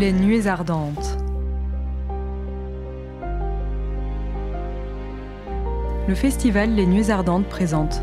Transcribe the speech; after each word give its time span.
Les 0.00 0.12
nuées 0.12 0.46
ardentes. 0.46 1.18
Le 6.08 6.14
festival 6.14 6.74
Les 6.74 6.86
Nuées 6.86 7.10
ardentes 7.10 7.44
présente 7.44 8.00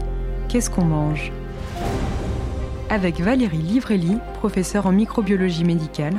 Qu'est-ce 0.47 0.69
qu'on 0.69 0.85
mange? 0.85 1.31
Avec 2.91 3.19
Valérie 3.19 3.57
Livrelli, 3.57 4.19
professeure 4.35 4.85
en 4.85 4.91
microbiologie 4.91 5.63
médicale, 5.63 6.13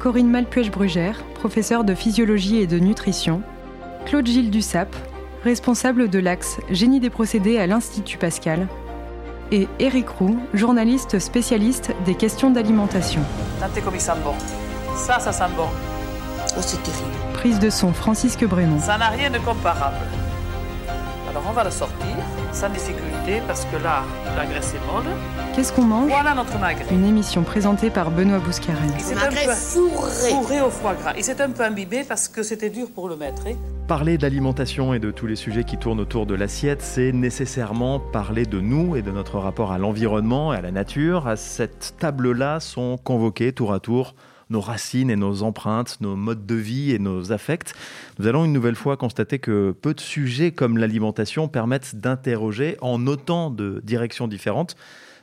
Corinne 0.00 0.32
Malpuech-Brugère, 0.32 1.22
professeure 1.34 1.84
de 1.84 1.94
physiologie 1.94 2.56
et 2.56 2.66
de 2.66 2.80
nutrition, 2.80 3.40
Claude 4.06 4.26
Gilles 4.26 4.50
Dussap, 4.50 4.96
responsable 5.44 6.10
de 6.10 6.18
l'axe 6.18 6.58
Génie 6.70 6.98
des 6.98 7.10
procédés 7.10 7.58
à 7.58 7.68
l'Institut 7.68 8.18
Pascal, 8.18 8.66
et 9.52 9.68
Eric 9.78 10.08
Roux, 10.08 10.40
journaliste 10.54 11.20
spécialiste 11.20 11.92
des 12.04 12.16
questions 12.16 12.50
d'alimentation. 12.50 13.20
Ça, 14.96 15.18
ça 15.20 15.32
sent 15.32 15.44
bon. 15.56 15.66
Oh, 16.56 16.60
c'est 16.60 16.82
terrible. 16.82 17.10
Prise 17.34 17.58
de 17.58 17.70
son 17.70 17.92
Francisque 17.92 18.44
Brémond. 18.46 18.80
Ça 18.80 18.96
n'a 18.98 19.08
rien 19.08 19.30
de 19.30 19.38
comparable. 19.38 19.96
Alors 21.30 21.42
on 21.48 21.52
va 21.52 21.64
le 21.64 21.70
sortir 21.70 22.16
sans 22.52 22.68
difficulté 22.68 23.42
parce 23.48 23.64
que 23.64 23.76
là, 23.82 24.04
la 24.36 24.46
graisse 24.46 24.72
est 24.74 24.92
molle. 24.92 25.10
Qu'est-ce 25.54 25.72
qu'on 25.72 25.82
mange? 25.82 26.08
Voilà 26.08 26.34
notre 26.34 26.56
magret. 26.60 26.86
Une 26.92 27.04
émission 27.04 27.42
présentée 27.42 27.90
par 27.90 28.10
Benoît 28.12 28.38
Bouscarel. 28.38 28.78
Il 28.94 29.00
s'est 29.00 29.16
un 29.16 29.28
peu 29.28 29.52
fourré. 29.52 30.30
fourré 30.30 30.60
au 30.60 30.70
foie 30.70 30.94
gras. 30.94 31.12
Il 31.16 31.24
s'est 31.24 31.40
un 31.42 31.50
peu 31.50 31.64
imbibé 31.64 32.04
parce 32.04 32.28
que 32.28 32.44
c'était 32.44 32.70
dur 32.70 32.86
pour 32.94 33.08
le 33.08 33.16
mettre. 33.16 33.42
hein. 33.48 33.54
Parler 33.88 34.16
d'alimentation 34.16 34.94
et 34.94 35.00
de 35.00 35.10
tous 35.10 35.26
les 35.26 35.36
sujets 35.36 35.64
qui 35.64 35.76
tournent 35.76 36.00
autour 36.00 36.24
de 36.26 36.34
l'assiette, 36.34 36.80
c'est 36.82 37.12
nécessairement 37.12 37.98
parler 37.98 38.46
de 38.46 38.60
nous 38.60 38.94
et 38.94 39.02
de 39.02 39.10
notre 39.10 39.38
rapport 39.38 39.72
à 39.72 39.78
l'environnement 39.78 40.54
et 40.54 40.58
à 40.58 40.60
la 40.62 40.70
nature. 40.70 41.26
À 41.26 41.36
cette 41.36 41.94
table-là 41.98 42.60
sont 42.60 42.96
convoqués 43.02 43.52
tour 43.52 43.72
à 43.72 43.80
tour 43.80 44.14
nos 44.50 44.60
racines 44.60 45.10
et 45.10 45.16
nos 45.16 45.42
empreintes, 45.42 45.98
nos 46.00 46.16
modes 46.16 46.46
de 46.46 46.54
vie 46.54 46.92
et 46.92 46.98
nos 46.98 47.32
affects. 47.32 47.74
Nous 48.18 48.26
allons 48.26 48.44
une 48.44 48.52
nouvelle 48.52 48.74
fois 48.74 48.96
constater 48.96 49.38
que 49.38 49.72
peu 49.72 49.94
de 49.94 50.00
sujets 50.00 50.52
comme 50.52 50.78
l'alimentation 50.78 51.48
permettent 51.48 51.96
d'interroger 51.96 52.76
en 52.80 53.06
autant 53.06 53.50
de 53.50 53.80
directions 53.84 54.28
différentes 54.28 54.76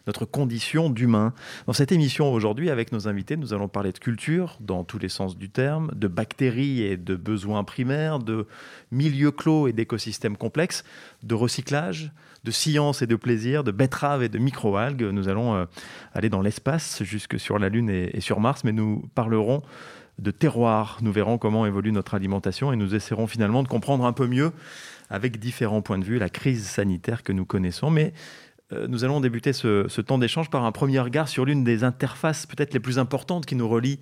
notre 0.08 0.26
condition 0.26 0.90
d'humain. 0.90 1.34
Dans 1.68 1.74
cette 1.74 1.92
émission 1.92 2.34
aujourd'hui, 2.34 2.70
avec 2.70 2.92
nos 2.92 3.08
invités, 3.08 3.38
nous 3.38 3.54
allons 3.54 3.68
parler 3.68 3.92
de 3.92 4.00
culture 4.00 4.58
dans 4.60 4.84
tous 4.84 4.98
les 4.98 5.10
sens 5.10 5.38
du 5.38 5.50
terme, 5.50 5.92
de 5.96 6.08
bactéries 6.08 6.82
et 6.82 6.98
de 6.98 7.16
besoins 7.16 7.64
primaires, 7.64 8.20
de 8.20 8.48
milieux 8.92 9.32
clos 9.32 9.68
et 9.68 9.74
d'écosystèmes 9.74 10.38
complexes, 10.38 10.84
de 11.24 11.36
recyclage, 11.36 12.12
de 12.44 12.52
science 12.52 13.02
et 13.02 13.08
de 13.08 13.16
plaisir, 13.16 13.64
de 13.64 13.72
betteraves 13.72 14.24
et 14.24 14.30
de 14.30 14.40
microalgues. 14.40 15.04
Nous 15.04 15.28
allons 15.28 15.56
euh, 15.56 15.66
aller 16.14 16.30
dans 16.30 16.42
l'espace, 16.42 17.04
jusque 17.04 17.40
sur 17.40 17.60
la 17.60 17.70
Lune 17.70 17.90
et, 17.90 18.20
sur 18.20 18.40
Mars, 18.40 18.64
mais 18.64 18.72
nous 18.72 19.10
parlerons 19.14 19.62
de 20.20 20.32
terroir. 20.32 20.98
Nous 21.02 21.12
verrons 21.12 21.38
comment 21.38 21.66
évolue 21.66 21.92
notre 21.92 22.16
alimentation 22.16 22.74
et 22.74 22.76
nous 22.76 22.96
essaierons 22.96 23.28
finalement 23.28 23.64
de 23.64 23.68
comprendre 23.68 24.06
un 24.06 24.14
peu 24.14 24.28
mieux, 24.28 24.52
avec 25.10 25.40
différents 25.40 25.82
points 25.82 26.00
de 26.00 26.06
vue, 26.06 26.18
la 26.18 26.30
crise 26.30 26.66
sanitaire 26.66 27.24
que 27.24 27.32
nous 27.32 27.46
connaissons. 27.46 27.92
Mais 27.92 28.14
euh, 28.74 28.88
nous 28.88 29.04
allons 29.04 29.20
débuter 29.20 29.54
ce, 29.54 29.86
ce 29.88 30.02
temps 30.02 30.18
d'échange 30.18 30.50
par 30.50 30.66
un 30.66 30.72
premier 30.72 31.00
regard 31.00 31.28
sur 31.28 31.46
l'une 31.46 31.64
des 31.64 31.84
interfaces 31.84 32.46
peut-être 32.46 32.74
les 32.74 32.80
plus 32.80 32.98
importantes 32.98 33.46
qui 33.46 33.56
nous 33.56 33.68
relient 33.68 34.00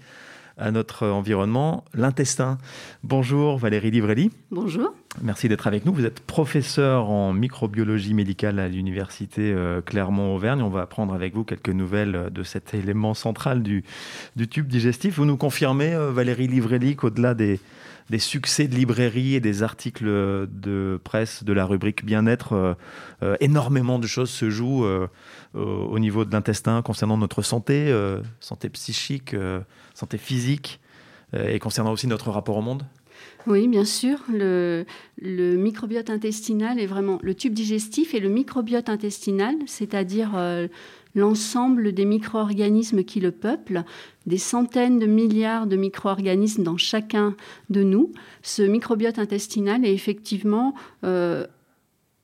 à 0.60 0.72
notre 0.72 1.08
environnement, 1.08 1.86
l'intestin. 1.94 2.58
Bonjour 3.04 3.58
Valérie 3.58 3.92
Livrelli. 3.92 4.32
Bonjour. 4.52 4.94
Merci 5.22 5.50
d'être 5.50 5.66
avec 5.68 5.86
nous. 5.86 5.94
Vous 5.94 6.06
êtes 6.06 6.20
professeur 6.20 7.10
en 7.10 7.34
microbiologie 7.34 8.14
médicale 8.14 8.60
à 8.60 8.68
l'université 8.68 9.54
euh, 9.54 9.82
Clermont-Auvergne. 9.82 10.62
On 10.62 10.70
va 10.70 10.82
apprendre 10.82 11.14
avec 11.14 11.34
vous 11.34 11.44
quelques 11.44 11.70
nouvelles 11.70 12.16
euh, 12.16 12.30
de 12.30 12.44
cet 12.44 12.74
élément 12.74 13.14
central 13.14 13.64
du, 13.64 13.84
du 14.36 14.48
tube 14.48 14.68
digestif. 14.68 15.16
Vous 15.16 15.26
nous 15.26 15.38
confirmez, 15.38 15.96
euh, 15.96 16.12
Valérie 16.12 16.48
Livrelli, 16.48 16.96
qu'au-delà 16.96 17.34
des, 17.34 17.60
des 18.10 18.20
succès 18.20 18.68
de 18.68 18.76
librairie 18.76 19.36
et 19.36 19.40
des 19.40 19.64
articles 19.64 20.06
de 20.06 21.00
presse 21.04 21.44
de 21.44 21.54
la 21.54 21.66
rubrique 21.66 22.06
bien-être, 22.06 22.54
euh, 22.54 22.74
euh, 23.24 23.36
énormément 23.40 24.00
de 24.00 24.08
choses 24.08 24.30
se 24.30 24.50
jouent 24.50 24.86
euh, 24.86 25.08
au, 25.54 25.60
au 25.60 26.00
niveau 26.00 26.26
de 26.26 26.32
l'intestin 26.32 26.82
concernant 26.82 27.18
notre 27.18 27.42
santé, 27.42 27.94
santé 28.40 28.70
psychique, 28.70 29.36
santé 29.94 30.18
physique, 30.18 30.80
et 31.34 31.60
concernant 31.60 31.92
aussi 31.92 32.08
notre 32.08 32.30
rapport 32.32 32.58
au 32.58 32.62
monde. 32.62 32.84
Oui, 33.48 33.68
bien 33.68 33.86
sûr. 33.86 34.20
Le, 34.32 34.86
microbiote 35.22 36.10
intestinal 36.10 36.80
est 36.80 36.86
vraiment 36.86 37.20
le 37.22 37.34
tube 37.36 37.54
digestif 37.54 38.14
et 38.14 38.20
le 38.20 38.30
microbiote 38.30 38.90
intestinal, 38.90 39.56
c'est-à-dire 39.66 40.32
l'ensemble 41.16 41.92
des 41.92 42.06
micro-organismes 42.06 43.04
qui 43.04 43.20
le 43.20 43.32
peuplent, 43.32 43.84
des 44.26 44.38
centaines 44.38 45.00
de 45.00 45.06
milliards 45.06 45.68
de 45.68 45.76
micro-organismes 45.76 46.64
dans 46.64 46.78
chacun 46.78 47.36
de 47.70 47.84
nous. 47.84 48.12
Ce 48.44 48.62
microbiote 48.62 49.20
intestinal 49.20 49.86
est 49.86 49.94
effectivement 49.94 50.76
euh, 51.04 51.46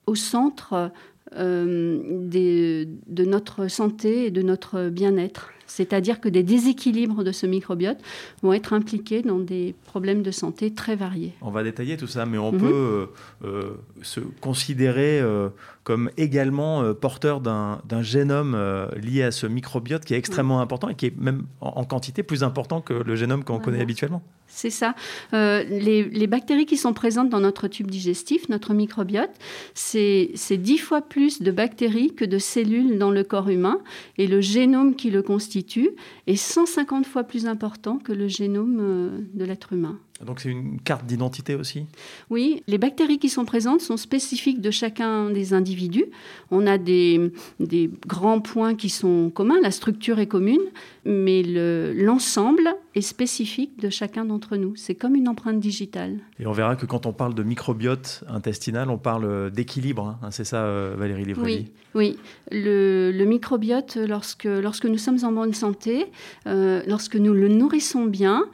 au 0.05 0.15
centre 0.15 0.91
euh, 1.35 1.99
de 2.27 3.25
notre 3.25 3.67
santé 3.67 4.25
et 4.27 4.31
de 4.31 4.41
notre 4.41 4.89
bien-être. 4.89 5.51
C'est-à-dire 5.79 6.21
que 6.21 6.29
des 6.29 6.41
déséquilibres 6.43 7.21
de 7.25 7.33
ce 7.33 7.45
microbiote 7.45 7.97
vont 8.41 8.53
être 8.53 8.71
impliqués 8.71 9.21
dans 9.23 9.39
des 9.39 9.75
problèmes 9.85 10.23
de 10.23 10.31
santé 10.31 10.73
très 10.73 10.95
variés. 10.95 11.33
On 11.41 11.51
va 11.51 11.63
détailler 11.63 11.97
tout 11.97 12.07
ça, 12.07 12.25
mais 12.25 12.37
on 12.37 12.53
Mhm. 12.53 12.59
peut 12.59 12.73
euh, 12.73 13.05
euh, 13.43 13.73
se 14.01 14.21
considérer 14.39 15.19
euh, 15.19 15.49
comme 15.83 16.09
également 16.15 16.81
euh, 16.81 16.93
porteur 16.93 17.41
d'un 17.41 18.01
génome 18.01 18.55
lié 18.95 19.23
à 19.23 19.31
ce 19.31 19.47
microbiote 19.47 20.05
qui 20.05 20.13
est 20.13 20.17
extrêmement 20.17 20.61
important 20.61 20.87
et 20.87 20.95
qui 20.95 21.07
est 21.07 21.17
même 21.19 21.43
en, 21.59 21.81
en 21.81 21.83
quantité 21.83 22.23
plus 22.23 22.41
important 22.43 22.79
que 22.79 22.93
le 22.93 23.15
génome 23.17 23.43
qu'on 23.43 23.53
Voilà. 23.55 23.65
connaît 23.65 23.81
habituellement. 23.81 24.23
C'est 24.55 24.69
ça. 24.69 24.95
Euh, 25.33 25.65
les, 25.65 26.27
bactéries 26.27 26.65
qui 26.65 26.77
sont 26.77 26.93
présentes 26.93 27.27
dans 27.27 27.41
notre 27.41 27.67
tube 27.67 27.91
digestif, 27.91 28.47
notre 28.47 28.73
microbiote, 28.73 29.31
c'est 29.73 30.31
c'est 30.35 30.55
dix 30.55 30.77
fois 30.77 31.01
plus 31.01 31.41
de 31.41 31.51
bactéries 31.51 32.15
que 32.15 32.23
de 32.23 32.37
cellules 32.37 32.97
dans 32.97 33.11
le 33.11 33.25
corps 33.25 33.49
humain. 33.49 33.81
Et 34.17 34.27
le 34.27 34.39
génome 34.39 34.95
qui 34.95 35.11
le 35.11 35.21
constitue 35.21 35.89
est 36.27 36.37
150 36.37 37.05
fois 37.05 37.25
plus 37.25 37.47
important 37.47 37.97
que 37.97 38.13
le 38.13 38.29
génome 38.29 38.79
euh, 38.79 39.09
de 39.33 39.43
l'être 39.43 39.73
humain. 39.73 39.99
Donc 40.25 40.39
c'est 40.39 40.49
une 40.49 40.79
carte 40.79 41.05
d'identité 41.05 41.55
aussi? 41.55 41.85
Oui, 42.29 42.63
les 42.67 42.77
bactéries 42.77 43.19
qui 43.19 43.27
sont 43.27 43.43
présentes 43.43 43.81
sont 43.81 43.97
spécifiques 43.97 44.61
de 44.61 44.71
chacun 44.71 45.29
des 45.29 45.53
individus. 45.53 46.05
On 46.51 46.65
a 46.67 46.77
des, 46.77 47.31
des 47.59 47.89
grands 48.07 48.39
points 48.39 48.75
qui 48.75 48.87
sont 48.89 49.29
communs, 49.29 49.59
la 49.61 49.71
structure 49.71 50.19
est 50.19 50.27
commune, 50.27 50.61
mais 51.03 51.43
le- 51.43 51.91
l'ensemble 51.93 52.63
est 52.95 53.01
spécifique 53.01 53.77
de 53.81 53.89
chacun 53.89 54.23
d'entre 54.23 54.55
nous. 54.55 54.73
C'est 54.77 54.95
comme 54.95 55.15
une 55.15 55.27
empreinte 55.27 55.59
digitale. 55.59 56.19
Et 56.39 56.47
on 56.47 56.53
verra 56.53 56.77
que 56.77 56.85
quand 56.85 57.05
on 57.05 57.11
parle 57.11 57.33
de 57.35 57.43
microbiote 57.43 58.23
intestinal, 58.29 58.89
on 58.89 58.97
parle 58.97 59.51
d'équilibre. 59.51 60.17
hein. 60.23 60.29
C'est 60.31 60.45
ça, 60.45 60.63
euh, 60.63 60.95
Valérie 60.97 61.25
Livrelli 61.25 61.65
Oui, 61.93 62.13
oui. 62.13 62.17
Le, 62.51 63.11
le 63.13 63.25
microbiote, 63.25 63.97
lorsque, 63.97 64.45
lorsque 64.45 64.85
nous 64.85 64.97
sommes 64.97 65.19
en 65.23 65.33
bonne 65.33 65.53
santé, 65.53 66.05
euh, 66.47 66.81
lorsque 66.87 67.17
nous 67.17 67.33
le 67.33 67.49
nourrissons 67.49 68.05
bien, 68.05 68.45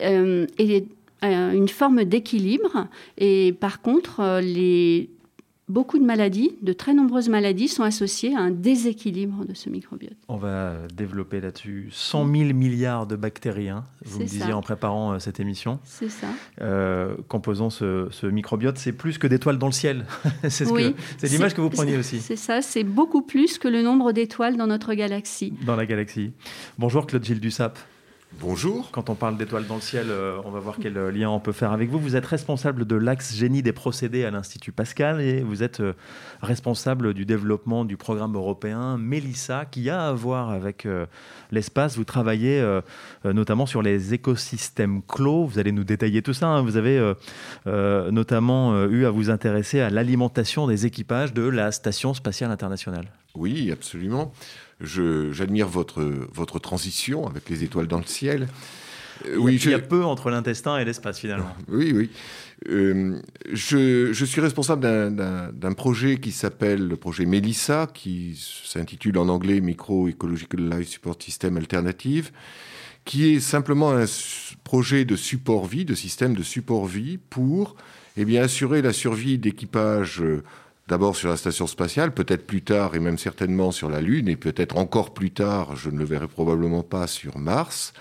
euh, 0.00 0.46
est 0.58 0.86
euh, 1.24 1.52
une 1.52 1.68
forme 1.68 2.04
d'équilibre. 2.04 2.86
Et 3.18 3.52
par 3.60 3.80
contre, 3.82 4.20
euh, 4.20 4.40
les, 4.40 5.10
beaucoup 5.68 5.98
de 5.98 6.04
maladies, 6.04 6.52
de 6.62 6.72
très 6.72 6.94
nombreuses 6.94 7.28
maladies, 7.28 7.68
sont 7.68 7.82
associées 7.84 8.34
à 8.34 8.40
un 8.40 8.50
déséquilibre 8.50 9.44
de 9.44 9.54
ce 9.54 9.70
microbiote. 9.70 10.16
On 10.28 10.36
va 10.36 10.74
développer 10.96 11.40
là-dessus 11.40 11.88
100 11.92 12.26
000 12.26 12.52
milliards 12.54 13.06
de 13.06 13.16
bactéries, 13.16 13.68
hein, 13.68 13.84
vous 14.04 14.20
me 14.20 14.24
disiez 14.24 14.46
ça. 14.46 14.56
en 14.56 14.62
préparant 14.62 15.12
euh, 15.12 15.18
cette 15.18 15.38
émission, 15.40 15.78
C'est 15.84 16.08
ça. 16.08 16.26
euh, 16.60 17.14
composant 17.28 17.70
ce, 17.70 18.08
ce 18.10 18.26
microbiote. 18.26 18.78
C'est 18.78 18.92
plus 18.92 19.18
que 19.18 19.26
d'étoiles 19.26 19.58
dans 19.58 19.66
le 19.66 19.72
ciel. 19.72 20.06
c'est 20.42 20.64
ce 20.64 20.72
Oui, 20.72 20.94
l'image 21.22 21.54
que 21.54 21.60
vous 21.60 21.70
preniez 21.70 21.96
aussi. 21.98 22.18
C'est 22.20 22.36
ça, 22.36 22.62
c'est 22.62 22.84
beaucoup 22.84 23.22
plus 23.22 23.58
que 23.58 23.68
le 23.68 23.82
nombre 23.82 24.12
d'étoiles 24.12 24.56
dans 24.56 24.66
notre 24.66 24.94
galaxie. 24.94 25.52
dans 25.66 25.76
la 25.76 25.86
galaxie. 25.86 26.32
Bonjour 26.78 27.06
Claude 27.06 27.24
Gilles 27.24 27.40
Dussap. 27.40 27.78
Bonjour. 28.38 28.90
Quand 28.92 29.10
on 29.10 29.16
parle 29.16 29.36
d'étoiles 29.36 29.66
dans 29.66 29.74
le 29.74 29.80
ciel, 29.80 30.06
euh, 30.08 30.40
on 30.44 30.50
va 30.50 30.60
voir 30.60 30.76
quel 30.80 30.96
euh, 30.96 31.10
lien 31.10 31.28
on 31.28 31.40
peut 31.40 31.52
faire 31.52 31.72
avec 31.72 31.90
vous. 31.90 31.98
Vous 31.98 32.14
êtes 32.14 32.24
responsable 32.24 32.86
de 32.86 32.94
l'axe 32.94 33.34
génie 33.34 33.60
des 33.60 33.72
procédés 33.72 34.24
à 34.24 34.30
l'Institut 34.30 34.70
Pascal 34.70 35.20
et 35.20 35.42
vous 35.42 35.64
êtes 35.64 35.80
euh, 35.80 35.94
responsable 36.40 37.12
du 37.12 37.26
développement 37.26 37.84
du 37.84 37.96
programme 37.96 38.36
européen 38.36 38.96
Mélissa 38.96 39.64
qui 39.64 39.90
a 39.90 40.08
à 40.08 40.12
voir 40.12 40.50
avec 40.50 40.86
l'espace. 41.50 41.96
Vous 41.96 42.04
travaillez 42.04 42.64
notamment 43.24 43.66
sur 43.66 43.82
les 43.82 44.14
écosystèmes 44.14 45.02
clos. 45.02 45.46
Vous 45.46 45.58
allez 45.58 45.72
nous 45.72 45.84
détailler 45.84 46.22
tout 46.22 46.32
ça. 46.32 46.46
hein. 46.46 46.62
Vous 46.62 46.76
avez 46.76 47.14
notamment 47.66 48.84
eu 48.86 49.04
à 49.04 49.10
vous 49.10 49.28
intéresser 49.30 49.80
à 49.80 49.90
l'alimentation 49.90 50.66
des 50.66 50.86
équipages 50.86 51.34
de 51.34 51.42
la 51.42 51.72
Station 51.72 52.14
spatiale 52.14 52.50
internationale. 52.50 53.06
Oui, 53.34 53.70
absolument. 53.70 54.32
J'admire 54.80 55.68
votre, 55.68 56.02
votre 56.32 56.58
transition 56.58 57.26
avec 57.26 57.48
les 57.50 57.64
étoiles 57.64 57.86
dans 57.86 57.98
le 57.98 58.06
ciel. 58.06 58.48
Oui, 59.36 59.60
il 59.62 59.70
y 59.70 59.74
a 59.74 59.78
je- 59.78 59.82
peu 59.84 60.02
entre 60.02 60.30
l'intestin 60.30 60.78
et 60.78 60.84
l'espace 60.86 61.18
finalement. 61.18 61.54
oui, 61.68 61.92
oui. 61.94 62.10
Euh, 62.70 63.18
je, 63.52 64.12
je 64.12 64.24
suis 64.24 64.40
responsable 64.40 64.82
d'un- 64.82 65.72
projet 65.74 66.16
qui 66.18 66.32
s'appelle 66.32 66.86
le 66.88 66.96
projet 66.96 67.26
Melissa, 67.26 67.86
qui 67.92 68.38
s'intitule 68.64 69.18
en 69.18 69.28
anglais 69.28 69.60
Micro 69.60 70.08
Ecological 70.08 70.70
Life 70.70 70.88
Support 70.88 71.16
System 71.22 71.56
Alternative, 71.58 72.30
qui 73.04 73.34
est 73.34 73.40
simplement 73.40 73.92
un 73.92 74.04
projet 74.64 75.04
de 75.04 75.16
support 75.16 75.66
vie, 75.66 75.84
de 75.84 75.94
système 75.94 76.34
de 76.34 76.42
support 76.42 76.86
vie 76.86 77.18
pour 77.18 77.76
eh 78.16 78.24
bien, 78.24 78.42
assurer 78.42 78.80
la 78.82 78.92
survie 78.92 79.38
d'équipages 79.38 80.20
euh, 80.22 80.42
d'abord 80.90 81.14
sur 81.14 81.28
la 81.28 81.36
station 81.36 81.68
spatiale, 81.68 82.12
peut-être 82.12 82.44
plus 82.44 82.62
tard 82.62 82.96
et 82.96 82.98
même 82.98 83.16
certainement 83.16 83.70
sur 83.70 83.88
la 83.88 84.00
Lune, 84.00 84.28
et 84.28 84.34
peut-être 84.34 84.76
encore 84.76 85.14
plus 85.14 85.30
tard, 85.30 85.76
je 85.76 85.88
ne 85.88 85.96
le 85.96 86.04
verrai 86.04 86.26
probablement 86.26 86.82
pas 86.82 87.06
sur 87.06 87.38
Mars, 87.38 87.92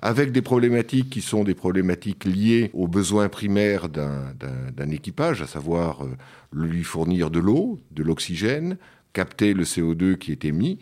avec 0.00 0.32
des 0.32 0.42
problématiques 0.42 1.08
qui 1.08 1.20
sont 1.20 1.44
des 1.44 1.54
problématiques 1.54 2.24
liées 2.24 2.70
aux 2.74 2.88
besoins 2.88 3.28
primaires 3.28 3.88
d'un 3.88 4.90
équipage, 4.90 5.40
à 5.40 5.46
savoir 5.46 6.04
euh, 6.04 6.16
lui 6.52 6.82
fournir 6.82 7.30
de 7.30 7.38
l'eau, 7.38 7.78
de 7.92 8.02
l'oxygène, 8.02 8.76
capter 9.12 9.54
le 9.54 9.62
CO2 9.62 10.16
qui 10.16 10.32
est 10.32 10.44
émis, 10.44 10.80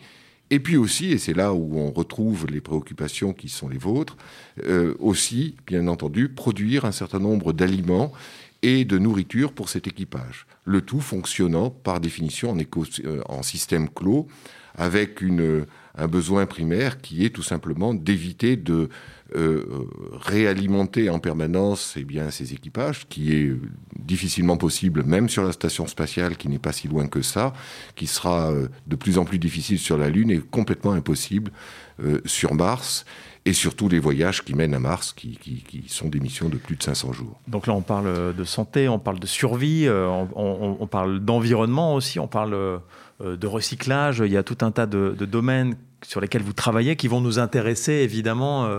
et 0.49 0.59
puis 0.59 0.77
aussi, 0.77 1.11
et 1.11 1.19
c'est 1.19 1.33
là 1.33 1.53
où 1.53 1.77
on 1.77 1.91
retrouve 1.91 2.47
les 2.47 2.59
préoccupations 2.59 3.33
qui 3.33 3.49
sont 3.49 3.69
les 3.69 3.77
vôtres, 3.77 4.17
euh, 4.65 4.95
aussi, 4.99 5.55
bien 5.67 5.87
entendu, 5.87 6.27
produire 6.27 6.85
un 6.85 6.91
certain 6.91 7.19
nombre 7.19 7.53
d'aliments 7.53 8.11
et 8.61 8.85
de 8.85 8.97
nourriture 8.97 9.53
pour 9.53 9.69
cet 9.69 9.87
équipage. 9.87 10.45
Le 10.65 10.81
tout 10.81 11.01
fonctionnant 11.01 11.69
par 11.69 11.99
définition 11.99 12.51
en, 12.51 12.57
euh, 12.57 13.21
en 13.27 13.43
système 13.43 13.89
clos, 13.89 14.27
avec 14.75 15.21
une, 15.21 15.65
un 15.95 16.07
besoin 16.07 16.45
primaire 16.45 17.01
qui 17.01 17.25
est 17.25 17.29
tout 17.29 17.43
simplement 17.43 17.93
d'éviter 17.93 18.55
de 18.55 18.89
euh, 19.35 19.65
réalimenter 20.13 21.09
en 21.09 21.19
permanence 21.19 21.95
eh 21.97 22.03
bien, 22.03 22.31
ces 22.31 22.53
équipages, 22.53 23.07
qui 23.07 23.33
est 23.33 23.53
difficilement 23.97 24.57
possible 24.57 25.03
même 25.03 25.29
sur 25.29 25.43
la 25.43 25.51
station 25.51 25.87
spatiale 25.87 26.37
qui 26.37 26.49
n'est 26.49 26.59
pas 26.59 26.71
si 26.71 26.87
loin 26.87 27.07
que 27.07 27.21
ça, 27.21 27.53
qui 27.95 28.07
sera 28.07 28.51
euh, 28.51 28.67
de 28.87 28.95
plus 28.95 29.17
en 29.17 29.25
plus 29.25 29.39
difficile 29.39 29.79
sur 29.79 29.97
la 29.97 30.09
Lune 30.09 30.31
et 30.31 30.39
complètement 30.39 30.93
impossible 30.93 31.51
sur 32.25 32.55
Mars 32.55 33.05
et 33.45 33.53
surtout 33.53 33.89
les 33.89 33.99
voyages 33.99 34.43
qui 34.43 34.53
mènent 34.53 34.73
à 34.73 34.79
Mars, 34.79 35.13
qui, 35.13 35.37
sont 35.87 36.09
des 36.09 36.19
missions 36.19 36.47
de 36.47 36.57
plus 36.57 36.75
de 36.75 36.83
500 36.83 37.13
jours. 37.13 37.39
Donc 37.47 37.67
là, 37.67 37.73
on 37.73 37.81
parle 37.81 38.35
de 38.35 38.43
santé, 38.43 38.87
on 38.87 38.99
parle 38.99 39.19
de 39.19 39.25
survie, 39.25 39.87
euh, 39.87 40.07
on, 40.35 40.87
parle 40.87 41.19
d'environnement 41.19 41.95
aussi, 41.95 42.19
on 42.19 42.27
parle 42.27 42.53
euh, 42.53 42.79
de 43.19 43.47
recyclage. 43.47 44.21
Il 44.23 44.31
y 44.31 44.37
a 44.37 44.43
tout 44.43 44.57
un 44.61 44.71
tas 44.71 44.85
de, 44.85 45.15
domaines 45.25 45.75
sur 46.03 46.21
lesquels 46.21 46.43
vous 46.43 46.53
travaillez 46.53 46.95
qui 46.95 47.07
vont 47.07 47.21
nous 47.21 47.39
intéresser 47.39 47.93
évidemment. 47.93 48.69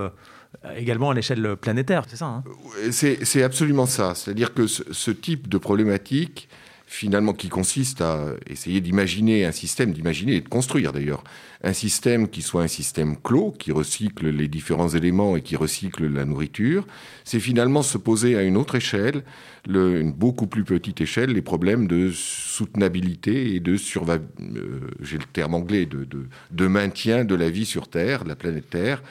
Euh, 0.64 0.74
également 0.76 1.10
à 1.10 1.14
l'échelle 1.14 1.56
planétaire, 1.56 2.04
c'est 2.08 2.16
ça 2.16 2.26
hein? 2.26 2.44
C'est 2.90 3.42
absolument 3.42 3.86
ça. 3.86 4.14
C'est-à-dire 4.14 4.54
que 4.54 4.66
ce, 4.66 5.10
type 5.10 5.48
de 5.48 5.58
problématique, 5.58 6.48
finalement, 6.86 7.32
qui 7.32 7.48
consiste 7.48 8.00
à 8.00 8.34
essayer 8.46 8.80
d'imaginer 8.80 9.44
un 9.44 9.52
système, 9.52 9.92
d'imaginer 9.92 10.36
et 10.36 10.40
de 10.40 10.48
construire 10.48 10.92
d'ailleurs 10.92 11.24
un 11.64 11.72
système 11.72 12.28
qui 12.28 12.42
soit 12.42 12.62
un 12.62 12.68
système 12.68 13.16
clos, 13.16 13.54
qui 13.56 13.70
recycle 13.72 14.28
les 14.28 14.48
différents 14.48 14.88
éléments 14.88 15.36
et 15.36 15.42
qui 15.42 15.54
recycle 15.56 16.06
la 16.06 16.24
nourriture, 16.24 16.86
c'est 17.24 17.40
finalement 17.40 17.82
se 17.82 17.98
poser 17.98 18.36
à 18.36 18.42
une 18.42 18.56
autre 18.56 18.74
échelle, 18.74 19.22
une 19.68 20.12
beaucoup 20.12 20.48
plus 20.48 20.64
petite 20.64 21.00
échelle, 21.00 21.30
les 21.30 21.42
problèmes 21.42 21.86
de 21.86 22.10
soutenabilité 22.10 23.54
et 23.54 23.60
de 23.60 23.76
survie, 23.76 24.18
euh, 24.40 24.80
j'ai 25.00 25.18
le 25.18 25.24
terme 25.32 25.54
anglais, 25.54 25.86
de, 25.86 26.06
de 26.50 26.66
maintien 26.66 27.24
de 27.24 27.34
la 27.36 27.48
vie 27.48 27.66
sur 27.66 27.88
Terre, 27.88 28.24
de 28.24 28.28
la 28.28 28.36
planète 28.36 28.68
Terre. 28.68 29.02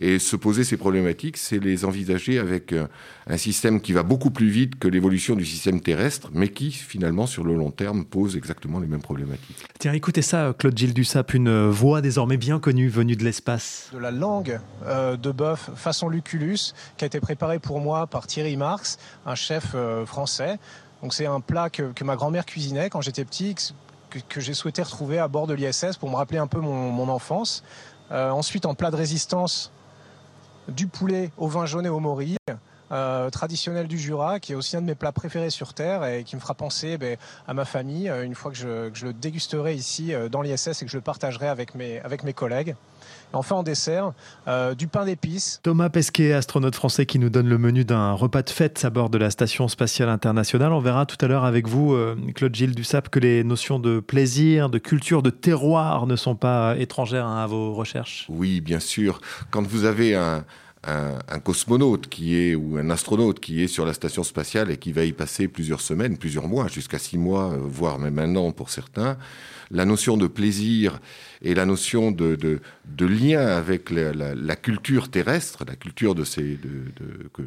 Et 0.00 0.20
se 0.20 0.36
poser 0.36 0.62
ces 0.62 0.76
problématiques, 0.76 1.36
c'est 1.36 1.58
les 1.58 1.84
envisager 1.84 2.38
avec 2.38 2.72
euh, 2.72 2.86
un 3.26 3.36
système 3.36 3.80
qui 3.80 3.92
va 3.92 4.04
beaucoup 4.04 4.30
plus 4.30 4.48
vite 4.48 4.78
que 4.78 4.86
l'évolution 4.86 5.34
du 5.34 5.44
système 5.44 5.80
terrestre, 5.80 6.30
mais 6.32 6.48
qui, 6.48 6.70
finalement, 6.70 7.26
sur 7.26 7.42
le 7.42 7.56
long 7.56 7.72
terme, 7.72 8.04
pose 8.04 8.36
exactement 8.36 8.78
les 8.78 8.86
mêmes 8.86 9.02
problématiques. 9.02 9.66
Tiens, 9.80 9.92
écoutez 9.92 10.22
ça, 10.22 10.54
Claude 10.56 10.78
Gilles 10.78 10.94
Dussap, 10.94 11.34
une 11.34 11.68
voix 11.68 12.00
désormais 12.00 12.36
bien 12.36 12.60
connue 12.60 12.88
venue 12.88 13.16
de 13.16 13.24
l'espace. 13.24 13.90
De 13.92 13.98
la 13.98 14.12
langue 14.12 14.60
euh, 14.86 15.16
de 15.16 15.32
bœuf 15.32 15.70
façon 15.74 16.08
Lucullus, 16.08 16.74
qui 16.96 17.04
a 17.04 17.06
été 17.06 17.18
préparée 17.18 17.58
pour 17.58 17.80
moi 17.80 18.06
par 18.06 18.28
Thierry 18.28 18.56
Marx, 18.56 18.98
un 19.26 19.34
chef 19.34 19.72
euh, 19.74 20.06
français. 20.06 20.60
Donc 21.02 21.12
c'est 21.12 21.26
un 21.26 21.40
plat 21.40 21.70
que, 21.70 22.04
ma 22.04 22.14
grand-mère 22.14 22.46
cuisinait 22.46 22.88
quand 22.88 23.00
j'étais 23.00 23.24
petit, 23.24 23.56
que, 24.28 24.40
j'ai 24.40 24.54
souhaité 24.54 24.80
retrouver 24.82 25.18
à 25.18 25.26
bord 25.26 25.48
de 25.48 25.54
l'ISS 25.54 25.96
pour 25.98 26.08
me 26.08 26.14
rappeler 26.14 26.38
un 26.38 26.46
peu 26.46 26.60
mon, 26.60 27.08
enfance. 27.08 27.62
ensuite, 28.10 28.66
en 28.66 28.74
plat 28.74 28.90
de 28.90 28.96
résistance, 28.96 29.70
du 30.68 30.86
poulet 30.86 31.30
au 31.36 31.48
vin 31.48 31.66
jaune 31.66 31.86
et 31.86 31.90
au 31.90 32.00
mori. 32.00 32.36
Euh, 32.90 33.28
traditionnel 33.28 33.86
du 33.86 33.98
Jura, 33.98 34.40
qui 34.40 34.52
est 34.52 34.54
aussi 34.54 34.74
un 34.74 34.80
de 34.80 34.86
mes 34.86 34.94
plats 34.94 35.12
préférés 35.12 35.50
sur 35.50 35.74
Terre 35.74 36.06
et 36.06 36.24
qui 36.24 36.36
me 36.36 36.40
fera 36.40 36.54
penser 36.54 36.96
ben, 36.96 37.18
à 37.46 37.52
ma 37.52 37.66
famille 37.66 38.08
euh, 38.08 38.24
une 38.24 38.34
fois 38.34 38.50
que 38.50 38.56
je, 38.56 39.04
le 39.04 39.12
dégusterai 39.12 39.74
ici 39.74 40.14
euh, 40.14 40.30
dans 40.30 40.40
l'ISS 40.40 40.80
et 40.80 40.86
que 40.86 40.90
je 40.90 40.96
le 40.96 41.02
partagerai 41.02 41.48
avec 41.48 41.74
mes, 41.74 42.00
avec 42.00 42.22
mes 42.22 42.32
collègues. 42.32 42.76
Enfin, 43.32 43.56
en 43.56 43.62
dessert, 43.62 44.12
du 44.76 44.88
pain 44.88 45.04
d'épices. 45.04 45.60
Thomas 45.62 45.88
Pesquet, 45.88 46.32
astronaute 46.32 46.74
français, 46.74 47.06
qui 47.06 47.18
nous 47.18 47.30
donne 47.30 47.48
le 47.48 47.58
menu 47.58 47.84
d'un 47.84 48.12
repas 48.12 48.42
de 48.42 48.50
fête 48.50 48.84
à 48.84 48.90
bord 48.90 49.10
de 49.10 49.18
la 49.18 49.30
Station 49.30 49.68
spatiale 49.68 50.08
internationale. 50.08 50.72
On 50.72 50.80
verra 50.80 51.06
tout 51.06 51.16
à 51.24 51.28
l'heure 51.28 51.44
avec 51.44 51.68
vous, 51.68 51.96
Claude 52.34 52.54
Gilles 52.54 52.74
Dussap, 52.74 53.08
que 53.08 53.18
les 53.18 53.44
notions 53.44 53.78
de 53.78 54.00
plaisir, 54.00 54.70
de 54.70 54.78
culture, 54.78 55.22
de 55.22 55.30
terroir 55.30 56.06
ne 56.06 56.16
sont 56.16 56.34
pas 56.34 56.76
étrangères 56.78 57.26
hein, 57.26 57.42
à 57.42 57.46
vos 57.46 57.74
recherches. 57.74 58.26
Oui, 58.28 58.60
bien 58.60 58.80
sûr. 58.80 59.20
Quand 59.50 59.66
vous 59.66 59.84
avez 59.84 60.14
un 60.14 60.44
un, 60.84 61.38
cosmonaute 61.40 62.08
qui 62.08 62.36
est 62.36 62.54
ou 62.54 62.76
un 62.78 62.90
astronaute 62.90 63.40
qui 63.40 63.62
est 63.62 63.68
sur 63.68 63.84
la 63.84 63.92
station 63.92 64.22
spatiale 64.22 64.70
et 64.70 64.76
qui 64.76 64.92
va 64.92 65.04
y 65.04 65.12
passer 65.12 65.48
plusieurs 65.48 65.80
semaines, 65.80 66.18
plusieurs 66.18 66.46
mois, 66.46 66.68
jusqu'à 66.68 66.98
six 66.98 67.18
mois, 67.18 67.52
euh, 67.52 67.58
voire 67.60 67.98
même 67.98 68.18
un 68.18 68.36
an 68.36 68.52
pour 68.52 68.70
certains, 68.70 69.16
la 69.70 69.84
notion 69.84 70.16
de 70.16 70.26
plaisir 70.26 71.00
et 71.42 71.54
la 71.54 71.66
notion 71.66 72.10
de, 72.10 72.36
de, 72.36 73.06
lien 73.06 73.46
avec 73.46 73.90
la, 73.90 74.56
culture 74.56 75.10
terrestre, 75.10 75.64
la 75.66 75.76
culture 75.76 76.14
de 76.14 76.24
ces, 76.24 76.56
de, 76.56 77.28
que, 77.32 77.42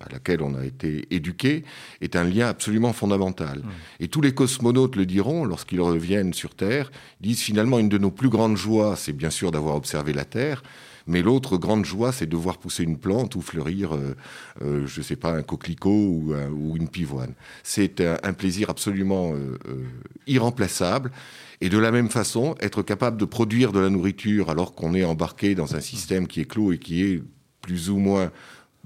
à 0.00 0.12
laquelle 0.12 0.42
on 0.42 0.54
a 0.54 0.64
été 0.64 1.06
éduqué, 1.10 1.64
est 2.00 2.16
un 2.16 2.24
lien 2.24 2.48
absolument 2.48 2.92
fondamental. 2.92 3.58
Mmh. 3.58 3.70
Et 4.00 4.08
tous 4.08 4.20
les 4.20 4.32
cosmonautes 4.32 4.96
le 4.96 5.06
diront 5.06 5.44
lorsqu'ils 5.44 5.80
reviennent 5.80 6.32
sur 6.32 6.54
Terre, 6.54 6.90
disent 7.20 7.42
finalement 7.42 7.78
une 7.78 7.88
de 7.88 7.98
nos 7.98 8.10
plus 8.10 8.28
grandes 8.28 8.56
joies, 8.56 8.96
c'est 8.96 9.12
bien 9.12 9.30
sûr 9.30 9.50
d'avoir 9.50 9.76
observé 9.76 10.12
la 10.12 10.24
Terre, 10.24 10.62
mais 11.08 11.22
l'autre 11.22 11.56
grande 11.56 11.86
joie, 11.86 12.12
c'est 12.12 12.26
de 12.26 12.36
voir 12.36 12.58
pousser 12.58 12.84
une 12.84 12.98
plante 12.98 13.34
ou 13.34 13.40
fleurir, 13.40 13.94
euh, 13.94 14.14
euh, 14.62 14.86
je 14.86 15.00
ne 15.00 15.04
sais 15.04 15.16
pas, 15.16 15.32
un 15.32 15.42
coquelicot 15.42 15.90
ou, 15.90 16.76
une 16.76 16.88
pivoine. 16.88 17.32
C'est 17.64 18.00
un, 18.00 18.32
plaisir 18.34 18.70
absolument 18.70 19.32
euh, 19.34 19.56
irremplaçable. 20.26 21.10
Et 21.60 21.70
de 21.70 21.78
la 21.78 21.90
même 21.90 22.10
façon, 22.10 22.54
être 22.60 22.82
capable 22.82 23.16
de 23.16 23.24
produire 23.24 23.72
de 23.72 23.80
la 23.80 23.90
nourriture 23.90 24.50
alors 24.50 24.74
qu'on 24.74 24.94
est 24.94 25.04
embarqué 25.04 25.54
dans 25.54 25.74
un 25.74 25.80
système 25.80 26.28
qui 26.28 26.40
est 26.40 26.44
clos 26.44 26.72
et 26.72 26.78
qui 26.78 27.02
est 27.02 27.22
plus 27.62 27.90
ou 27.90 27.96
moins 27.96 28.30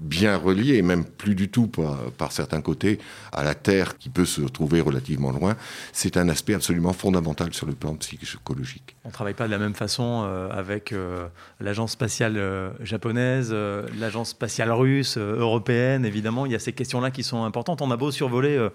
bien 0.03 0.35
relié, 0.35 0.75
et 0.75 0.81
même 0.81 1.05
plus 1.05 1.33
du 1.33 1.49
tout 1.49 1.67
par, 1.67 2.31
certains 2.31 2.61
côtés, 2.61 2.99
à 3.31 3.43
la 3.43 3.55
Terre 3.55 3.97
qui 3.97 4.09
peut 4.09 4.25
se 4.25 4.41
trouver 4.41 4.81
relativement 4.81 5.31
loin, 5.31 5.55
c'est 5.91 6.17
un 6.17 6.29
aspect 6.29 6.53
absolument 6.53 6.93
fondamental 6.93 7.53
sur 7.53 7.65
le 7.65 7.73
plan 7.73 7.95
psychologique. 7.95 8.95
On 9.05 9.09
ne 9.09 9.13
travaille 9.13 9.33
pas 9.33 9.45
de 9.45 9.51
la 9.51 9.57
même 9.57 9.73
façon 9.73 10.23
euh, 10.25 10.49
avec 10.51 10.91
euh, 10.91 11.27
l'agence 11.59 11.91
spatiale 11.91 12.35
euh, 12.37 12.69
japonaise, 12.81 13.55
l'agence 13.97 14.29
spatiale 14.29 14.71
russe, 14.71 15.17
européenne, 15.17 16.05
évidemment, 16.05 16.45
il 16.45 16.51
y 16.51 16.55
a 16.55 16.59
ces 16.59 16.73
questions-là 16.73 17.11
qui 17.11 17.23
sont 17.23 17.43
importantes. 17.43 17.81
On 17.81 17.91
a 17.91 17.97
beau 17.97 18.11
survoler 18.11 18.67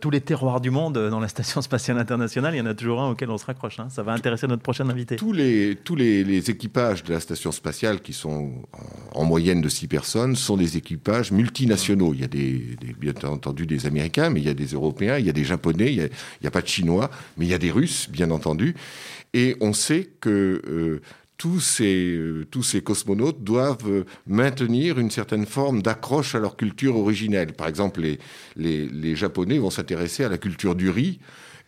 tous 0.00 0.10
les 0.10 0.20
terroirs 0.20 0.60
du 0.60 0.70
monde 0.70 0.98
dans 1.10 1.20
la 1.20 1.28
station 1.28 1.62
spatiale 1.62 1.98
internationale, 1.98 2.54
il 2.54 2.58
y 2.58 2.60
en 2.60 2.66
a 2.66 2.74
toujours 2.74 3.00
un 3.00 3.10
auquel 3.10 3.30
on 3.30 3.38
se 3.38 3.46
raccroche. 3.46 3.80
Hein. 3.80 3.88
Ça 3.90 4.02
va 4.02 4.12
intéresser 4.12 4.46
notre 4.46 4.62
prochain 4.62 4.88
invité. 4.88 5.16
Tous 5.16 5.32
les, 5.32 5.76
tous 5.82 5.96
les, 5.96 6.50
équipages 6.50 7.02
de 7.04 7.12
la 7.12 7.20
station 7.20 7.52
spatiale, 7.52 8.00
qui 8.00 8.12
sont 8.12 8.52
en, 9.12 9.20
en 9.20 9.24
moyenne 9.24 9.60
de 9.60 9.68
six 9.68 9.88
personnes, 9.88 10.36
sont 10.36 10.56
des 10.60 10.76
équipages 10.76 11.32
multinationaux. 11.32 12.14
Il 12.14 12.20
y 12.20 12.24
a 12.24 12.28
bien 12.98 13.14
entendu 13.28 13.66
des 13.66 13.86
Américains, 13.86 14.30
mais 14.30 14.40
il 14.40 14.46
y 14.46 14.50
a 14.50 14.54
des 14.54 14.66
Européens, 14.66 15.18
il 15.18 15.26
y 15.26 15.30
a 15.30 15.32
des 15.32 15.44
Japonais, 15.44 15.92
il 15.92 16.10
n'y 16.40 16.46
a, 16.46 16.50
pas 16.50 16.62
de 16.62 16.68
Chinois, 16.68 17.10
mais 17.36 17.46
il 17.46 17.50
y 17.50 17.54
a 17.54 17.58
des 17.58 17.70
Russes, 17.70 18.08
bien 18.10 18.30
entendu. 18.30 18.74
Et 19.34 19.56
on 19.60 19.72
sait 19.72 20.10
que 20.20 20.62
euh, 20.66 21.00
tous, 21.36 21.60
ces, 21.60 22.14
euh, 22.16 22.46
tous 22.50 22.62
ces 22.62 22.82
cosmonautes 22.82 23.42
doivent 23.42 23.88
euh, 23.88 24.04
maintenir 24.26 24.98
une 24.98 25.10
certaine 25.10 25.46
forme 25.46 25.82
d'accroche 25.82 26.34
à 26.34 26.38
leur 26.38 26.56
culture 26.56 26.96
originelle. 26.96 27.52
Par 27.54 27.68
exemple, 27.68 28.02
les, 28.02 28.18
les, 28.56 29.16
Japonais 29.16 29.58
vont 29.58 29.70
s'intéresser 29.70 30.24
à 30.24 30.28
la 30.28 30.38
culture 30.38 30.74
du 30.74 30.90
riz 30.90 31.18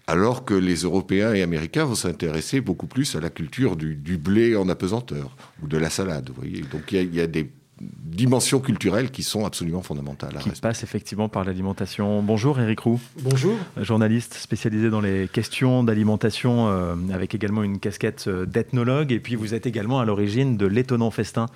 alors 0.06 0.44
que 0.44 0.54
les 0.54 0.82
Européens 0.82 1.32
et 1.32 1.42
Américains 1.42 1.84
vont 1.84 1.94
s'intéresser 1.94 2.60
beaucoup 2.60 2.86
plus 2.86 3.14
à 3.14 3.20
la 3.20 3.30
culture 3.30 3.76
du, 3.76 3.94
blé 4.18 4.56
en 4.56 4.68
apesanteur 4.68 5.36
ou 5.62 5.68
de 5.68 5.78
la 5.78 5.90
salade. 5.90 6.28
Vous 6.28 6.34
voyez 6.34 6.60
Donc 6.62 6.92
il 6.92 7.14
y, 7.14 7.20
a 7.20 7.26
des 7.26 7.48
dimensions 7.82 8.60
culturelles 8.60 9.10
qui 9.10 9.22
sont 9.22 9.44
absolument 9.44 9.82
fondamentales. 9.82 10.34
Qui 10.38 10.50
passe 10.60 10.82
effectivement 10.82 11.28
par 11.28 11.44
l'alimentation. 11.44 12.22
Bonjour 12.22 12.60
Eric 12.60 12.80
Roux. 12.80 13.00
Bonjour. 13.20 13.56
Journaliste 13.80 14.34
spécialisé 14.34 14.90
dans 14.90 15.00
les 15.00 15.28
questions 15.32 15.82
d'alimentation 15.82 16.68
euh, 16.68 16.94
avec 17.12 17.34
également 17.34 17.62
une 17.62 17.78
casquette 17.78 18.26
euh, 18.28 18.46
d'ethnologue 18.46 19.12
et 19.12 19.20
puis 19.20 19.34
vous 19.34 19.54
êtes 19.54 19.66
également 19.66 20.00
à 20.00 20.04
l'origine 20.04 20.56
de 20.56 20.66
l'étonnant 20.66 21.10
festin. 21.10 21.46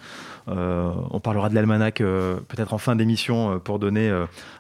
Euh, 0.48 0.90
on 1.10 1.20
parlera 1.20 1.48
de 1.48 1.54
l'almanach 1.54 1.96
peut-être 1.98 2.72
en 2.72 2.78
fin 2.78 2.96
d'émission 2.96 3.58
pour 3.58 3.78
donner 3.78 4.10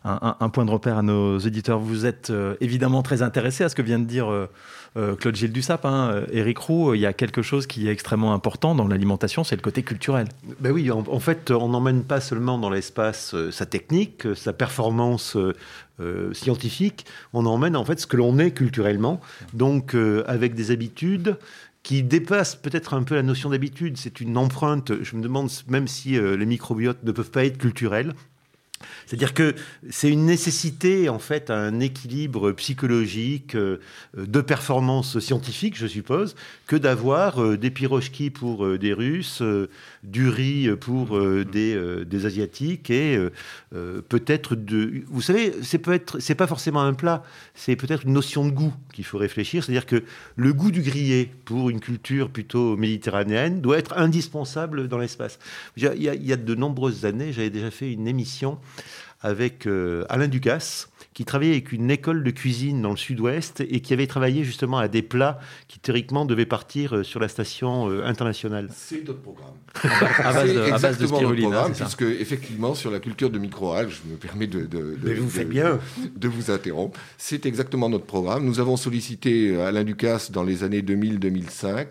un, 0.04 0.36
un, 0.40 0.48
point 0.48 0.64
de 0.64 0.70
repère 0.70 0.98
à 0.98 1.02
nos 1.02 1.38
éditeurs. 1.38 1.78
Vous 1.78 2.06
êtes 2.06 2.32
évidemment 2.60 3.02
très 3.02 3.22
intéressé 3.22 3.64
à 3.64 3.68
ce 3.68 3.74
que 3.74 3.82
vient 3.82 3.98
de 3.98 4.04
dire 4.04 4.28
Claude 4.94 5.36
Gilles 5.36 5.52
Dussap, 5.52 5.84
hein, 5.84 6.22
Eric 6.32 6.58
Roux, 6.58 6.94
il 6.94 7.00
y 7.00 7.06
a 7.06 7.12
quelque 7.12 7.42
chose 7.42 7.66
qui 7.66 7.88
est 7.88 7.92
extrêmement 7.92 8.32
important 8.32 8.74
dans 8.74 8.88
l'alimentation, 8.88 9.44
c'est 9.44 9.56
le 9.56 9.62
côté 9.62 9.82
culturel. 9.82 10.26
Ben 10.58 10.72
oui, 10.72 10.90
en, 10.90 11.20
fait, 11.20 11.50
on 11.50 11.68
n'emmène 11.68 12.02
pas 12.02 12.20
seulement 12.20 12.58
dans 12.58 12.70
l'espace 12.70 13.34
sa 13.50 13.66
technique, 13.66 14.26
sa 14.34 14.52
performance 14.52 15.36
scientifique, 16.32 17.06
on 17.32 17.46
emmène 17.46 17.76
en 17.76 17.84
fait 17.84 18.00
ce 18.00 18.06
que 18.06 18.16
l'on 18.16 18.38
est 18.38 18.50
culturellement, 18.50 19.20
donc 19.52 19.94
avec 20.26 20.54
des 20.54 20.70
habitudes 20.70 21.36
qui 21.86 22.02
dépassent 22.02 22.56
peut-être 22.56 22.94
un 22.94 23.04
peu 23.04 23.14
la 23.14 23.22
notion 23.22 23.50
d'habitude. 23.50 23.96
C'est 23.96 24.20
une 24.20 24.36
empreinte, 24.36 24.90
je 25.04 25.14
me 25.14 25.22
demande 25.22 25.48
même 25.68 25.86
si 25.86 26.18
les 26.18 26.44
microbiotes 26.44 27.04
ne 27.04 27.12
peuvent 27.12 27.30
pas 27.30 27.44
être 27.44 27.58
culturels. 27.58 28.12
C'est-à-dire 29.06 29.34
que 29.34 29.54
c'est 29.88 30.10
une 30.10 30.26
nécessité, 30.26 31.08
en 31.08 31.18
fait, 31.18 31.50
un 31.50 31.80
équilibre 31.80 32.52
psychologique, 32.52 33.54
euh, 33.54 33.78
de 34.16 34.40
performance 34.40 35.18
scientifique, 35.18 35.76
je 35.76 35.86
suppose, 35.86 36.34
que 36.66 36.76
d'avoir 36.76 37.42
euh, 37.42 37.56
des 37.56 37.70
pirochki 37.70 38.30
pour 38.30 38.64
euh, 38.64 38.78
des 38.78 38.92
Russes, 38.92 39.42
du 40.02 40.28
riz 40.28 40.70
pour 40.80 41.18
des, 41.20 42.04
des, 42.04 42.26
Asiatiques 42.26 42.90
et 42.90 43.18
peut-être 44.08 44.54
de... 44.54 45.02
Vous 45.08 45.20
savez, 45.20 45.52
c'est 45.62 45.78
peut 45.78 45.92
être, 45.92 46.18
c'est 46.20 46.34
pas 46.34 46.46
forcément 46.46 46.80
un 46.80 46.94
plat, 46.94 47.22
c'est 47.54 47.76
peut-être 47.76 48.04
une 48.04 48.12
notion 48.12 48.44
de 48.44 48.50
goût 48.50 48.72
qu'il 48.92 49.04
faut 49.04 49.18
réfléchir. 49.18 49.62
C'est-à-dire 49.62 49.86
que 49.86 50.02
le 50.36 50.52
goût 50.52 50.70
du 50.70 50.82
grillé 50.82 51.30
pour 51.44 51.70
une 51.70 51.80
culture 51.80 52.30
plutôt 52.30 52.76
méditerranéenne 52.76 53.60
doit 53.60 53.78
être 53.78 53.96
indispensable 53.98 54.88
dans 54.88 54.98
l'espace. 54.98 55.38
Il, 55.76 55.90
il 55.96 56.26
y 56.26 56.32
a 56.32 56.36
de 56.36 56.54
nombreuses 56.54 57.04
années, 57.04 57.32
j'avais 57.32 57.50
déjà 57.50 57.70
fait 57.70 57.92
une 57.92 58.08
émission 58.08 58.58
avec 59.20 59.66
euh, 59.66 60.04
Alain 60.08 60.28
Ducasse, 60.28 60.88
qui 61.16 61.24
travaillait 61.24 61.52
avec 61.52 61.72
une 61.72 61.90
école 61.90 62.22
de 62.22 62.30
cuisine 62.30 62.82
dans 62.82 62.90
le 62.90 62.98
sud-ouest 62.98 63.62
et 63.62 63.80
qui 63.80 63.94
avait 63.94 64.06
travaillé 64.06 64.44
justement 64.44 64.76
à 64.76 64.86
des 64.86 65.00
plats 65.00 65.40
qui 65.66 65.78
théoriquement 65.78 66.26
devaient 66.26 66.44
partir 66.44 66.94
euh, 66.94 67.04
sur 67.04 67.20
la 67.20 67.28
station 67.28 67.88
euh, 67.88 68.04
internationale. 68.04 68.68
C'est 68.74 69.02
notre 69.02 69.22
programme. 69.22 69.54
à, 69.82 70.32
base 70.34 70.52
de, 70.52 70.60
à 70.60 70.78
base 70.78 70.98
de 70.98 71.06
programme, 71.06 71.72
puisque 71.72 72.02
effectivement 72.02 72.74
sur 72.74 72.90
la 72.90 73.00
culture 73.00 73.30
de 73.30 73.38
microalgues, 73.38 73.88
je 73.88 74.10
me 74.10 74.16
permets 74.18 74.46
de, 74.46 74.66
de, 74.66 75.14
vous 75.14 75.44
bien. 75.46 75.78
de 76.14 76.28
vous 76.28 76.50
interrompre, 76.50 77.00
c'est 77.16 77.46
exactement 77.46 77.88
notre 77.88 78.04
programme. 78.04 78.44
Nous 78.44 78.60
avons 78.60 78.76
sollicité 78.76 79.58
Alain 79.58 79.84
Ducasse 79.84 80.30
dans 80.30 80.42
les 80.42 80.64
années 80.64 80.82
2000-2005 80.82 81.86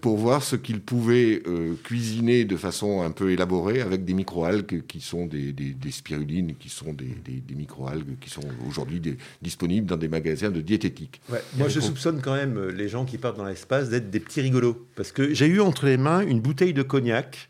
pour 0.00 0.18
voir 0.18 0.44
ce 0.44 0.54
qu'il 0.54 0.80
pouvait 0.80 1.42
cuisiner 1.82 2.44
de 2.44 2.56
façon 2.56 3.02
un 3.02 3.10
peu 3.10 3.30
élaborée 3.30 3.80
avec 3.80 4.04
des 4.04 4.14
microalgues 4.14 4.84
qui 4.86 5.00
sont 5.00 5.26
des, 5.26 5.52
des, 5.52 5.70
des 5.74 5.90
spirulines, 5.90 6.54
qui 6.58 6.68
sont 6.68 6.92
des, 6.92 7.16
des, 7.24 7.40
des 7.40 7.54
microalgues 7.54 8.18
qui 8.20 8.30
sont 8.30 8.42
aujourd'hui 8.68 9.00
disponibles 9.42 9.86
dans 9.86 9.96
des 9.96 10.08
magasins 10.08 10.50
de 10.50 10.60
diététique. 10.60 11.20
moi, 11.56 11.68
je 11.68 11.80
soupçonne 11.80 12.20
quand 12.20 12.34
même 12.34 12.56
euh, 12.56 12.70
les 12.70 12.88
gens 12.88 13.04
qui 13.04 13.18
partent 13.18 13.36
dans 13.36 13.44
l'espace 13.44 13.88
d'être 13.88 14.10
des 14.10 14.20
petits 14.20 14.40
rigolos. 14.40 14.86
Parce 14.94 15.12
que 15.12 15.34
j'ai 15.34 15.46
eu 15.46 15.60
entre 15.60 15.86
les 15.86 15.96
mains 15.96 16.20
une 16.20 16.40
bouteille 16.40 16.74
de 16.74 16.82
cognac 16.82 17.48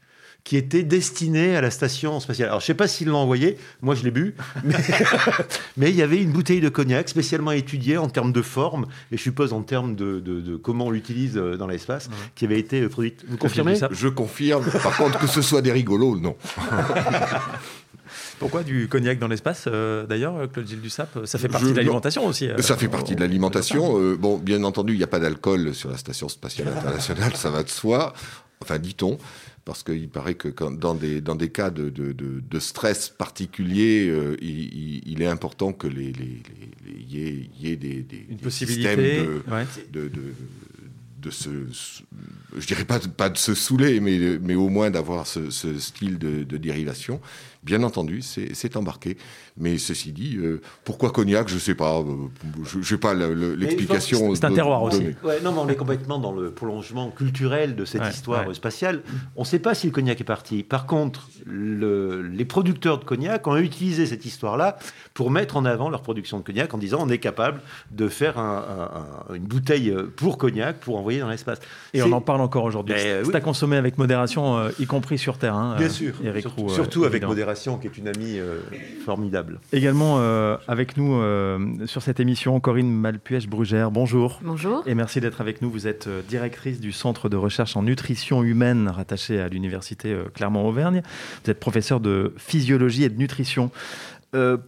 qui 0.49 0.57
était 0.57 0.83
destinée 0.83 1.57
à 1.57 1.61
la 1.61 1.71
station 1.71 2.21
spatiale. 2.21 2.49
Alors, 2.49 2.61
je 2.61 2.65
ne 2.65 2.67
sais 2.69 2.75
pas 2.75 2.89
s'ils 2.89 3.09
l'ont 3.09 3.19
envoyé, 3.19 3.59
moi 3.83 3.95
je 3.95 4.03
l'ai 4.03 4.11
bu, 4.11 4.35
mais, 5.77 5.91
il 5.91 5.97
y 5.97 6.01
avait 6.01 6.23
une 6.23 6.33
bouteille 6.33 6.63
de 6.63 6.71
cognac 6.71 7.11
spécialement 7.11 7.53
étudiée 7.53 7.99
en 7.99 8.09
termes 8.09 8.33
de 8.33 8.41
forme, 8.41 8.87
et 9.13 9.19
je 9.19 9.23
suppose 9.23 9.53
en 9.53 9.61
termes 9.61 9.95
de, 9.95 10.57
comment 10.63 10.87
on 10.87 10.91
l'utilise 10.91 11.37
euh, 11.37 11.59
dans 11.59 11.67
l'espace, 11.67 12.09
qui 12.35 12.47
avait 12.47 12.59
été 12.59 12.81
euh, 12.81 12.89
produite. 12.89 13.27
Vous 13.29 13.37
confirmez 13.37 13.77
ça 13.77 13.91
Je 13.93 14.09
confirme. 14.09 14.65
Par 14.83 14.97
contre, 14.97 15.19
que 15.19 15.27
ce 15.27 15.43
soit 15.43 15.61
des 15.61 15.73
rigolos, 15.73 16.19
non. 16.19 16.37
Pourquoi 18.39 18.63
du 18.63 18.89
cognac 18.89 19.19
dans 19.19 19.29
l'espace 19.29 19.65
euh, 19.67 20.07
D'ailleurs, 20.07 20.51
Claude 20.51 20.67
Gilles 20.67 20.81
Dussap, 20.81 21.19
ça 21.25 21.39
fait 21.39 21.49
partie 21.49 21.73
de 21.73 21.77
l'alimentation 21.77 22.27
aussi. 22.27 22.49
Euh, 22.49 22.59
ça 22.59 22.77
fait 22.77 22.89
partie 22.89 23.15
de 23.15 23.21
l'alimentation. 23.21 24.01
Euh, 24.01 24.17
bon, 24.17 24.39
bien 24.39 24.63
entendu, 24.65 24.95
il 24.95 24.99
n'y 24.99 25.05
a 25.05 25.09
pas 25.09 25.19
d'alcool 25.19 25.75
sur 25.75 25.91
la 25.91 25.97
station 25.97 26.29
spatiale 26.29 26.69
internationale, 26.69 27.37
ça 27.37 27.51
va 27.51 27.63
de 27.63 27.69
soi. 27.69 28.13
Enfin, 28.61 28.79
dit-on 28.79 29.19
parce 29.65 29.83
qu'il 29.83 30.09
paraît 30.09 30.35
que 30.35 30.49
dans, 30.71 30.95
des, 30.95 31.21
dans 31.21 31.35
des 31.35 31.51
cas 31.51 31.69
de, 31.69 31.91
de, 31.91 32.59
stress 32.59 33.11
particulier, 33.11 34.11
il, 34.41 35.21
est 35.21 35.27
important 35.27 35.75
que 35.75 35.87
les, 35.87 36.15
y, 37.07 37.21
ait, 37.21 37.51
y 37.61 37.71
ait 37.71 37.77
des, 37.77 38.03
des, 38.03 38.27
Une 38.31 38.39
possibilité, 38.39 38.97
de, 39.93 40.11
de 41.21 41.31
se, 41.31 41.51
je 42.57 42.67
dirais 42.67 42.85
pas, 42.85 43.01
pas 43.01 43.29
de 43.29 43.37
se 43.37 43.55
saouler, 43.55 44.01
mais, 44.01 44.39
mais 44.41 44.55
au 44.55 44.69
moins 44.69 44.91
d'avoir 44.91 45.27
ce, 45.27 45.51
style 45.51 46.19
de, 46.19 46.45
de, 46.45 46.57
dérivation. 46.57 47.21
Bien 47.69 47.83
entendu, 47.83 48.23
c'est 48.23 48.77
embarqué. 48.77 49.19
Mais 49.59 49.77
ceci 49.77 50.13
dit, 50.13 50.37
euh, 50.39 50.63
pourquoi 50.85 51.11
cognac 51.11 51.49
Je 51.49 51.57
ne 51.57 51.61
sais 51.61 51.75
pas. 51.75 51.99
Euh, 51.99 52.05
je 52.65 52.95
n'ai 52.95 52.99
pas 52.99 53.13
l'explication. 53.13 54.35
C'est 54.35 54.47
un 54.47 54.55
terroir 54.55 54.83
aussi. 54.83 55.15
non, 55.45 55.53
mais 55.53 55.59
on 55.59 55.69
est 55.69 55.77
complètement 55.77 56.19
dans 56.19 56.33
le 56.33 56.51
prolongement 56.51 57.11
culturel 57.11 57.77
de 57.77 57.85
cette 57.85 58.07
histoire 58.11 58.55
spatiale. 58.55 59.03
On 59.37 59.43
ne 59.43 59.47
sait 59.47 59.59
pas 59.59 59.75
si 59.75 59.87
le 59.87 59.93
cognac 59.93 60.19
est 60.19 60.25
parti. 60.25 60.63
Par 60.63 60.87
contre, 60.87 61.29
le, 61.45 62.23
les 62.23 62.47
producteurs 62.47 62.99
de 62.99 63.05
cognac 63.05 63.47
ont 63.47 63.57
utilisé 63.59 64.07
cette 64.07 64.25
histoire-là 64.25 64.79
pour 65.13 65.31
mettre 65.31 65.59
en 65.59 65.67
avant 65.67 65.91
leur 65.91 66.01
production 66.01 66.39
de 66.39 66.45
cognac 66.45 66.73
en 66.73 66.79
disant 66.79 66.99
on 67.03 67.11
est 67.11 67.19
capable 67.19 67.61
de 67.91 68.09
faire 68.09 68.39
une 69.35 69.45
bouteille 69.45 69.95
pour 70.17 70.39
cognac 70.39 70.81
pour 70.81 70.97
envoyer 70.97 71.21
dans 71.21 71.29
l'espace. 71.29 71.59
Et 71.93 72.03
on 72.03 72.13
en 72.13 72.23
parle 72.23 72.41
encore 72.41 72.65
aujourd'hui. 72.65 72.95
C'est 72.97 73.35
à 73.35 73.41
consommer 73.41 73.77
avec 73.77 73.99
modération, 73.99 74.59
euh, 74.59 74.71
y 74.79 74.87
compris 74.87 75.19
sur 75.19 75.39
Terre. 75.39 75.55
Hein, 75.55 75.77
Bien 75.79 75.89
sûr. 75.89 76.15
surtout, 76.69 77.05
avec 77.05 77.25
modération, 77.25 77.58
qui 77.59 77.87
est 77.87 77.99
une 77.99 78.09
amie 78.09 78.39
formidable. 79.05 79.61
Également 79.73 80.19
euh, 80.19 80.57
avec 80.69 80.97
nous 80.97 81.15
euh, 81.15 81.59
sur 81.87 82.03
cette 82.03 82.21
émission, 82.21 82.61
Corinne 82.61 82.91
Malpuech-Brugère. 82.91 83.91
Bonjour. 83.91 84.41
Bonjour. 84.43 84.83
Et 84.87 84.95
merci 84.95 85.21
d'être 85.21 85.41
avec 85.41 85.61
nous. 85.63 85.71
Vous 85.71 85.87
êtes 85.87 86.07
euh, 86.07 86.23
directrice 86.29 86.81
du 86.81 86.93
Centre 86.93 87.29
de 87.29 87.37
recherche 87.37 87.77
en 87.77 87.83
nutrition 87.83 88.43
humaine 88.43 88.89
rattaché 88.89 89.41
à 89.41 89.49
l'Université 89.49 90.17
Clermont-Auvergne. 90.35 91.03
Vous 91.45 91.51
êtes 91.51 91.61
professeur 91.61 92.01
de 92.01 92.35
physiologie 92.37 93.05
et 93.05 93.09
de 93.09 93.19
nutrition. 93.19 93.71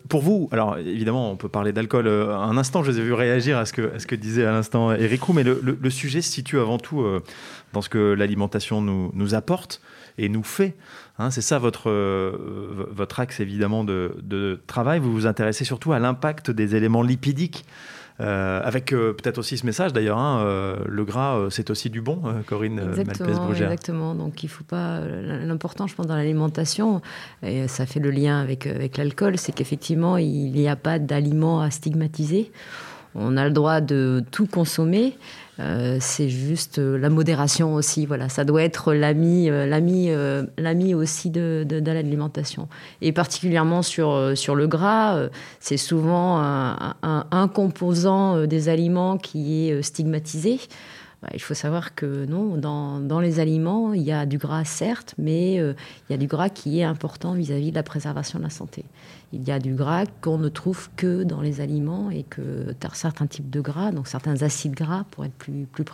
pour 0.08 0.22
vous, 0.22 0.48
alors 0.52 0.78
évidemment, 0.78 1.30
on 1.30 1.36
peut 1.36 1.48
parler 1.48 1.72
d'alcool 1.72 2.08
un 2.08 2.56
instant. 2.56 2.82
Je 2.82 2.90
vous 2.90 2.98
ai 2.98 3.02
vu 3.02 3.12
réagir 3.12 3.58
à 3.58 3.66
ce 3.66 3.72
que, 3.72 3.98
ce 3.98 4.06
que 4.06 4.14
disait 4.14 4.44
à 4.44 4.52
l'instant 4.52 4.92
Eric 4.92 5.22
Roux, 5.22 5.32
mais 5.34 5.44
le, 5.44 5.90
sujet 5.90 6.22
se 6.22 6.32
situe 6.32 6.58
avant 6.58 6.78
tout 6.78 7.04
dans 7.72 7.82
ce 7.82 7.88
que 7.88 8.14
l'alimentation 8.14 8.80
nous, 8.80 9.10
nous 9.14 9.34
apporte 9.34 9.80
et 10.18 10.28
nous 10.28 10.42
fait. 10.42 10.74
Hein, 11.20 11.30
c'est 11.30 11.42
ça 11.42 11.58
votre, 11.58 11.90
euh, 11.90 12.86
votre 12.90 13.20
axe 13.20 13.40
évidemment 13.40 13.84
de, 13.84 14.58
travail. 14.66 15.00
Vous 15.00 15.12
vous 15.12 15.26
intéressez 15.26 15.66
surtout 15.66 15.92
à 15.92 15.98
l'impact 15.98 16.50
des 16.50 16.76
éléments 16.76 17.02
lipidiques. 17.02 17.66
Euh, 18.20 18.60
avec 18.62 18.92
euh, 18.92 19.14
peut-être 19.14 19.38
aussi 19.38 19.56
ce 19.56 19.64
message 19.64 19.94
d'ailleurs, 19.94 20.18
hein, 20.18 20.76
le 20.86 21.04
gras 21.04 21.48
c'est 21.48 21.70
aussi 21.70 21.88
du 21.88 22.02
bon, 22.02 22.20
Corinne 22.46 22.78
Exactement, 22.78 23.50
exactement. 23.50 24.14
Donc 24.14 24.42
il 24.42 24.48
faut 24.48 24.64
pas. 24.64 25.00
L'important, 25.00 25.86
je 25.86 25.94
pense, 25.94 26.06
dans 26.06 26.16
l'alimentation, 26.16 27.02
et 27.42 27.68
ça 27.68 27.84
fait 27.84 28.00
le 28.00 28.10
lien 28.10 28.40
avec, 28.40 28.66
avec 28.66 28.96
l'alcool, 28.96 29.36
c'est 29.36 29.52
qu'effectivement 29.52 30.16
il 30.16 30.52
n'y 30.52 30.68
a 30.68 30.76
pas 30.76 30.98
d'aliments 30.98 31.60
à 31.60 31.70
stigmatiser. 31.70 32.50
On 33.14 33.36
a 33.36 33.44
le 33.44 33.50
droit 33.50 33.80
de 33.80 34.22
tout 34.30 34.46
consommer, 34.46 35.16
euh, 35.58 35.98
c'est 36.00 36.28
juste 36.28 36.78
euh, 36.78 36.96
la 36.96 37.10
modération 37.10 37.74
aussi. 37.74 38.06
Voilà, 38.06 38.28
ça 38.28 38.44
doit 38.44 38.62
être 38.62 38.94
l'ami, 38.94 39.50
euh, 39.50 39.66
l'ami, 39.66 40.10
l'ami 40.56 40.94
aussi 40.94 41.30
de, 41.30 41.66
l'alimentation. 41.84 42.68
Et 43.02 43.12
particulièrement 43.12 43.82
sur 43.82 44.36
sur 44.36 44.54
le 44.54 44.66
gras, 44.66 45.28
c'est 45.58 45.76
souvent 45.76 46.38
un, 46.40 47.48
composant 47.52 48.46
des 48.46 48.68
aliments 48.68 49.18
qui 49.18 49.68
est 49.68 49.82
stigmatisé. 49.82 50.60
Bah, 51.22 51.28
il 51.34 51.40
faut 51.40 51.54
savoir 51.54 51.94
que 51.94 52.24
non, 52.24 52.56
dans, 52.56 53.20
les 53.20 53.40
aliments, 53.40 53.92
il 53.92 54.02
y 54.02 54.12
a 54.12 54.24
du 54.24 54.38
gras 54.38 54.64
certes, 54.64 55.14
mais 55.18 55.56
il 55.56 55.74
y 56.08 56.14
a 56.14 56.16
du 56.16 56.26
gras 56.26 56.48
qui 56.48 56.80
est 56.80 56.84
important 56.84 57.34
vis-à-vis 57.34 57.68
-vis 57.68 57.70
de 57.70 57.74
la 57.74 57.82
préservation 57.82 58.38
de 58.38 58.44
la 58.44 58.50
santé. 58.50 58.84
Il 59.32 59.46
y 59.46 59.52
a 59.52 59.58
du 59.58 59.74
gras 59.74 60.06
qu'on 60.22 60.38
ne 60.38 60.48
trouve 60.48 60.88
que 60.96 61.22
dans 61.22 61.40
les 61.40 61.60
aliments 61.60 62.10
et 62.10 62.24
que 62.24 62.74
certains 62.94 63.26
types 63.26 63.50
de 63.50 63.60
gras, 63.60 63.92
donc 63.92 64.08
certains 64.08 64.42
acides 64.42 64.74
gras 64.74 65.04
pour 65.10 65.24
être 65.24 65.34
plus, 65.34 65.66
plus 65.66 65.84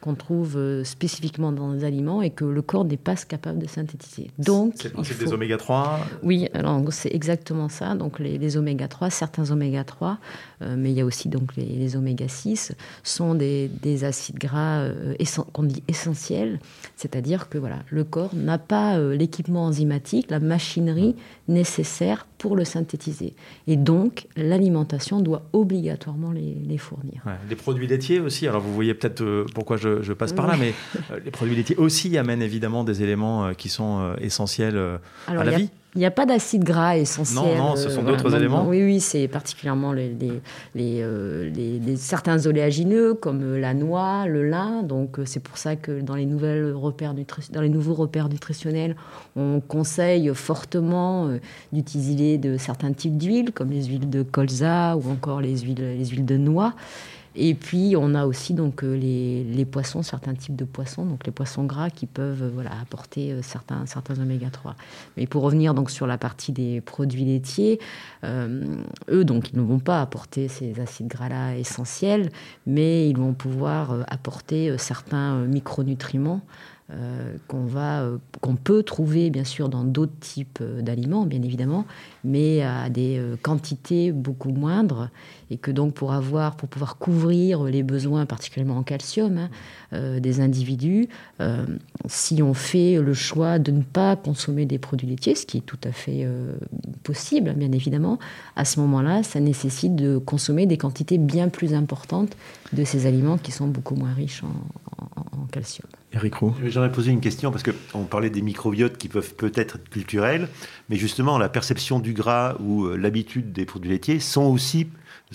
qu'on 0.00 0.14
trouve 0.14 0.56
euh, 0.56 0.84
spécifiquement 0.84 1.52
dans 1.52 1.72
les 1.72 1.84
aliments 1.84 2.22
et 2.22 2.30
que 2.30 2.44
le 2.44 2.62
corps 2.62 2.84
n'est 2.84 2.96
pas 2.96 3.16
capable 3.16 3.58
de 3.58 3.66
synthétiser. 3.66 4.30
Donc, 4.38 4.74
c'est 4.76 4.88
le 4.88 4.94
principe 4.94 5.18
des 5.18 5.32
oméga 5.32 5.56
3 5.56 6.00
Oui, 6.22 6.48
alors 6.54 6.82
c'est 6.90 7.12
exactement 7.14 7.68
ça. 7.68 7.94
Donc 7.94 8.18
les, 8.18 8.56
oméga 8.56 8.88
3, 8.88 9.10
certains 9.10 9.50
oméga 9.50 9.84
3, 9.84 10.18
euh, 10.62 10.76
mais 10.78 10.90
il 10.90 10.96
y 10.96 11.00
a 11.00 11.04
aussi 11.04 11.28
donc 11.28 11.56
les, 11.56 11.96
oméga 11.96 12.28
6, 12.28 12.72
sont 13.02 13.34
des, 13.34 13.70
acides 14.04 14.38
gras 14.38 14.80
euh, 14.80 15.14
qu'on 15.52 15.64
dit 15.64 15.82
essentiels, 15.88 16.60
c'est-à-dire 16.96 17.48
que 17.48 17.58
voilà, 17.58 17.78
le 17.90 18.04
corps 18.04 18.34
n'a 18.34 18.58
pas 18.58 18.98
l'équipement 18.98 19.64
enzymatique, 19.64 20.30
la 20.30 20.40
machinerie 20.40 21.16
nécessaire 21.48 22.26
pour 22.38 22.54
le 22.54 22.64
synthétiser. 22.64 23.34
Et 23.66 23.76
donc, 23.76 24.26
l'alimentation 24.36 25.20
doit 25.20 25.42
obligatoirement 25.52 26.30
les, 26.30 26.78
fournir. 26.78 27.22
les 27.48 27.56
produits 27.56 27.86
laitiers 27.86 28.20
aussi, 28.20 28.46
alors 28.46 28.60
vous 28.60 28.72
voyez 28.72 28.94
peut-être 28.94 29.46
pourquoi 29.54 29.76
je, 29.76 29.87
passe 30.14 30.32
par 30.32 30.46
là, 30.46 30.54
mais 30.58 30.72
euh, 31.10 31.18
les 31.24 31.30
produits 31.30 31.56
laitiers 31.56 31.76
aussi 31.76 32.16
amènent 32.18 32.42
évidemment 32.42 32.84
des 32.84 33.02
éléments 33.02 33.46
euh, 33.46 33.52
qui 33.52 33.68
sont 33.68 34.14
essentiels 34.20 34.78
à 35.26 35.32
la 35.44 35.50
vie. 35.58 35.70
Il 35.94 36.00
n'y 36.00 36.06
a 36.06 36.10
pas 36.10 36.26
d'acide 36.26 36.62
gras 36.64 36.96
essentiel. 36.98 37.56
Non, 37.56 37.70
non, 37.70 37.76
ce 37.76 37.88
sont 37.88 38.02
euh, 38.02 38.10
d'autres 38.10 38.32
éléments. 38.34 38.68
Oui, 38.68 38.84
oui, 38.84 39.00
c'est 39.00 39.26
particulièrement 39.26 39.92
les, 39.94 40.10
les, 40.10 40.32
les, 40.74 40.98
euh, 41.00 41.48
les- 41.50 41.78
les- 41.78 41.96
certains 41.96 42.46
oléagineux 42.46 43.14
comme 43.14 43.42
euh, 43.42 43.58
la 43.58 43.72
noix, 43.72 44.26
le 44.26 44.46
lin. 44.48 44.82
Donc, 44.82 45.18
euh, 45.18 45.22
c'est 45.24 45.40
pour 45.42 45.56
ça 45.56 45.76
que 45.76 46.00
dans 46.02 46.14
les, 46.14 46.26
nouvelles 46.26 46.72
repères 46.74 47.14
dans 47.50 47.62
les 47.62 47.70
nouveaux 47.70 47.94
repères 47.94 48.28
nutritionnels, 48.28 48.96
on 49.34 49.60
conseille 49.66 50.30
fortement 50.34 51.26
euh, 51.28 51.38
d'utiliser 51.72 52.36
de 52.36 52.58
certains 52.58 52.92
types 52.92 53.16
d'huiles, 53.16 53.50
comme 53.52 53.70
les 53.70 53.86
huiles 53.86 54.10
de 54.10 54.22
colza 54.22 54.94
ou 54.96 55.10
encore 55.10 55.40
les 55.40 55.56
huiles, 55.60 55.96
les 55.98 56.04
huiles 56.04 56.26
de 56.26 56.36
noix. 56.36 56.74
Et 57.40 57.54
puis, 57.54 57.94
on 57.96 58.16
a 58.16 58.26
aussi 58.26 58.52
donc 58.52 58.82
euh, 58.82 58.96
les, 58.96 59.64
poissons, 59.64 60.02
certains 60.02 60.34
types 60.34 60.56
de 60.56 60.64
poissons, 60.64 61.04
donc 61.04 61.24
les 61.24 61.30
poissons 61.30 61.62
gras 61.64 61.88
qui 61.88 62.06
peuvent 62.06 62.42
euh, 62.42 62.64
apporter 62.82 63.30
euh, 63.30 63.42
certains, 63.42 63.86
certains 63.86 64.18
oméga 64.18 64.50
3. 64.50 64.74
Mais 65.16 65.28
pour 65.28 65.44
revenir 65.44 65.72
donc 65.72 65.92
sur 65.92 66.08
la 66.08 66.18
partie 66.18 66.50
des 66.50 66.80
produits 66.80 67.24
laitiers, 67.24 67.78
eux 68.24 69.24
donc 69.24 69.50
ils 69.52 69.56
ne 69.56 69.62
vont 69.62 69.78
pas 69.78 70.00
apporter 70.00 70.48
ces 70.48 70.80
acides 70.80 71.06
gras-là 71.06 71.56
essentiels, 71.56 72.30
mais 72.66 73.08
ils 73.08 73.16
vont 73.16 73.34
pouvoir 73.34 74.04
apporter 74.08 74.76
certains 74.78 75.44
micronutriments 75.44 76.40
euh, 76.90 77.36
qu'on 77.48 77.64
va, 77.64 78.00
euh, 78.00 78.16
qu'on 78.40 78.54
peut 78.56 78.82
trouver 78.82 79.28
bien 79.28 79.44
sûr 79.44 79.68
dans 79.68 79.84
d'autres 79.84 80.18
types 80.20 80.60
euh, 80.62 80.80
d'aliments, 80.80 81.26
bien 81.26 81.42
évidemment, 81.42 81.84
mais 82.24 82.62
à 82.62 82.88
des 82.88 83.20
quantités 83.42 84.10
beaucoup 84.12 84.50
moindres, 84.50 85.10
et 85.50 85.56
que 85.58 85.70
donc 85.70 85.92
pour 85.94 86.12
avoir, 86.12 86.56
pour 86.56 86.68
pouvoir 86.68 86.96
couvrir 86.96 87.64
les 87.64 87.82
besoins, 87.82 88.26
particulièrement 88.26 88.78
en 88.78 88.82
calcium, 88.82 89.38
hein, 89.92 90.18
des 90.20 90.40
individus, 90.40 91.08
si 92.06 92.42
on 92.42 92.52
fait 92.52 93.00
le 93.00 93.14
choix 93.14 93.58
de 93.58 93.70
ne 93.70 93.82
pas 93.82 94.16
consommer 94.16 94.66
des 94.66 94.78
produits 94.78 95.06
laitiers, 95.06 95.34
ce 95.34 95.46
qui 95.46 95.58
est 95.58 95.62
tout 95.62 95.78
à 95.84 95.92
fait 95.92 96.26
possible, 97.02 97.54
bien 97.54 97.72
évidemment, 97.72 98.18
à 98.56 98.64
ce 98.66 98.80
moment-là, 98.80 99.22
ça 99.22 99.40
nécessite 99.40 99.94
de 99.96 100.18
consommer 100.18 100.66
des 100.66 100.76
quantités 100.76 101.16
bien 101.18 101.48
plus 101.48 101.72
importantes 101.72 102.36
de 102.74 102.84
ces 102.84 103.06
aliments 103.06 103.38
qui 103.38 103.52
sont 103.52 103.68
beaucoup 103.68 103.94
moins 103.94 104.12
riches 104.12 104.42
en, 104.44 104.48
en- 104.48 105.24
en 105.42 105.46
calcium. 105.46 105.86
Eric 106.12 106.34
Roux. 106.36 106.54
J'aurais 106.66 106.92
posé 106.92 107.10
une 107.10 107.20
question 107.20 107.50
parce 107.50 107.62
qu'on 107.62 108.04
parlait 108.04 108.30
des 108.30 108.42
microbiotes 108.42 108.96
qui 108.98 109.08
peuvent 109.08 109.34
peut-être 109.34 109.76
être 109.76 109.88
culturels, 109.90 110.48
mais 110.88 110.96
justement 110.96 111.38
la 111.38 111.48
perception 111.48 112.00
du 112.00 112.12
gras 112.12 112.56
ou 112.60 112.84
euh, 112.86 112.96
l'habitude 112.96 113.52
des 113.52 113.64
produits 113.64 113.90
laitiers 113.90 114.20
sont 114.20 114.44
aussi 114.44 114.86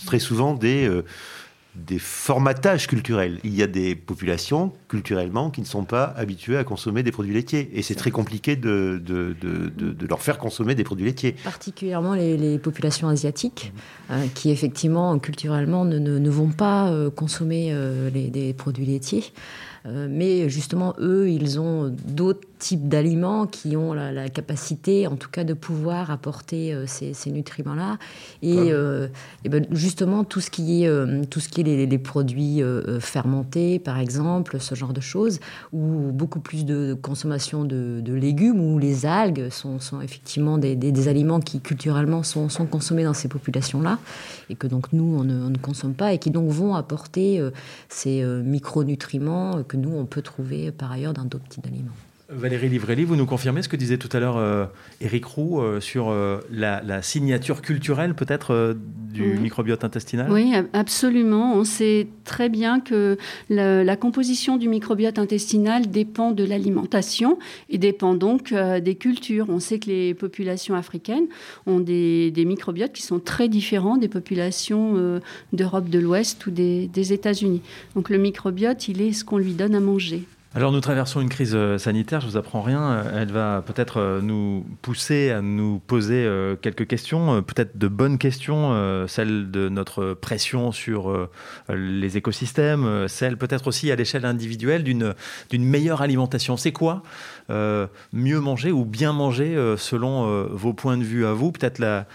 très 0.05 0.19
souvent 0.19 0.53
des, 0.55 0.87
euh, 0.87 1.03
des 1.75 1.97
formatages 1.99 2.85
culturels. 2.87 3.39
Il 3.43 3.53
y 3.55 3.63
a 3.63 3.67
des 3.67 3.95
populations 3.95 4.71
culturellement 4.87 5.49
qui 5.49 5.61
ne 5.61 5.65
sont 5.65 5.85
pas 5.85 6.05
habituées 6.17 6.57
à 6.57 6.63
consommer 6.63 7.01
des 7.03 7.11
produits 7.11 7.33
laitiers 7.33 7.69
et 7.73 7.81
c'est 7.81 7.95
très 7.95 8.11
compliqué 8.11 8.55
de, 8.55 9.01
de, 9.03 9.35
de- 9.41 9.69
de- 9.69 9.91
de 9.91 10.07
leur 10.07 10.21
faire 10.21 10.37
consommer 10.37 10.75
des 10.75 10.83
produits 10.83 11.05
laitiers. 11.05 11.35
particulièrement 11.43 12.13
les, 12.13 12.37
les 12.37 12.59
populations 12.59 13.07
asiatiques, 13.09 13.73
euh, 14.11 14.25
qui 14.35 14.49
effectivement, 14.51 15.17
culturellement, 15.19 15.83
ne, 15.85 15.97
ne- 15.99 16.19
ne 16.19 16.29
vont 16.29 16.49
pas 16.51 16.89
euh, 16.91 17.09
consommer 17.09 17.69
euh, 17.71 18.09
les, 18.11 18.29
des 18.29 18.53
produits 18.53 18.85
laitiers. 18.85 19.23
Euh, 19.85 20.07
mais 20.09 20.49
justement, 20.49 20.93
eux, 20.99 21.29
ils 21.29 21.59
ont 21.59 21.89
d'autres 21.89 22.47
types 22.63 22.87
d'aliments 22.87 23.45
qui 23.45 23.75
ont 23.75 23.91
la, 23.93 24.13
la 24.13 24.29
capacité, 24.29 25.05
en 25.05 25.17
tout 25.17 25.29
cas, 25.29 25.43
de 25.43 25.53
pouvoir 25.53 26.11
apporter 26.11 26.73
euh, 26.73 26.85
ces, 26.87 27.13
ces 27.13 27.29
nutriments-là. 27.29 27.97
Et, 28.41 28.55
euh, 28.71 29.09
et 29.43 29.49
ben, 29.49 29.65
justement, 29.71 30.23
tout 30.23 30.39
ce 30.39 30.49
qui 30.49 30.83
est, 30.83 30.87
euh, 30.87 31.23
tout 31.29 31.41
ce 31.41 31.49
qui 31.49 31.59
est 31.59 31.65
les, 31.65 31.85
les 31.85 31.97
produits 31.97 32.61
fermentés, 33.01 33.79
par 33.79 33.99
exemple, 33.99 34.61
ce 34.61 34.75
genre 34.75 34.93
de 34.93 35.01
choses, 35.01 35.41
ou 35.73 36.11
beaucoup 36.13 36.39
plus 36.39 36.63
de 36.63 36.93
consommation 37.01 37.65
de, 37.65 37.99
de 38.01 38.13
légumes, 38.13 38.61
où 38.61 38.79
les 38.79 39.05
algues 39.05 39.49
sont, 39.49 39.81
sont 39.81 39.99
effectivement 39.99 40.57
des, 40.57 40.77
des- 40.77 40.93
des 40.93 41.07
aliments 41.09 41.41
qui 41.41 41.59
culturellement 41.59 42.23
sont, 42.23 42.47
sont 42.47 42.65
consommés 42.65 43.03
dans 43.03 43.13
ces 43.13 43.27
populations-là, 43.27 43.99
et 44.49 44.55
que 44.55 44.67
donc 44.67 44.93
nous, 44.93 45.17
on 45.19 45.25
ne, 45.25 45.35
on 45.47 45.49
ne 45.49 45.57
consomme 45.57 45.95
pas, 45.95 46.13
et 46.13 46.17
qui 46.17 46.31
donc 46.31 46.49
vont 46.49 46.75
apporter 46.75 47.43
ces 47.89 48.23
micronutriments 48.23 49.63
que 49.67 49.75
nous, 49.75 49.93
on 49.93 50.05
peut 50.05 50.21
trouver 50.21 50.71
par 50.71 50.91
ailleurs 50.93 51.13
dans 51.13 51.25
d'autres 51.25 51.49
types 51.49 51.65
d'aliments. 51.65 51.91
Valérie 52.35 52.69
Livrelli, 52.69 53.03
vous 53.03 53.15
nous 53.15 53.25
confirmez 53.25 53.61
ce 53.61 53.69
que 53.69 53.75
disait 53.75 53.97
tout 53.97 54.09
à 54.11 54.19
l'heure 54.19 54.37
euh, 54.37 54.65
Éric 55.01 55.25
Roux 55.25 55.61
euh, 55.61 55.79
sur 55.79 56.09
euh, 56.09 56.39
la, 56.51 56.81
la 56.81 57.01
signature 57.01 57.61
culturelle 57.61 58.15
peut-être 58.15 58.51
euh, 58.51 58.73
du 59.13 59.21
Oui. 59.33 59.39
microbiote 59.39 59.83
intestinal? 59.83 60.31
Oui, 60.31 60.53
ab- 60.55 60.67
absolument. 60.73 61.55
On 61.55 61.63
sait 61.63 62.07
très 62.23 62.49
bien 62.49 62.79
que 62.79 63.17
la, 63.49 63.83
la 63.83 63.95
composition 63.95 64.57
du 64.57 64.67
microbiote 64.67 65.19
intestinal 65.19 65.89
dépend 65.89 66.31
de 66.31 66.43
l'alimentation 66.43 67.37
et 67.69 67.77
dépend 67.77 68.15
donc 68.15 68.51
euh, 68.51 68.79
des 68.79 68.95
cultures. 68.95 69.45
On 69.49 69.59
sait 69.59 69.79
que 69.79 69.89
les 69.89 70.13
populations 70.13 70.75
africaines 70.75 71.27
ont 71.65 71.79
des, 71.79 72.31
des 72.31 72.45
microbiotes 72.45 72.93
qui 72.93 73.03
sont 73.03 73.19
très 73.19 73.47
différents 73.47 73.97
des 73.97 74.07
populations 74.09 74.93
euh, 74.97 75.19
d'Europe 75.53 75.89
de 75.89 75.99
l'Ouest 75.99 76.45
ou 76.47 76.51
des, 76.51 76.87
des 76.87 77.13
États-Unis. 77.13 77.61
Donc 77.95 78.09
le 78.09 78.17
microbiote, 78.17 78.87
il 78.87 79.01
est 79.01 79.13
ce 79.13 79.23
qu'on 79.23 79.37
lui 79.37 79.53
donne 79.53 79.75
à 79.75 79.79
manger. 79.79 80.23
Alors 80.55 80.71
nous 80.71 80.81
traversons 80.81 81.19
une 81.19 81.29
crise 81.29 81.55
euh, 81.55 81.79
sanitaire, 81.79 82.21
je 82.21 82.27
vous 82.27 82.37
apprends 82.37 82.61
rien. 82.61 82.83
Euh, 82.83 83.21
Elle 83.21 83.31
va 83.31 83.63
peut-être 83.65 83.99
euh, 83.99 84.21
nous 84.21 84.63
pousser 84.83 85.31
à 85.31 85.41
nous 85.41 85.79
poser 85.79 86.29
quelques 86.61 86.85
questions, 86.85 87.41
peut-être 87.41 87.75
de 87.75 87.87
bonnes 87.87 88.19
questions, 88.19 89.07
celles 89.07 89.49
de 89.49 89.67
notre 89.69 90.13
pression 90.13 90.71
sur 90.71 91.29
les 91.69 92.17
écosystèmes, 92.17 93.07
celles 93.07 93.37
peut-être 93.37 93.67
aussi 93.67 93.91
à 93.91 93.95
l'échelle 93.95 94.25
individuelle 94.25 94.83
d'une 94.83 95.13
meilleure 95.51 96.01
alimentation. 96.01 96.57
C'est 96.57 96.71
quoi 96.71 97.03
mieux 97.49 98.39
manger 98.39 98.71
ou 98.71 98.85
bien 98.85 99.13
manger 99.13 99.55
selon 99.77 100.45
vos 100.47 100.73
points 100.73 100.97
de 100.97 101.03
vue 101.03 101.25
à 101.25 101.33
vous? 101.33 101.51
Peut-être 101.51 101.79
la, 101.79 102.05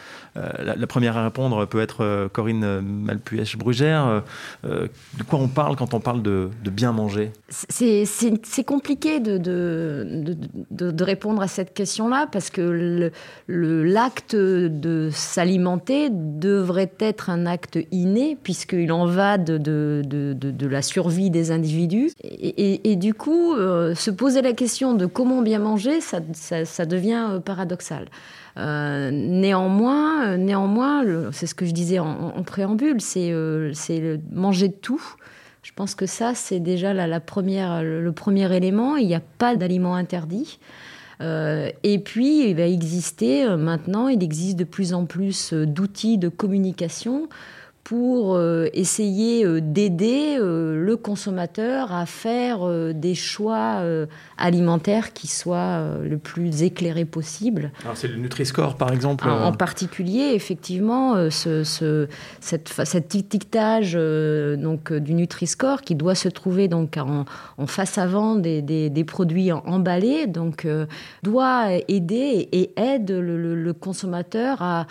la, 0.58 0.76
la 0.76 0.86
première 0.86 1.16
à 1.16 1.24
répondre 1.24 1.66
peut 1.66 1.80
être 1.80 2.02
euh, 2.02 2.28
Corinne 2.28 2.80
Malpuech-Brugère. 2.80 4.06
Euh, 4.06 4.20
euh, 4.64 4.88
de 5.16 5.22
quoi 5.22 5.38
on 5.38 5.48
parle 5.48 5.76
quand 5.76 5.94
on 5.94 6.00
parle 6.00 6.22
de, 6.22 6.50
bien 6.70 6.92
manger? 6.92 7.32
C'est- 7.48 8.04
compliqué 8.64 9.20
de, 9.20 11.04
répondre 11.04 11.42
à 11.42 11.48
cette 11.48 11.72
question-là 11.74 12.28
parce 12.30 12.50
que 12.50 13.10
l'acte 13.48 14.36
de 14.36 15.10
s'alimenter 15.12 16.08
devrait 16.10 16.92
être 16.98 17.30
un 17.30 17.46
acte 17.46 17.78
inné 17.90 18.36
puisqu'il 18.42 18.92
en 18.92 19.06
va 19.06 19.38
de, 19.38 20.66
la 20.68 20.82
survie 20.82 21.30
des 21.30 21.50
individus. 21.50 22.10
Et, 22.22 22.96
du 22.96 23.14
coup, 23.14 23.54
euh, 23.54 23.94
se 23.94 24.10
poser 24.10 24.42
la 24.42 24.52
question 24.52 24.94
de 24.94 25.06
comment 25.06 25.42
bien 25.42 25.58
manger, 25.58 26.00
ça, 26.00 26.20
devient 26.84 27.26
euh, 27.30 27.40
paradoxal. 27.40 28.06
Euh, 28.58 29.10
néanmoins, 29.12 30.26
euh, 30.26 30.36
néanmoins 30.36 31.04
c'est 31.32 31.46
ce 31.46 31.54
que 31.54 31.64
je 31.64 31.70
disais 31.70 31.98
en, 31.98 32.42
préambule, 32.42 33.00
c'est 33.00 33.30
euh, 33.30 33.72
manger 34.32 34.68
de 34.68 34.74
tout. 34.74 35.02
Je 35.62 35.72
pense 35.74 35.94
que 35.94 36.06
ça, 36.06 36.34
c'est 36.34 36.60
déjà 36.60 36.94
la, 36.94 37.20
première, 37.20 37.82
le, 37.82 38.12
premier 38.12 38.54
élément. 38.56 38.96
Il 38.96 39.06
n'y 39.06 39.14
a 39.14 39.22
pas 39.38 39.54
d'aliments 39.54 39.94
interdits. 39.94 40.58
Euh, 41.20 41.70
et 41.82 41.98
puis, 41.98 42.48
il 42.48 42.56
va 42.56 42.66
exister 42.66 43.46
maintenant, 43.56 44.08
il 44.08 44.22
existe 44.22 44.56
de 44.56 44.64
plus 44.64 44.94
en 44.94 45.04
plus 45.04 45.52
d'outils 45.52 46.16
de 46.16 46.28
communication 46.28 47.28
pour 47.88 48.36
euh, 48.36 48.66
essayer 48.74 49.46
euh, 49.46 49.60
d'aider 49.62 50.36
euh, 50.38 50.76
le 50.84 50.96
consommateur 50.98 51.90
à 51.94 52.04
faire 52.04 52.58
des 52.94 53.14
choix 53.14 53.82
alimentaires 54.36 55.12
qui 55.14 55.26
soient 55.26 55.82
le 56.02 56.18
plus 56.18 56.62
éclairés 56.62 57.04
possible. 57.06 57.72
Alors 57.84 57.96
c'est 57.96 58.08
le 58.08 58.16
Nutri-Score 58.16 58.76
par 58.76 58.92
exemple 58.92 59.26
En, 59.28 59.44
en 59.46 59.52
particulier, 59.52 60.32
effectivement, 60.34 61.30
ce, 61.30 61.64
ce- 61.64 62.08
cette, 62.40 62.68
cet 62.68 63.14
étiquetage 63.14 63.94
donc, 63.94 64.92
du 64.92 65.14
Nutri-Score 65.14 65.80
qui 65.82 65.94
doit 65.94 66.14
se 66.14 66.28
trouver 66.28 66.68
donc, 66.68 66.96
en, 66.98 67.24
en 67.56 67.66
face 67.66 67.96
avant 67.98 68.34
des, 68.36 68.60
des- 68.60 68.90
des 68.90 69.04
produits 69.04 69.50
en- 69.52 69.62
emballés 69.66 70.26
donc, 70.26 70.66
doit 71.22 71.68
aider 71.88 72.48
et 72.52 72.70
aide 72.76 73.10
le, 73.10 73.38
le- 73.38 73.54
le 73.56 73.72
consommateur 73.72 74.60
à, 74.62 74.86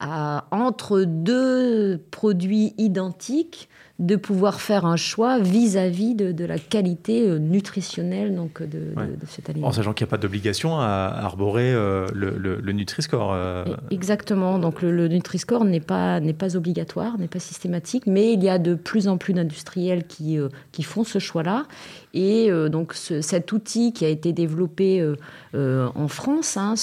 à, 0.00 0.46
entre 0.50 1.02
deux 1.02 1.98
produits 2.10 2.74
identiques, 2.78 3.68
de 3.98 4.14
pouvoir 4.14 4.60
faire 4.60 4.86
un 4.86 4.94
choix 4.94 5.40
vis-à-vis 5.40 6.14
de, 6.14 6.30
de 6.30 6.44
la 6.44 6.56
qualité 6.60 7.28
euh, 7.28 7.38
nutritionnelle 7.40 8.32
donc, 8.32 8.62
de, 8.62 8.66
de- 8.66 8.92
Ouais. 8.96 9.08
de 9.08 9.26
cet 9.26 9.50
aliment. 9.50 9.66
En 9.66 9.72
sachant 9.72 9.92
qu'il 9.92 10.04
n'y 10.04 10.08
a 10.08 10.12
pas 10.12 10.18
d'obligation 10.18 10.78
à 10.78 10.84
arborer 11.20 11.72
euh, 11.74 12.06
le, 12.14 12.30
le- 12.38 12.60
le 12.60 12.72
Nutri-Score. 12.72 13.32
euh, 13.32 13.64
Exactement. 13.90 14.60
Donc 14.60 14.82
le, 14.82 14.92
le 14.92 15.08
Nutri-Score 15.08 15.64
n'est 15.64 15.80
pas, 15.80 16.20
n'est 16.20 16.32
pas 16.32 16.56
obligatoire, 16.56 17.18
n'est 17.18 17.26
pas 17.26 17.40
systématique, 17.40 18.04
mais 18.06 18.32
il 18.34 18.44
y 18.44 18.48
a 18.48 18.60
de 18.60 18.76
plus 18.76 19.08
en 19.08 19.18
plus 19.18 19.32
d'industriels 19.34 20.06
qui, 20.06 20.38
euh, 20.38 20.48
qui 20.70 20.84
font 20.84 21.02
ce 21.02 21.18
choix-là. 21.18 21.64
Et 22.18 22.50
euh, 22.50 22.68
donc 22.68 22.94
ce- 22.94 23.20
cet 23.20 23.52
outil 23.52 23.92
qui 23.92 24.04
a 24.04 24.08
été 24.08 24.32
développé 24.32 25.00
euh, 25.00 25.14
euh, 25.54 25.88
en 25.94 26.08
France, 26.08 26.56
hein, 26.56 26.74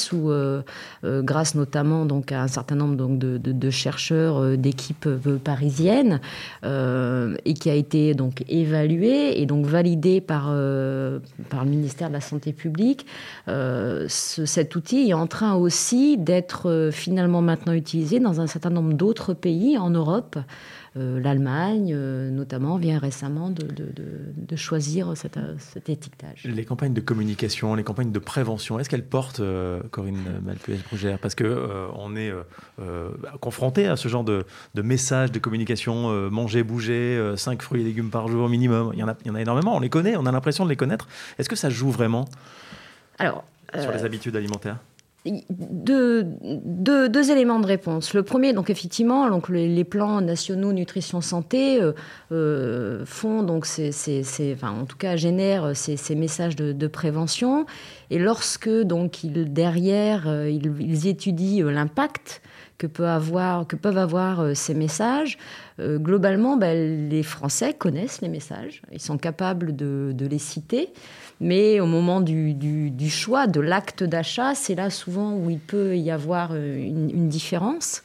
grâce 1.04 1.56
notamment 1.56 2.08
à 2.32 2.42
un 2.42 2.48
certain 2.48 2.76
nombre 2.76 2.96
de, 2.96 3.70
chercheurs 3.70 4.58
d'équipes 4.58 5.10
parisiennes, 5.44 6.22
et 6.64 7.54
qui 7.54 7.70
a 7.70 7.74
été 7.74 8.14
donc 8.14 8.44
évalué 8.48 9.42
et 9.42 9.46
donc 9.46 9.66
validé 9.66 10.22
par, 10.22 10.52
le 10.54 11.22
ministère 11.66 12.08
de 12.08 12.14
la 12.14 12.22
Santé 12.22 12.54
publique. 12.54 13.06
Ce, 13.48 14.46
cet 14.46 14.76
outil 14.76 15.10
est 15.10 15.14
en 15.14 15.28
train 15.28 15.56
aussi 15.56 16.18
d'être 16.18 16.90
finalement 16.92 17.42
maintenant 17.42 17.74
utilisé 17.74 18.20
dans 18.20 18.40
un 18.40 18.48
certain 18.48 18.70
nombre 18.70 18.94
d'autres 18.94 19.34
pays 19.34 19.78
en 19.78 19.90
Europe. 19.90 20.38
Euh, 20.98 21.20
L'Allemagne, 21.20 21.92
euh, 21.94 22.30
notamment, 22.30 22.78
vient 22.78 23.00
récemment 23.00 23.50
de, 23.50 23.64
de, 23.64 23.84
de, 23.92 24.06
de 24.38 24.56
choisir 24.56 25.16
cet, 25.18 25.38
cet, 25.60 25.90
étiquetage. 25.90 26.44
Les 26.46 26.64
campagnes 26.64 26.94
de 26.94 27.02
communication, 27.02 27.76
les 27.76 27.84
campagnes 27.84 28.14
de 28.14 28.20
prévention, 28.20 28.80
est-ce 28.80 28.90
qu'elles 28.90 29.06
portent, 29.06 29.42
euh, 29.42 29.82
Corinne 29.92 30.42
Malpuez-Brugère 30.46 31.20
Parce 31.20 31.36
qu'on 31.36 31.92
on 31.96 32.16
est 32.16 32.32
confronté 33.42 33.88
à 33.88 33.98
ce 33.98 34.08
genre 34.08 34.24
de, 34.24 34.46
messages 34.76 35.32
de 35.32 35.40
communication 35.40 36.10
manger, 36.30 36.64
bouger, 36.64 37.34
5 37.36 37.62
fruits 37.62 37.82
et 37.82 37.84
légumes 37.84 38.10
par 38.10 38.30
jour 38.30 38.48
minimum. 38.48 38.92
Il 38.94 39.00
y, 39.00 39.04
en 39.04 39.10
a, 39.10 39.16
il 39.26 39.28
y 39.28 39.32
en 39.32 39.36
a 39.36 39.42
énormément, 39.42 39.76
on 39.76 39.80
les 39.80 39.90
connaît, 39.90 40.16
on 40.16 40.26
a 40.26 40.32
l'impression 40.32 40.64
de 40.64 40.70
les 40.70 40.76
connaître. 40.78 41.08
Est-ce 41.38 41.50
que 41.50 41.56
ça 41.56 41.70
joue 41.70 41.92
vraiment 41.92 42.26
Alors, 43.20 43.44
sur 43.78 43.92
les 43.92 44.06
habitudes 44.06 44.36
alimentaires? 44.36 44.78
Deux, 45.26 47.32
éléments 47.32 47.60
de 47.60 47.66
réponse. 47.66 48.14
Le 48.14 48.24
premier, 48.24 48.54
donc 48.54 48.70
effectivement, 48.70 49.28
les, 49.50 49.84
plans 49.84 50.22
nationaux 50.22 50.74
nutrition 50.74 51.22
santé 51.22 51.82
euh, 51.82 51.94
euh, 52.32 53.06
font 53.06 53.44
donc 53.44 53.66
ces, 53.66 53.92
ces, 53.92 54.56
en 54.62 54.86
tout 54.86 54.98
cas 54.98 55.16
génèrent 55.16 55.76
ces, 55.76 56.16
messages 56.16 56.56
de, 56.56 56.88
prévention. 56.88 57.66
Et 58.12 58.20
lorsque 58.20 58.70
donc 58.70 59.26
derrière 59.26 60.28
euh, 60.28 60.50
ils, 60.50 61.08
étudient 61.08 61.70
l'impact 61.70 62.42
que, 62.78 62.88
peut 62.88 63.08
avoir, 63.08 63.68
que 63.68 63.76
peuvent 63.76 63.98
avoir 63.98 64.40
euh, 64.42 64.54
ces 64.54 64.74
messages, 64.74 65.38
euh, 65.80 65.98
globalement, 65.98 66.58
ben, 66.58 67.10
les 67.10 67.24
Français 67.24 67.74
connaissent 67.74 68.22
les 68.22 68.30
messages. 68.30 68.82
Ils 68.92 69.02
sont 69.02 69.18
capables 69.18 69.76
de, 69.76 70.14
les 70.20 70.40
citer. 70.40 70.90
Mais 71.42 71.80
au 71.80 71.86
moment 71.86 72.22
du, 72.22 73.10
choix, 73.10 73.48
de 73.48 73.60
l'acte 73.60 74.04
d'achat, 74.04 74.56
c'est 74.56 74.76
là 74.76 74.90
souvent 74.90 75.34
où 75.34 75.50
il 75.50 75.60
peut 75.60 75.98
y 75.98 76.12
avoir 76.12 76.52
euh, 76.54 76.78
une 76.78 77.30
différence. 77.30 78.02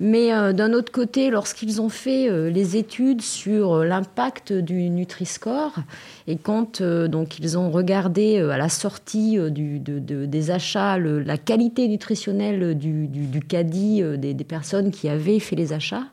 Mais 0.00 0.32
euh, 0.32 0.52
d'un 0.52 0.72
autre 0.72 0.92
côté, 0.92 1.30
lorsqu'ils 1.30 1.80
ont 1.80 1.88
fait 1.88 2.30
euh, 2.30 2.50
les 2.50 2.76
études 2.76 3.20
sur 3.20 3.74
euh, 3.74 3.84
l'impact 3.84 4.52
du 4.52 4.90
Nutri-Score, 4.90 5.74
et 6.28 6.36
quand 6.36 6.82
donc 6.82 7.38
ils 7.38 7.58
ont 7.58 7.70
regardé 7.70 8.38
à 8.38 8.58
la 8.58 8.68
sortie 8.68 9.38
du, 9.50 9.80
de, 9.80 9.98
de, 9.98 10.26
des 10.26 10.50
achats 10.50 10.98
le, 10.98 11.20
la 11.20 11.38
qualité 11.38 11.88
nutritionnelle 11.88 12.76
du, 12.76 13.08
du 13.08 13.40
caddie 13.40 14.02
des, 14.18 14.34
des, 14.34 14.44
personnes 14.44 14.90
qui 14.90 15.08
avaient 15.08 15.38
fait 15.38 15.56
les 15.56 15.72
achats, 15.72 16.04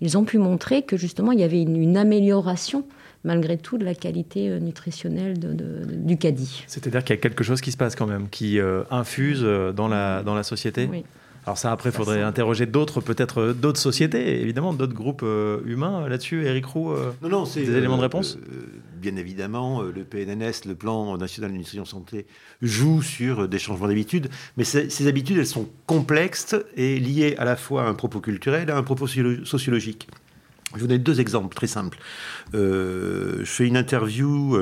ils 0.00 0.16
ont 0.16 0.24
pu 0.24 0.38
montrer 0.38 0.82
que 0.82 0.96
justement 0.96 1.32
il 1.32 1.40
y 1.40 1.44
avait 1.44 1.60
une, 1.60 1.76
une 1.76 1.96
amélioration 1.96 2.84
malgré 3.24 3.58
tout 3.58 3.76
de 3.76 3.84
la 3.84 3.96
qualité 3.96 4.60
nutritionnelle 4.60 5.38
de, 5.38 5.52
de, 5.52 5.82
du 5.84 6.16
caddie. 6.16 6.62
C'est-à-dire 6.68 7.02
qu'il 7.02 7.16
y 7.16 7.18
a 7.18 7.20
quelque 7.20 7.42
chose 7.42 7.60
qui 7.60 7.72
se 7.72 7.76
passe 7.76 7.96
quand 7.96 8.06
même, 8.06 8.28
qui 8.28 8.60
euh, 8.60 8.84
infuse 8.92 9.42
dans 9.42 9.88
la, 9.88 10.22
dans 10.22 10.36
la 10.36 10.44
société? 10.44 10.88
Oui. 10.90 11.04
Alors 11.46 11.58
ça, 11.58 11.70
après, 11.70 11.90
il 11.90 11.92
faudrait 11.92 12.22
interroger 12.22 12.66
d'autres, 12.66 13.00
peut-être 13.00 13.38
euh, 13.38 13.52
d'autres 13.52 13.78
sociétés, 13.78 14.42
évidemment, 14.42 14.72
d'autres 14.72 14.94
groupes 14.94 15.22
euh, 15.22 15.60
humains 15.64 16.08
là-dessus. 16.08 16.44
Eric 16.44 16.66
Roux, 16.66 16.90
euh, 16.90 17.12
non, 17.22 17.28
non, 17.28 17.44
c'est 17.44 17.62
des 17.62 17.76
éléments 17.76 17.96
de 17.96 18.02
réponse 18.02 18.36
Bien 18.96 19.14
évidemment, 19.14 19.82
le 19.82 20.02
PNNS, 20.02 20.66
le 20.66 20.74
Plan 20.74 21.16
National 21.16 21.52
de 21.52 21.56
Nutrition 21.56 21.84
Santé, 21.84 22.26
joue 22.62 23.00
sur 23.00 23.46
des 23.46 23.60
changements 23.60 23.86
d'habitudes, 23.86 24.28
mais 24.56 24.64
ces 24.64 25.06
habitudes, 25.06 25.38
elles 25.38 25.46
sont 25.46 25.68
complexes 25.86 26.56
et 26.76 26.98
liées 26.98 27.36
à 27.38 27.44
la 27.44 27.54
fois 27.54 27.84
à 27.84 27.86
un 27.86 27.94
propos 27.94 28.20
culturel 28.20 28.68
et 28.68 28.72
à 28.72 28.76
un 28.76 28.82
propos 28.82 29.06
sociologique. 29.06 30.08
Je 30.74 30.80
vous 30.80 30.88
donne 30.88 30.98
deux 30.98 31.20
exemples 31.20 31.54
très 31.54 31.68
simples. 31.68 31.98
Je 32.54 33.44
fais 33.44 33.66
une 33.66 33.76
interview 33.76 34.58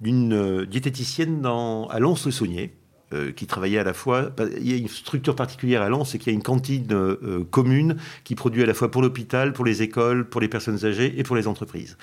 d'une 0.00 0.64
diététicienne 0.64 1.42
dans, 1.42 1.88
à 1.88 1.98
Lons-le-Saunier, 1.98 2.72
euh, 3.12 3.30
qui 3.30 3.46
travaillait 3.46 3.78
à 3.78 3.84
la 3.84 3.94
fois. 3.94 4.32
Il 4.58 4.68
y 4.68 4.74
a 4.74 4.76
une 4.76 4.88
structure 4.88 5.36
particulière 5.36 5.80
à 5.80 5.88
Lens, 5.88 6.10
c'est 6.10 6.18
qu'il 6.18 6.32
y 6.32 6.34
a 6.34 6.34
une 6.34 6.42
cantine 6.42 6.88
euh, 6.90 7.44
commune 7.50 7.96
qui 8.24 8.34
produit 8.34 8.64
à 8.64 8.66
la 8.66 8.74
fois 8.74 8.90
pour 8.90 9.00
l'hôpital, 9.00 9.52
pour 9.52 9.64
les 9.64 9.82
écoles, 9.82 10.28
pour 10.28 10.40
les 10.40 10.48
personnes 10.48 10.84
âgées 10.84 11.14
et 11.16 11.22
pour 11.22 11.36
les 11.36 11.46
entreprises. 11.46 11.96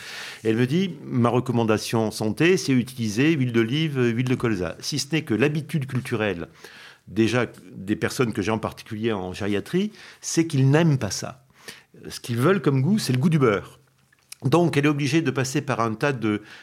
Elle 0.45 0.55
me 0.55 0.65
dit 0.65 0.91
ma 1.05 1.27
recommandation 1.27 2.09
santé, 2.11 2.55
c'est 2.55 2.71
utiliser 2.71 3.33
huile 3.33 3.51
d'olive, 3.51 3.99
huile 3.99 4.29
de 4.29 4.35
colza. 4.35 4.77
Si 4.79 4.97
ce 4.97 5.07
n'est 5.11 5.23
que 5.23 5.33
l'habitude 5.33 5.87
culturelle, 5.87 6.47
déjà 7.09 7.47
des 7.75 7.97
personnes 7.97 8.31
que 8.31 8.41
j'ai 8.41 8.51
en 8.51 8.59
particulier 8.59 9.11
en 9.11 9.33
gériatrie, 9.33 9.91
c'est 10.21 10.47
qu'ils 10.47 10.69
n'aiment 10.69 10.97
pas 10.97 11.11
ça. 11.11 11.45
Ce 12.07 12.21
qu'ils 12.21 12.37
veulent 12.37 12.61
comme 12.61 12.81
goût, 12.81 12.97
c'est 12.97 13.13
le 13.13 13.19
goût 13.19 13.29
du 13.29 13.39
beurre. 13.39 13.79
Donc, 14.45 14.77
elle 14.77 14.85
est 14.85 14.89
obligée 14.89 15.21
de 15.21 15.31
passer 15.31 15.61
par 15.61 15.79
un 15.79 15.93
tas 15.93 16.13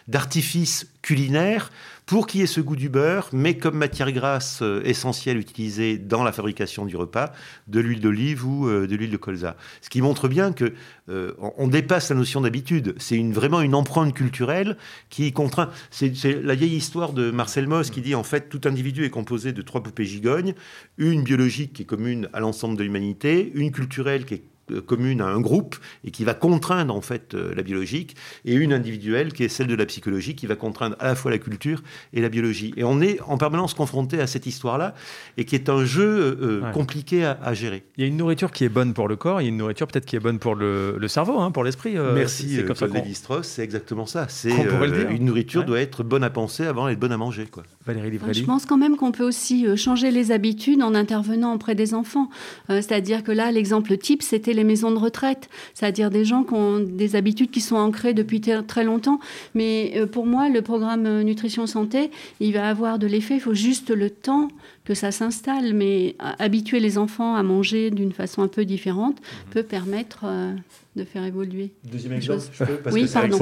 d'artifices 0.09 0.87
culinaires 1.03 1.71
pour 2.11 2.27
qu'il 2.27 2.41
y 2.41 2.43
ait 2.43 2.49
ce 2.49 2.61
goût 2.61 2.75
du 2.75 2.89
beurre, 2.89 3.29
mais 3.33 3.57
comme 3.57 3.77
matière 3.77 4.11
grasse 4.11 4.63
euh, 4.63 4.83
essentielle 4.85 5.39
utilisée 5.39 5.97
dans 5.97 6.25
la 6.25 6.33
fabrication 6.33 6.85
du 6.85 6.97
repas, 6.97 7.33
de 7.69 7.79
l'huile 7.79 8.01
d'olive 8.01 8.45
ou 8.45 8.69
euh, 8.69 8.89
de 8.89 8.97
l'huile 8.97 9.13
de 9.13 9.17
colza. 9.17 9.57
Ce 9.81 9.89
qui 9.89 10.03
montre 10.03 10.27
bien 10.27 10.53
que 10.53 10.75
euh, 11.09 11.35
on 11.57 11.69
dépasse 11.69 12.11
la 12.11 12.17
notion 12.17 12.41
d'habitude. 12.41 12.97
C'est 12.99 13.23
vraiment 13.31 13.61
une 13.61 13.77
empreinte 13.77 14.13
culturelle 14.13 14.77
qui 15.09 15.33
contraint. 15.33 15.71
C'est 15.93 16.43
la 16.43 16.57
vieille 16.57 16.75
histoire 16.75 17.13
de 17.13 17.31
Marcel 17.31 17.69
Mauss 17.69 17.91
qui 17.91 18.01
dit 18.01 18.17
en 18.17 18.25
fait 18.25 18.49
tout 18.49 18.63
individu 18.65 19.05
est 19.05 19.11
composé 19.11 19.53
de 19.53 19.63
trois 19.63 19.81
poupées 19.81 20.05
gigognes, 20.05 20.55
une 20.99 21.23
biologique 21.23 21.75
qui 21.75 21.83
est 21.83 21.87
commune 21.87 22.29
à 22.33 22.41
l'ensemble 22.41 22.77
de 22.77 22.83
l'humanité, 22.83 23.53
une 23.55 23.71
culturelle 23.71 24.25
qui 24.25 24.35
est 24.35 24.43
commune 24.79 25.21
à 25.21 25.27
un 25.27 25.41
groupe 25.41 25.77
et 26.05 26.11
qui 26.11 26.25
va 26.25 26.35
contraindre 26.35 26.95
en 26.95 27.01
fait 27.01 27.35
euh, 27.35 27.53
la 27.55 27.63
biologique, 27.63 28.17
et 28.45 28.55
une 28.55 28.73
individuelle 28.73 29.33
qui 29.33 29.45
est 29.45 29.49
celle 29.49 29.67
de 29.67 29.75
la 29.75 29.87
psychologie 29.87 30.35
qui 30.35 30.47
va 30.47 30.57
contraindre 30.57 30.97
à 30.99 31.07
la 31.07 31.15
fois 31.15 31.31
la 31.31 31.39
culture 31.39 31.83
et 32.13 32.21
la 32.21 32.29
biologie. 32.29 32.73
Et 32.77 32.85
on 32.85 33.01
est 33.01 33.21
en 33.23 33.39
permanence 33.39 33.75
confronté 33.75 34.21
à 34.21 34.27
cette 34.27 34.47
histoire-là 34.47 34.95
et 35.37 35.45
qui 35.45 35.55
est 35.55 35.69
un 35.69 35.85
jeu 35.85 36.39
euh, 36.41 36.61
ouais. 36.61 36.73
compliqué 36.73 37.25
à, 37.25 37.39
à, 37.43 37.55
gérer. 37.55 37.85
Il 37.97 38.03
y 38.03 38.05
a 38.05 38.09
une 38.09 38.17
nourriture 38.17 38.51
qui 38.53 38.65
est 38.65 38.69
bonne 38.69 38.95
pour 38.95 39.09
le 39.09 39.17
corps, 39.17 39.41
il 39.41 39.45
y 39.45 39.47
a 39.47 39.51
une 39.51 39.57
nourriture 39.57 39.87
peut-être 39.87 40.07
qui 40.07 40.17
est 40.17 40.21
bonne 40.21 40.39
pour 40.39 40.55
le, 40.55 40.97
le 40.99 41.09
cerveau, 41.09 41.39
hein, 41.41 41.51
pour 41.51 41.65
l'esprit. 41.65 41.97
Euh, 41.97 42.15
Merci, 42.15 42.57
c'est 42.57 42.65
comme 42.65 42.77
ça 42.77 42.87
Lévi-Strauss, 42.87 43.47
c'est 43.47 43.63
exactement 43.63 44.07
ça. 44.07 44.27
C'est 44.29 44.53
euh, 44.53 45.11
une 45.11 45.25
nourriture 45.25 45.61
ouais. 45.61 45.67
doit 45.67 45.81
être 45.81 46.03
bonne 46.03 46.25
à 46.25 46.31
penser 46.31 46.65
avant 46.67 46.89
d'être 46.89 47.01
bonne 47.01 47.13
à 47.13 47.17
manger. 47.17 47.47
Quoi. 47.47 47.63
Valérie 47.87 48.11
Livrelli. 48.11 48.41
Je 48.41 48.45
pense 48.45 48.67
quand 48.67 48.79
même 48.79 48.97
qu'on 48.97 49.13
peut 49.13 49.27
aussi 49.27 49.67
changer 49.77 50.11
les 50.11 50.33
habitudes 50.33 50.83
en 50.83 50.95
intervenant 50.95 51.55
auprès 51.55 51.75
des 51.75 51.95
enfants. 51.95 52.29
C'est-à-dire 52.69 53.23
que 53.23 53.33
là, 53.33 53.51
l'exemple 53.51 53.97
type, 53.97 54.23
c'était 54.23 54.53
les 54.61 54.65
maisons 54.65 54.91
de 54.91 54.99
retraite, 54.99 55.49
c'est-à-dire 55.75 56.11
des 56.11 56.25
gens 56.25 56.45
qui 56.45 56.55
ont 56.55 56.81
des 56.81 57.17
habitudes 57.17 57.51
qui 57.51 57.61
sont 57.61 57.77
ancrées 57.77 58.15
depuis 58.15 58.41
très 58.41 58.85
longtemps. 58.85 59.19
Mais 59.55 59.95
euh, 59.97 60.07
pour 60.07 60.27
moi, 60.27 60.49
le 60.49 60.61
programme 60.63 61.23
Nutrition 61.23 61.67
Santé, 61.67 62.11
il 62.41 62.53
va 62.53 62.69
avoir 62.69 62.99
de 62.99 63.07
l'effet, 63.07 63.37
il 63.37 63.41
faut 63.41 63.55
juste 63.55 63.91
le 63.91 64.11
temps 64.11 64.49
que 64.85 64.95
ça 64.95 65.11
s'installe. 65.13 65.73
Mais 65.75 66.15
habituer 66.39 66.81
les 66.81 66.99
enfants 66.99 67.35
à 67.35 67.43
manger 67.43 67.91
d'une 67.91 68.13
façon 68.13 68.43
un 68.43 68.49
peu 68.49 68.65
différente 68.65 69.17
mmh. 69.21 69.51
peut 69.53 69.63
permettre 69.63 70.21
euh, 70.25 70.53
de 70.97 71.05
faire 71.05 71.25
évoluer. 71.25 71.71
Deuxième 71.85 72.13
exemple, 72.13 72.43
je 72.53 72.65
peux, 72.65 72.77
parce 72.77 72.95
oui, 72.95 73.07
que 73.07 73.13
pardon. 73.13 73.39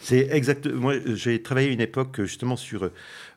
C'est 0.00 0.28
exact. 0.32 0.66
Moi, 0.66 0.94
j'ai 1.14 1.40
travaillé 1.42 1.72
une 1.72 1.80
époque 1.80 2.22
justement 2.22 2.56
sur 2.56 2.84
euh, 2.84 2.92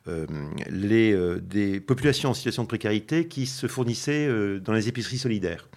les, 0.06 1.12
euh, 1.12 1.40
des 1.40 1.80
populations 1.80 2.30
en 2.30 2.34
situation 2.34 2.62
de 2.62 2.68
précarité 2.68 3.28
qui 3.28 3.46
se 3.46 3.66
fournissaient 3.66 4.26
euh, 4.26 4.58
dans 4.58 4.72
les 4.72 4.88
épiceries 4.88 5.18
solidaires. 5.18 5.68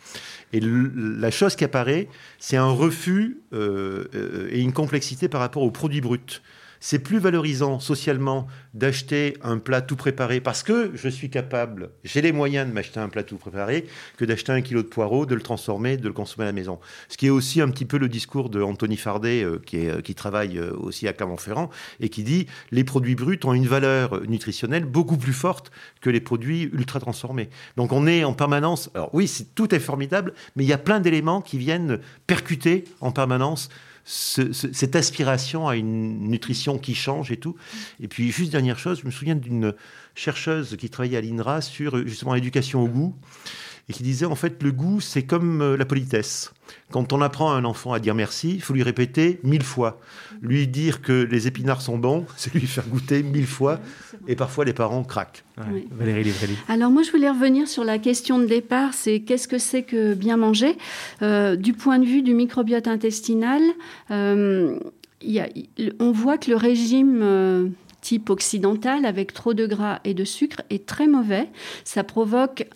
Et 0.54 0.60
la 0.62 1.32
chose 1.32 1.56
qui 1.56 1.64
apparaît, 1.64 2.08
c'est 2.40 2.58
un 2.58 2.70
refus 2.70 3.42
euh, 3.54 4.50
et 4.52 4.62
une 4.62 4.74
complexité 4.74 5.28
par 5.28 5.42
rapport 5.42 5.64
aux 5.64 5.72
produits 5.72 6.02
bruts 6.02 6.42
c'est 6.86 7.00
plus 7.00 7.18
valorisant 7.18 7.80
socialement 7.80 8.46
d'acheter 8.74 9.38
un 9.42 9.58
plat 9.58 9.82
tout 9.82 9.96
préparé 9.96 10.42
parce 10.42 10.64
que 10.64 10.92
je 10.96 11.08
suis 11.08 11.30
capable, 11.30 11.92
j'ai 12.04 12.22
les 12.22 12.34
moyens 12.34 12.68
de 12.68 12.74
m'acheter 12.74 13.00
un 13.00 13.08
plat 13.08 13.24
tout 13.24 13.38
préparé, 13.38 13.86
que 14.18 14.26
d'acheter 14.26 14.52
un 14.52 14.60
kilo 14.60 14.84
de 14.84 14.88
poireaux, 14.88 15.26
de 15.26 15.34
le 15.34 15.40
transformer, 15.42 15.96
de 15.96 16.10
le 16.10 16.14
consommer 16.14 16.44
à 16.44 16.48
la 16.48 16.52
maison. 16.52 16.82
Ce 17.08 17.16
qui 17.16 17.28
est 17.28 17.30
aussi 17.30 17.62
un 17.62 17.70
petit 17.70 17.86
peu 17.86 17.98
le 17.98 18.10
discours 18.10 18.50
de 18.50 18.62
Fardet, 18.98 19.46
euh, 19.46 19.62
euh, 19.76 20.02
qui 20.02 20.14
travaille 20.14 20.58
euh, 20.58 20.74
aussi 20.76 21.08
à 21.08 21.14
Clermont-Ferrand, 21.14 21.70
et 22.02 22.10
qui 22.10 22.24
dit 22.24 22.48
les 22.72 22.84
produits 22.84 23.16
bruts 23.16 23.40
ont 23.46 23.54
une 23.54 23.68
valeur 23.68 24.22
nutritionnelle 24.28 24.84
beaucoup 24.84 25.18
plus 25.18 25.32
forte 25.32 25.72
que 26.02 26.10
les 26.10 26.20
produits 26.20 26.64
ultra 26.74 27.00
transformés. 27.00 27.50
Donc 27.78 27.94
on 27.94 28.08
est 28.08 28.26
en 28.26 28.34
permanence. 28.34 28.90
Alors 28.94 29.10
oui, 29.14 29.32
tout 29.56 29.74
est 29.74 29.80
formidable, 29.80 30.34
mais 30.58 30.66
il 30.66 30.68
y 30.68 30.74
a 30.74 30.78
plein 30.78 31.00
d'éléments 31.00 31.40
qui 31.40 31.58
viennent 31.58 32.02
percuter 32.28 32.84
en 33.00 33.14
permanence 33.14 33.70
ce, 34.06 34.52
ce, 34.52 34.72
cette 34.74 34.96
aspiration 34.96 35.68
à 35.68 35.76
une 35.76 36.28
nutrition 36.28 36.78
qui 36.78 36.96
change 36.96 37.32
et 37.32 37.38
tout. 37.38 37.56
Et 38.00 38.08
puis, 38.08 38.32
juste 38.32 38.52
dernière 38.52 38.80
chose, 38.80 39.00
je 39.02 39.06
me 39.06 39.12
souviens 39.12 39.36
d'une 39.36 39.74
chercheuse 40.16 40.76
qui 40.78 40.90
travaillait 40.90 41.18
à 41.18 41.22
l'INRA 41.22 41.62
sur 41.62 42.06
justement 42.08 42.34
l'éducation 42.34 42.84
au 42.84 42.88
goût 42.88 43.16
et 43.90 43.94
qui 43.94 44.04
disait 44.04 44.26
en 44.26 44.36
fait 44.36 44.62
le 44.64 44.72
goût 44.72 45.02
c'est 45.02 45.24
comme 45.24 45.62
euh, 45.62 45.78
la 45.78 45.86
politesse. 45.86 46.54
Quand 46.92 47.12
on 47.12 47.22
apprend 47.22 47.52
à 47.52 47.56
un 47.56 47.66
enfant 47.66 47.94
à 47.94 48.00
dire 48.00 48.16
merci, 48.16 48.52
il 48.56 48.62
faut 48.62 48.74
lui 48.74 48.84
répéter 48.84 49.40
mille 49.44 49.64
fois. 49.64 50.00
Lui 50.42 50.68
dire 50.68 51.02
que 51.02 51.12
les 51.24 51.48
épinards 51.48 51.82
sont 51.82 51.98
bons, 51.98 52.26
c'est 52.38 52.54
lui 52.54 52.68
faire 52.68 52.88
goûter 52.88 53.24
mille 53.24 53.48
fois. 53.48 53.80
Et 54.28 54.36
parfois, 54.36 54.66
les 54.66 54.74
parents 54.74 55.04
craquent. 55.04 55.44
Valérie 55.92 56.24
Livrelli. 56.24 56.56
Alors 56.68 56.92
moi, 56.92 57.04
je 57.04 57.12
voulais 57.12 57.30
revenir 57.30 57.68
sur 57.68 57.84
la 57.84 57.98
question 58.00 58.40
de 58.40 58.46
départ, 58.46 58.94
c'est 58.94 59.22
qu'est-ce 59.22 59.48
que 59.48 59.58
c'est 59.58 59.84
que 59.84 60.14
bien 60.14 60.38
manger? 60.38 60.78
Euh, 61.22 61.56
Du 61.56 61.74
point 61.74 62.00
de 62.00 62.06
vue 62.06 62.22
du 62.22 62.34
microbiote 62.34 62.88
intestinal, 62.88 63.62
euh, 64.12 64.78
y 65.22 65.40
a, 65.40 65.48
on 66.00 66.12
voit 66.12 66.38
que 66.38 66.52
le 66.52 66.58
régime... 66.58 67.20
Euh, 67.22 67.70
type 68.02 68.30
occidental 68.30 69.06
avec 69.06 69.34
trop 69.34 69.54
de 69.54 69.66
gras 69.66 70.02
et 70.04 70.14
de 70.14 70.26
sucre 70.26 70.58
est 70.70 70.86
très 70.86 71.08
mauvais. 71.08 71.48
Ça 71.86 72.04
provoque 72.04 72.68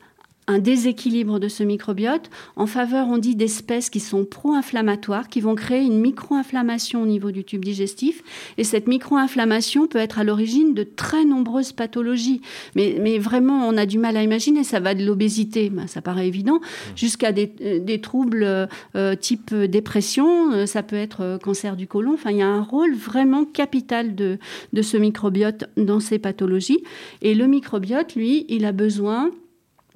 un 0.47 0.59
déséquilibre 0.59 1.39
de 1.39 1.49
ce 1.49 1.63
microbiote 1.63 2.29
en 2.55 2.67
faveur, 2.67 3.07
on 3.07 3.17
dit, 3.17 3.35
d'espèces 3.35 3.89
qui 3.89 3.99
sont 3.99 4.25
pro-inflammatoires, 4.25 5.27
qui 5.27 5.41
vont 5.41 5.55
créer 5.55 5.81
une 5.81 5.99
micro-inflammation 5.99 7.01
au 7.01 7.05
niveau 7.05 7.31
du 7.31 7.43
tube 7.43 7.63
digestif. 7.63 8.23
Et 8.57 8.63
cette 8.63 8.87
micro-inflammation 8.87 9.87
peut 9.87 9.99
être 9.99 10.19
à 10.19 10.23
l'origine 10.23 10.73
de 10.73 10.83
très 10.83 11.25
nombreuses 11.25 11.73
pathologies. 11.73 12.41
Mais, 12.75 13.17
vraiment, 13.19 13.67
on 13.67 13.77
a 13.77 13.85
du 13.85 13.97
mal 13.97 14.15
à 14.15 14.23
imaginer. 14.23 14.63
Ça 14.63 14.79
va 14.79 14.95
de 14.95 15.05
l'obésité, 15.05 15.69
ben, 15.69 15.87
ça 15.87 16.01
paraît 16.01 16.27
évident, 16.27 16.61
jusqu'à 16.95 17.31
des, 17.31 17.51
euh, 17.61 17.97
troubles 17.97 18.67
euh, 18.95 19.15
type 19.15 19.53
dépression. 19.53 20.53
Euh, 20.53 20.65
ça 20.65 20.83
peut 20.83 20.95
être 20.95 21.21
euh, 21.21 21.37
cancer 21.37 21.75
du 21.75 21.87
côlon. 21.87 22.13
Enfin, 22.13 22.31
il 22.31 22.37
y 22.37 22.41
a 22.41 22.47
un 22.47 22.61
rôle 22.61 22.93
vraiment 22.93 23.43
capital 23.45 24.15
de 24.15 24.37
ce 24.81 24.97
microbiote 24.97 25.65
dans 25.75 25.99
ces 25.99 26.19
pathologies. 26.19 26.83
Et 27.21 27.35
le 27.35 27.47
microbiote, 27.47 28.15
lui, 28.15 28.45
il 28.49 28.65
a 28.65 28.71
besoin 28.71 29.31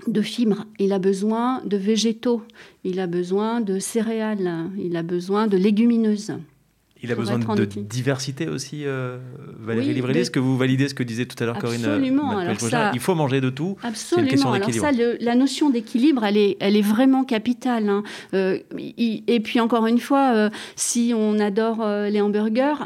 de 0.07 0.21
fibres, 0.21 0.65
il 0.79 0.93
a 0.93 0.99
besoin 0.99 1.61
de 1.65 1.77
végétaux, 1.77 2.43
il 2.83 2.99
a 2.99 3.07
besoin 3.07 3.61
de 3.61 3.79
céréales, 3.79 4.69
il 4.77 4.95
a 4.95 5.03
besoin 5.03 5.47
de 5.47 5.57
légumineuses. 5.57 6.33
Il 7.03 7.11
a 7.11 7.15
besoin 7.15 7.39
de 7.39 7.65
diversité 7.65 8.47
aussi, 8.47 8.85
euh, 8.85 9.17
Valérie 9.59 9.99
oui. 10.01 10.17
Est-ce 10.19 10.29
que 10.29 10.39
vous 10.39 10.55
validez 10.55 10.87
ce 10.87 10.93
que 10.93 11.01
disait 11.01 11.25
tout 11.25 11.41
à 11.41 11.47
l'heure 11.47 11.57
Corinne 11.57 11.83
euh, 11.83 11.95
Absolument. 11.95 12.37
Alors 12.37 12.59
ça, 12.59 12.91
Il 12.93 12.99
faut 12.99 13.15
manger 13.15 13.41
de 13.41 13.49
tout. 13.49 13.75
Absolument. 13.81 14.25
Une 14.25 14.29
question 14.29 14.53
Alors 14.53 14.71
ça, 14.71 14.91
le, 14.91 15.17
la 15.19 15.33
notion 15.33 15.71
d'équilibre, 15.71 16.23
elle 16.23 16.37
est, 16.37 16.57
elle 16.59 16.75
est 16.75 16.83
vraiment 16.83 17.23
capitale. 17.23 17.89
Hein. 17.89 18.03
Euh, 18.35 18.59
et 18.77 19.39
puis 19.39 19.59
encore 19.59 19.87
une 19.87 19.99
fois, 19.99 20.33
euh, 20.35 20.49
si 20.75 21.13
on 21.15 21.39
adore 21.39 21.83
les 21.83 22.21
hamburgers, 22.21 22.85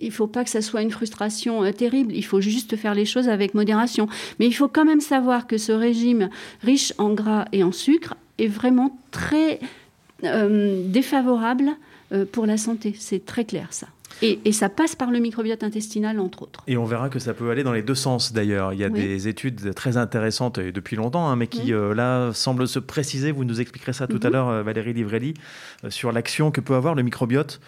il 0.00 0.08
ne 0.08 0.12
faut 0.12 0.26
pas 0.26 0.44
que 0.44 0.50
ça 0.50 0.62
soit 0.62 0.82
une 0.82 0.90
frustration 0.90 1.64
euh, 1.64 1.72
terrible. 1.72 2.12
Il 2.14 2.24
faut 2.24 2.40
juste 2.40 2.76
faire 2.76 2.94
les 2.94 3.04
choses 3.04 3.28
avec 3.28 3.54
modération. 3.54 4.08
Mais 4.38 4.46
il 4.46 4.52
faut 4.52 4.68
quand 4.68 4.84
même 4.84 5.00
savoir 5.00 5.46
que 5.46 5.58
ce 5.58 5.72
régime 5.72 6.30
riche 6.62 6.92
en 6.98 7.10
gras 7.14 7.46
et 7.52 7.62
en 7.62 7.72
sucre 7.72 8.14
est 8.38 8.46
vraiment 8.46 8.98
très 9.10 9.60
euh, 10.24 10.82
défavorable 10.86 11.70
euh, 12.12 12.24
pour 12.30 12.46
la 12.46 12.56
santé. 12.56 12.94
C'est 12.98 13.26
très 13.26 13.44
clair 13.44 13.68
ça. 13.72 13.88
Et, 14.22 14.40
et, 14.44 14.52
ça 14.52 14.68
passe 14.68 14.96
par 14.96 15.10
le 15.10 15.18
microbiote 15.18 15.62
intestinal, 15.62 16.18
entre 16.18 16.42
autres. 16.42 16.64
Et 16.66 16.76
on 16.76 16.84
verra 16.84 17.08
que 17.08 17.18
ça 17.18 17.34
peut 17.34 17.50
aller 17.50 17.62
dans 17.62 17.72
les 17.72 17.82
deux 17.82 17.94
sens, 17.94 18.32
d'ailleurs. 18.32 18.72
Il 18.72 18.80
y 18.80 18.84
a 18.84 18.88
oui. 18.88 19.00
des 19.00 19.28
études 19.28 19.74
très 19.74 19.96
intéressantes, 19.96 20.58
et 20.58 20.72
depuis 20.72 20.96
longtemps, 20.96 21.28
hein, 21.28 21.36
mais 21.36 21.46
qui, 21.46 21.64
oui. 21.66 21.72
euh, 21.72 21.94
là, 21.94 22.32
semblent 22.32 22.66
se 22.66 22.80
préciser. 22.80 23.30
Vous 23.30 23.44
nous 23.44 23.60
expliquerez 23.60 23.92
ça 23.92 24.06
tout 24.06 24.16
mm 24.16 24.18
-hmm. 24.18 24.26
à 24.26 24.30
l'heure, 24.30 24.64
Valérie 24.64 24.92
Livrelli, 24.94 25.34
euh, 25.84 25.90
sur 25.90 26.10
l'action 26.10 26.50
que 26.50 26.60
peut 26.60 26.74
avoir 26.74 26.94
le 26.94 27.02
microbiote 27.02 27.60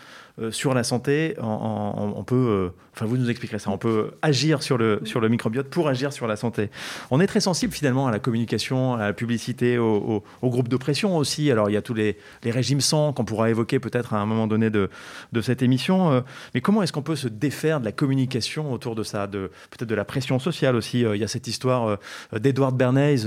sur 0.51 0.73
la 0.73 0.85
santé, 0.85 1.35
on, 1.43 2.25
peut, 2.25 2.35
euh, 2.35 2.69
enfin 2.95 3.05
vous 3.05 3.19
nous 3.19 3.29
expliquerez 3.29 3.59
ça, 3.59 3.71
on 3.71 3.79
peut 3.79 4.13
agir 4.23 4.63
sur 4.63 4.79
le, 4.79 5.01
sur 5.05 5.21
le 5.21 5.29
microbiote 5.29 5.69
pour 5.69 5.89
agir 5.89 6.13
sur 6.13 6.27
la 6.27 6.37
santé. 6.37 6.71
On 7.11 7.21
est 7.21 7.27
très 7.27 7.41
sensible 7.41 7.73
finalement 7.73 8.07
à 8.07 8.11
la 8.11 8.19
communication, 8.19 8.95
à 8.95 9.07
la 9.07 9.13
publicité, 9.13 9.77
au, 9.77 9.97
au, 9.97 10.25
au 10.41 10.51
groupe 10.51 10.69
de 10.69 10.77
pression 10.77 11.17
aussi. 11.17 11.51
Alors 11.51 11.69
il 11.69 11.75
y 11.75 11.77
a 11.77 11.83
tous 11.83 11.95
les, 11.95 12.17
les 12.43 12.51
régimes 12.51 12.81
sans 12.81 13.13
qu'on 13.13 13.25
pourra 13.25 13.51
évoquer 13.51 13.79
peut-être 13.81 14.15
à 14.15 14.19
un 14.19 14.27
moment 14.27 14.47
donné 14.47 14.71
de, 14.71 14.89
de 15.33 15.41
cette 15.41 15.63
émission. 15.63 16.13
Euh, 16.13 16.21
mais 16.55 16.61
comment 16.61 16.83
est-ce 16.83 16.93
qu'on 16.93 17.03
peut 17.03 17.17
se 17.17 17.29
défaire 17.29 17.81
de 17.81 17.85
la 17.85 17.93
communication 17.93 18.73
autour 18.73 18.95
de 18.95 19.03
ça, 19.03 19.27
de, 19.27 19.51
peut-être 19.71 19.89
de 19.89 19.95
la 19.95 20.05
pression 20.05 20.39
sociale 20.39 20.77
aussi 20.77 21.01
Il 21.01 21.17
y 21.17 21.25
a 21.25 21.29
cette 21.29 21.49
histoire 21.49 21.99
d'Edward 22.33 22.77
Bernays, 22.77 23.19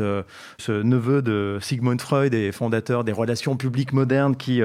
ce 0.58 0.82
neveu 0.82 1.22
de 1.22 1.60
Sigmund 1.62 2.02
Freud 2.02 2.34
et 2.34 2.52
fondateur 2.52 3.04
des 3.04 3.12
relations 3.12 3.56
publiques 3.56 3.94
modernes 3.94 4.36
qui, 4.36 4.62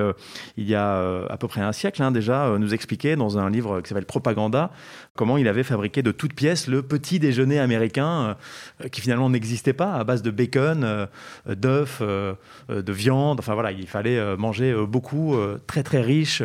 il 0.56 0.68
y 0.68 0.74
a 0.74 1.24
à 1.28 1.37
peu 1.37 1.48
près 1.48 1.61
un 1.61 1.72
siècle 1.72 2.02
hein, 2.02 2.11
déjà, 2.11 2.38
euh, 2.46 2.59
nous 2.59 2.74
expliquait 2.74 3.16
dans 3.16 3.38
un 3.38 3.51
livre 3.51 3.81
qui 3.81 3.88
s'appelle 3.88 4.07
Propaganda 4.07 4.70
comment 5.14 5.37
il 5.37 5.48
avait 5.48 5.64
fabriqué 5.64 6.03
de 6.03 6.12
toutes 6.12 6.33
pièces 6.33 6.68
le 6.68 6.83
petit 6.83 7.18
déjeuner 7.18 7.59
américain 7.59 8.37
euh, 8.85 8.88
qui 8.88 9.01
finalement 9.01 9.31
n'existait 9.31 9.72
pas 9.72 9.94
à 9.94 10.05
base 10.05 10.22
de 10.22 10.31
bacon, 10.31 10.85
euh, 10.85 11.07
d'œufs, 11.46 12.01
de 12.01 12.92
viande. 12.92 13.40
Enfin 13.40 13.55
voilà, 13.55 13.72
il 13.72 13.87
fallait 13.87 14.37
manger 14.37 14.74
beaucoup, 14.87 15.37
très 15.66 15.83
très 15.83 16.01
riche 16.01 16.42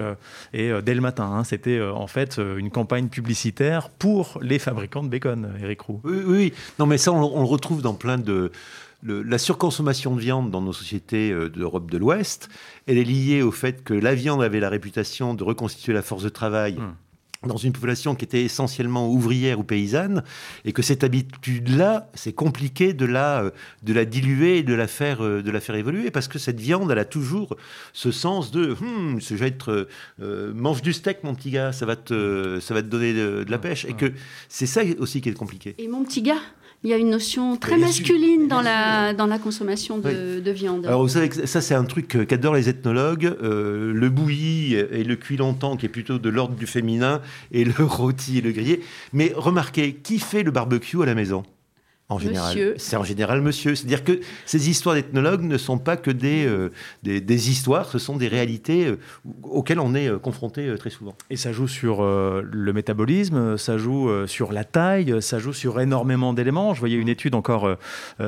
et 0.53 0.71
dès 0.81 0.95
le 0.95 1.01
matin. 1.01 1.25
Hein, 1.25 1.43
C'était 1.43 1.81
en 1.81 2.07
fait 2.07 2.39
une 2.57 2.69
campagne 2.71 3.09
publicitaire 3.09 3.89
pour 3.89 4.39
les 4.41 4.59
fabricants 4.59 5.03
de 5.03 5.09
bacon, 5.09 5.53
Eric 5.61 5.81
Roux. 5.81 6.01
Oui, 6.03 6.17
oui. 6.25 6.53
Non, 6.79 6.85
mais 6.85 6.97
ça, 6.97 7.11
on 7.11 7.39
le 7.39 7.47
retrouve 7.47 7.81
dans 7.81 7.93
plein 7.93 8.17
de 8.17 8.51
le, 9.03 9.21
la 9.21 9.37
surconsommation 9.37 10.15
de 10.15 10.21
viande 10.21 10.49
dans 10.51 10.61
nos 10.61 10.73
sociétés 10.73 11.31
euh, 11.31 11.49
d'Europe 11.49 11.91
de 11.91 11.97
l'Ouest, 11.97 12.49
elle 12.87 12.97
est 12.97 13.03
liée 13.03 13.41
au 13.41 13.51
fait 13.51 13.83
que 13.83 13.93
la 13.93 14.15
viande 14.15 14.41
avait 14.41 14.59
la 14.59 14.69
réputation 14.69 15.33
de 15.33 15.43
reconstituer 15.43 15.93
la 15.93 16.01
force 16.01 16.23
de 16.23 16.29
travail. 16.29 16.75
Mmh 16.75 16.95
dans 17.47 17.57
une 17.57 17.73
population 17.73 18.15
qui 18.15 18.25
était 18.25 18.43
essentiellement 18.43 19.09
ouvrière 19.09 19.59
ou 19.59 19.63
paysanne, 19.63 20.23
et 20.65 20.71
que 20.71 20.81
cette 20.81 21.03
habitude-là, 21.03 22.09
c'est 22.13 22.33
compliqué 22.33 22.93
de 22.93 23.05
la, 23.05 23.51
de 23.83 23.93
la 23.93 24.05
diluer 24.05 24.59
et 24.59 24.63
de 24.63 24.73
la, 24.73 24.87
faire, 24.87 25.21
de 25.21 25.51
la 25.51 25.59
faire 25.59 25.75
évoluer, 25.75 26.11
parce 26.11 26.27
que 26.27 26.39
cette 26.39 26.59
viande, 26.59 26.91
elle 26.91 26.99
a 26.99 27.05
toujours 27.05 27.55
ce 27.91 28.11
sens 28.11 28.51
de 28.51 28.75
hm, 28.79 29.19
«je 29.19 29.35
vais 29.35 29.47
être, 29.47 29.87
euh, 30.21 30.53
mange 30.53 30.81
du 30.81 30.93
steak, 30.93 31.23
mon 31.23 31.35
petit 31.35 31.51
gars, 31.51 31.71
ça 31.71 31.85
va 31.85 31.95
te, 31.95 32.59
ça 32.61 32.73
va 32.73 32.81
te 32.81 32.87
donner 32.87 33.13
de, 33.13 33.43
de 33.43 33.51
la 33.51 33.59
pêche», 33.59 33.85
et 33.89 33.93
que 33.93 34.13
c'est 34.47 34.65
ça 34.65 34.81
aussi 34.99 35.21
qui 35.21 35.29
est 35.29 35.33
compliqué. 35.33 35.75
Et 35.77 35.87
mon 35.87 36.03
petit 36.03 36.21
gars? 36.21 36.41
Il 36.83 36.89
y 36.89 36.93
a 36.93 36.97
une 36.97 37.09
notion 37.09 37.55
très 37.55 37.77
masculine 37.77 38.47
dans 38.47 38.61
la, 38.61 39.13
dans 39.13 39.25
la 39.25 39.39
consommation 39.39 39.97
de, 39.97 40.37
oui. 40.37 40.41
de 40.41 40.51
viande. 40.51 40.85
Alors 40.85 41.01
vous 41.01 41.09
savez 41.09 41.29
que 41.29 41.45
ça 41.45 41.61
c'est 41.61 41.75
un 41.75 41.85
truc 41.85 42.27
qu'adorent 42.27 42.55
les 42.55 42.67
ethnologues, 42.67 43.33
euh, 43.41 43.93
le 43.93 44.09
bouilli 44.09 44.75
et 44.75 45.03
le 45.03 45.15
cuit 45.15 45.37
longtemps 45.37 45.77
qui 45.77 45.85
est 45.85 45.89
plutôt 45.89 46.19
de 46.19 46.29
l'ordre 46.29 46.55
du 46.55 46.67
féminin 46.67 47.21
et 47.51 47.63
le 47.63 47.73
rôti 47.85 48.39
et 48.39 48.41
le 48.41 48.51
grillé. 48.51 48.81
Mais 49.13 49.31
remarquez, 49.35 49.93
qui 49.95 50.19
fait 50.19 50.43
le 50.43 50.51
barbecue 50.51 51.01
à 51.01 51.05
la 51.05 51.15
maison? 51.15 51.43
En 52.13 52.19
général, 52.19 52.73
c'est 52.77 52.95
en 52.95 53.03
général 53.03 53.41
monsieur. 53.41 53.75
C'est-à-dire 53.75 54.03
que 54.03 54.19
ces 54.45 54.69
histoires 54.69 54.95
d'ethnologues 54.95 55.43
ne 55.43 55.57
sont 55.57 55.77
pas 55.77 55.97
que 55.97 56.11
des, 56.11 56.45
euh, 56.45 56.69
des, 57.03 57.21
des, 57.21 57.49
histoires, 57.49 57.87
ce 57.89 57.99
sont 57.99 58.17
des 58.17 58.27
réalités 58.27 58.87
euh, 58.87 58.97
auxquelles 59.43 59.79
on 59.79 59.95
est 59.95 60.07
euh, 60.07 60.19
confronté 60.19 60.67
euh, 60.67 60.77
très 60.77 60.89
souvent. 60.89 61.15
Et 61.29 61.37
ça 61.37 61.51
joue 61.51 61.67
sur 61.67 62.03
euh, 62.03 62.43
le 62.51 62.73
métabolisme, 62.73 63.57
ça 63.57 63.77
joue 63.77 64.09
euh, 64.09 64.27
sur 64.27 64.51
la 64.53 64.63
taille, 64.63 65.21
ça 65.21 65.39
joue 65.39 65.53
sur 65.53 65.79
énormément 65.79 66.33
d'éléments. 66.33 66.73
Je 66.73 66.79
voyais 66.79 66.97
une 66.97 67.09
étude 67.09 67.35
encore 67.35 67.67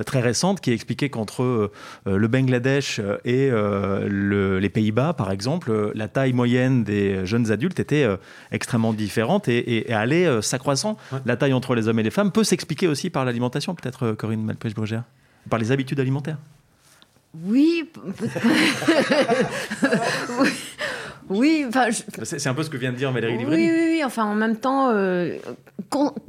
très 0.05 0.21
récente 0.21 0.61
qui 0.61 0.71
expliquait 0.71 1.09
qu'entre 1.09 1.71
le 2.05 2.27
Bangladesh 2.27 2.99
et 3.23 3.49
le, 3.49 4.59
les 4.59 4.69
Pays-Bas, 4.69 5.13
par 5.13 5.31
exemple, 5.31 5.91
la 5.93 6.07
taille 6.07 6.33
moyenne 6.33 6.83
des 6.83 7.25
jeunes 7.25 7.51
adultes 7.51 7.79
était 7.79 8.07
extrêmement 8.51 8.93
différente 8.93 9.47
et, 9.47 9.57
et, 9.57 9.91
et 9.91 9.93
allait 9.93 10.41
s'accroissant. 10.41 10.97
Ouais. 11.11 11.19
La 11.25 11.35
taille 11.35 11.53
entre 11.53 11.75
les 11.75 11.87
hommes 11.87 11.99
et 11.99 12.03
les 12.03 12.11
femmes 12.11 12.31
peut 12.31 12.43
s'expliquer 12.43 12.87
aussi 12.87 13.09
par 13.09 13.25
l'alimentation 13.25 13.74
peut-être, 13.75 14.13
Corinne 14.13 14.43
Malpêche-Brugère 14.43 15.03
Par 15.49 15.59
les 15.59 15.71
habitudes 15.71 15.99
alimentaires 15.99 16.37
oui. 17.43 17.89
Oui, 21.29 21.65
enfin, 21.67 21.89
je... 21.89 22.23
c'est 22.23 22.47
un 22.47 22.53
peu 22.53 22.63
ce 22.63 22.69
que 22.69 22.77
vient 22.77 22.91
de 22.91 22.97
dire 22.97 23.11
Valérie 23.11 23.37
Livrelli. 23.37 23.63
Oui, 23.63 23.71
oui, 23.71 23.85
oui, 23.93 24.03
enfin, 24.03 24.25
en 24.25 24.35
même 24.35 24.57
temps, 24.57 24.89
euh, 24.89 25.37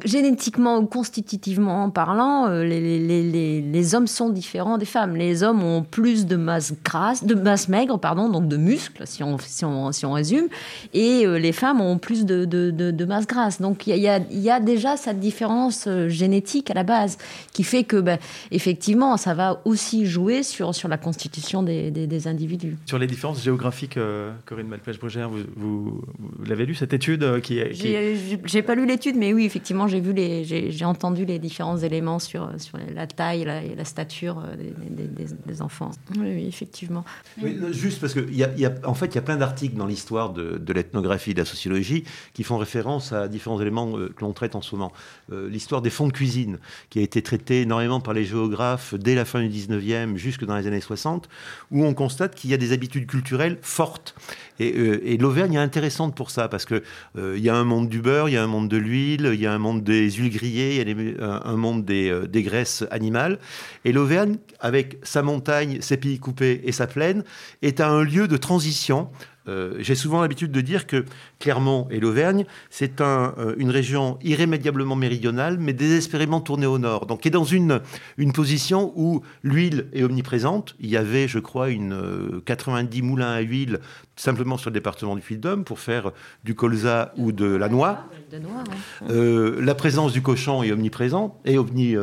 génétiquement 0.04 0.78
ou 0.78 0.86
constitutivement 0.86 1.90
parlant, 1.90 2.46
euh, 2.48 2.64
les, 2.64 2.80
les, 2.80 3.22
les, 3.22 3.60
les, 3.60 3.94
hommes 3.94 4.06
sont 4.06 4.30
différents 4.30 4.78
des 4.78 4.86
femmes. 4.86 5.16
Les 5.16 5.42
hommes 5.42 5.62
ont 5.62 5.82
plus 5.82 6.26
de 6.26 6.36
masse 6.36 6.72
grasse, 6.84 7.24
de 7.24 7.34
masse 7.34 7.68
maigre, 7.68 7.98
pardon, 7.98 8.28
donc 8.28 8.48
de 8.48 8.56
muscles, 8.56 9.02
si 9.06 9.22
on, 9.22 9.36
si 9.38 9.64
on, 9.64 9.92
si 9.92 10.06
on 10.06 10.12
résume, 10.12 10.46
et 10.94 11.26
euh, 11.26 11.38
les 11.38 11.52
femmes 11.52 11.80
ont 11.80 11.98
plus 11.98 12.24
de, 12.24 12.44
de, 12.44 12.70
de, 12.70 12.90
de 12.90 13.04
masse 13.04 13.26
grasse. 13.26 13.60
Donc 13.60 13.86
il 13.86 13.96
y, 13.96 14.00
y, 14.00 14.40
y 14.40 14.50
a, 14.50 14.60
déjà 14.60 14.96
cette 14.96 15.20
différence 15.20 15.88
génétique 16.08 16.70
à 16.70 16.74
la 16.74 16.84
base 16.84 17.18
qui 17.52 17.64
fait 17.64 17.84
que, 17.84 17.96
ben, 17.96 18.18
effectivement, 18.50 19.16
ça 19.16 19.34
va 19.34 19.60
aussi 19.64 20.06
jouer 20.06 20.42
sur, 20.42 20.74
sur 20.74 20.88
la 20.88 20.96
constitution 20.96 21.62
des, 21.62 21.90
des, 21.90 22.06
des 22.06 22.28
individus. 22.28 22.76
Sur 22.86 22.98
les 22.98 23.06
différences 23.06 23.42
géographiques, 23.42 23.98
Corinne 24.46 24.68
Malpé 24.68 24.85
Malpêche-Brugère, 24.86 25.28
vous, 25.28 25.42
vous, 25.56 26.00
l'avez 26.44 26.64
lu 26.64 26.76
cette 26.76 26.92
étude 26.92 27.24
euh, 27.24 27.40
qui, 27.40 27.60
qui... 27.70 27.96
J'ai 28.44 28.62
pas 28.62 28.76
lu 28.76 28.86
l'étude, 28.86 29.16
mais 29.16 29.32
oui, 29.32 29.44
effectivement, 29.44 29.88
j'ai 29.88 30.00
vu 30.00 30.12
les, 30.12 30.44
j'ai 30.44 30.84
entendu 30.84 31.24
les 31.24 31.40
différents 31.40 31.78
éléments 31.78 32.20
sur, 32.20 32.48
sur 32.58 32.78
la 32.94 33.08
taille 33.08 33.42
et 33.42 33.74
la, 33.74 33.84
stature 33.84 34.38
euh, 34.38 34.54
des, 34.56 35.26
des, 35.46 35.62
enfants. 35.62 35.90
Oui, 36.16 36.46
effectivement. 36.46 37.04
juste 37.72 38.00
parce 38.00 38.14
que, 38.14 38.30
y 38.30 38.44
a, 38.44 38.54
y 38.56 38.64
a, 38.64 38.74
en 38.84 38.94
fait, 38.94 39.06
il 39.06 39.14
y 39.16 39.18
a 39.18 39.22
plein 39.22 39.36
d'articles 39.36 39.76
dans 39.76 39.86
l'histoire 39.86 40.32
de, 40.32 40.56
de 40.56 40.72
l'ethnographie, 40.72 41.34
de 41.34 41.40
la 41.40 41.44
sociologie, 41.44 42.04
qui 42.32 42.44
font 42.44 42.56
référence 42.56 43.12
à 43.12 43.26
différents 43.26 43.60
éléments 43.60 43.90
que 43.92 44.20
l'on 44.20 44.32
traite 44.32 44.54
en 44.54 44.62
ce 44.62 44.76
moment. 44.76 44.92
l'histoire 45.32 45.82
des 45.82 45.90
fonds 45.90 46.06
de 46.06 46.12
cuisine, 46.12 46.58
qui 46.90 47.00
a 47.00 47.02
été 47.02 47.22
traitée 47.22 47.62
énormément 47.62 48.00
par 48.00 48.14
les 48.14 48.24
géographes 48.24 48.94
dès 48.94 49.16
la 49.16 49.24
fin 49.24 49.42
du 49.42 49.48
19e 49.48 50.16
jusque 50.16 50.44
dans 50.44 50.56
les 50.56 50.68
années 50.68 50.80
60, 50.80 51.28
où 51.72 51.84
on 51.84 51.94
constate 51.94 52.36
qu'il 52.36 52.50
y 52.50 52.54
a 52.54 52.56
des 52.56 52.72
habitudes 52.72 53.06
culturelles 53.06 53.58
fortes. 53.62 54.14
Et, 54.58 54.72
euh, 54.76 55.00
et 55.04 55.16
l'Auvergne 55.16 55.54
est 55.54 55.58
intéressante 55.58 56.14
pour 56.14 56.30
ça, 56.30 56.48
parce 56.48 56.64
qu'il 56.64 56.82
euh, 57.18 57.34
il 57.36 57.42
y 57.42 57.48
a 57.48 57.56
un 57.56 57.64
monde 57.64 57.88
du 57.88 58.00
beurre, 58.00 58.28
il 58.28 58.32
y 58.32 58.36
a 58.36 58.42
un 58.42 58.48
monde 58.48 58.68
de 58.68 58.76
l'huile, 58.76 59.30
il 59.34 59.40
y 59.40 59.46
a 59.46 59.52
un 59.52 59.58
monde 59.58 59.82
des 59.84 60.10
huiles 60.10 60.32
grillées, 60.32 60.80
il 60.80 60.88
y 60.88 61.20
a 61.20 61.46
un 61.46 61.56
monde 61.56 61.84
des, 61.84 62.10
euh, 62.10 62.26
des 62.26 62.42
graisses 62.42 62.84
animales. 62.90 63.38
Et 63.84 63.92
l'Auvergne, 63.92 64.36
avec 64.60 64.98
sa 65.02 65.22
montagne, 65.22 65.78
ses 65.80 65.96
pays 65.96 66.18
coupés 66.18 66.60
et 66.64 66.72
sa 66.72 66.86
plaine, 66.86 67.24
est 67.62 67.80
un 67.80 68.02
lieu 68.02 68.28
de 68.28 68.36
transition 68.36 69.08
j'ai 69.78 69.94
souvent 69.94 70.22
l'habitude 70.22 70.50
de 70.50 70.60
dire 70.60 70.88
que 70.88 71.04
Clermont 71.38 71.86
et 71.92 72.00
l'Auvergne, 72.00 72.46
c'est 72.68 73.00
un, 73.00 73.32
une 73.58 73.70
région 73.70 74.18
irrémédiablement 74.22 74.96
méridionale, 74.96 75.58
mais 75.60 75.72
désespérément 75.72 76.40
tournée 76.40 76.66
au 76.66 76.78
nord. 76.78 77.06
Donc, 77.06 77.20
qui 77.20 77.28
est 77.28 77.30
dans 77.30 77.44
une, 77.44 77.80
position 78.34 78.92
où 78.96 79.22
l'huile 79.44 79.86
est 79.92 80.02
omniprésente. 80.02 80.74
Il 80.80 80.90
y 80.90 80.96
avait, 80.96 81.28
je 81.28 81.38
crois, 81.38 81.70
une 81.70 82.40
90 82.44 82.98
euh, 82.98 83.04
moulins 83.04 83.32
à 83.32 83.40
huile 83.40 83.78
simplement 84.16 84.56
sur 84.56 84.70
le 84.70 84.74
département 84.74 85.14
du 85.14 85.22
Puy-de-Dôme 85.22 85.64
pour 85.64 85.78
faire 85.78 86.10
du 86.42 86.54
colza 86.54 87.12
ou 87.16 87.32
de 87.32 87.46
la 87.46 87.68
noix. 87.68 88.04
la 89.08 89.74
présence 89.74 90.12
du 90.12 90.22
cochon 90.22 90.62
est 90.62 90.72
omniprésente, 90.72 91.38
et 91.44 91.58
omni, 91.58 91.94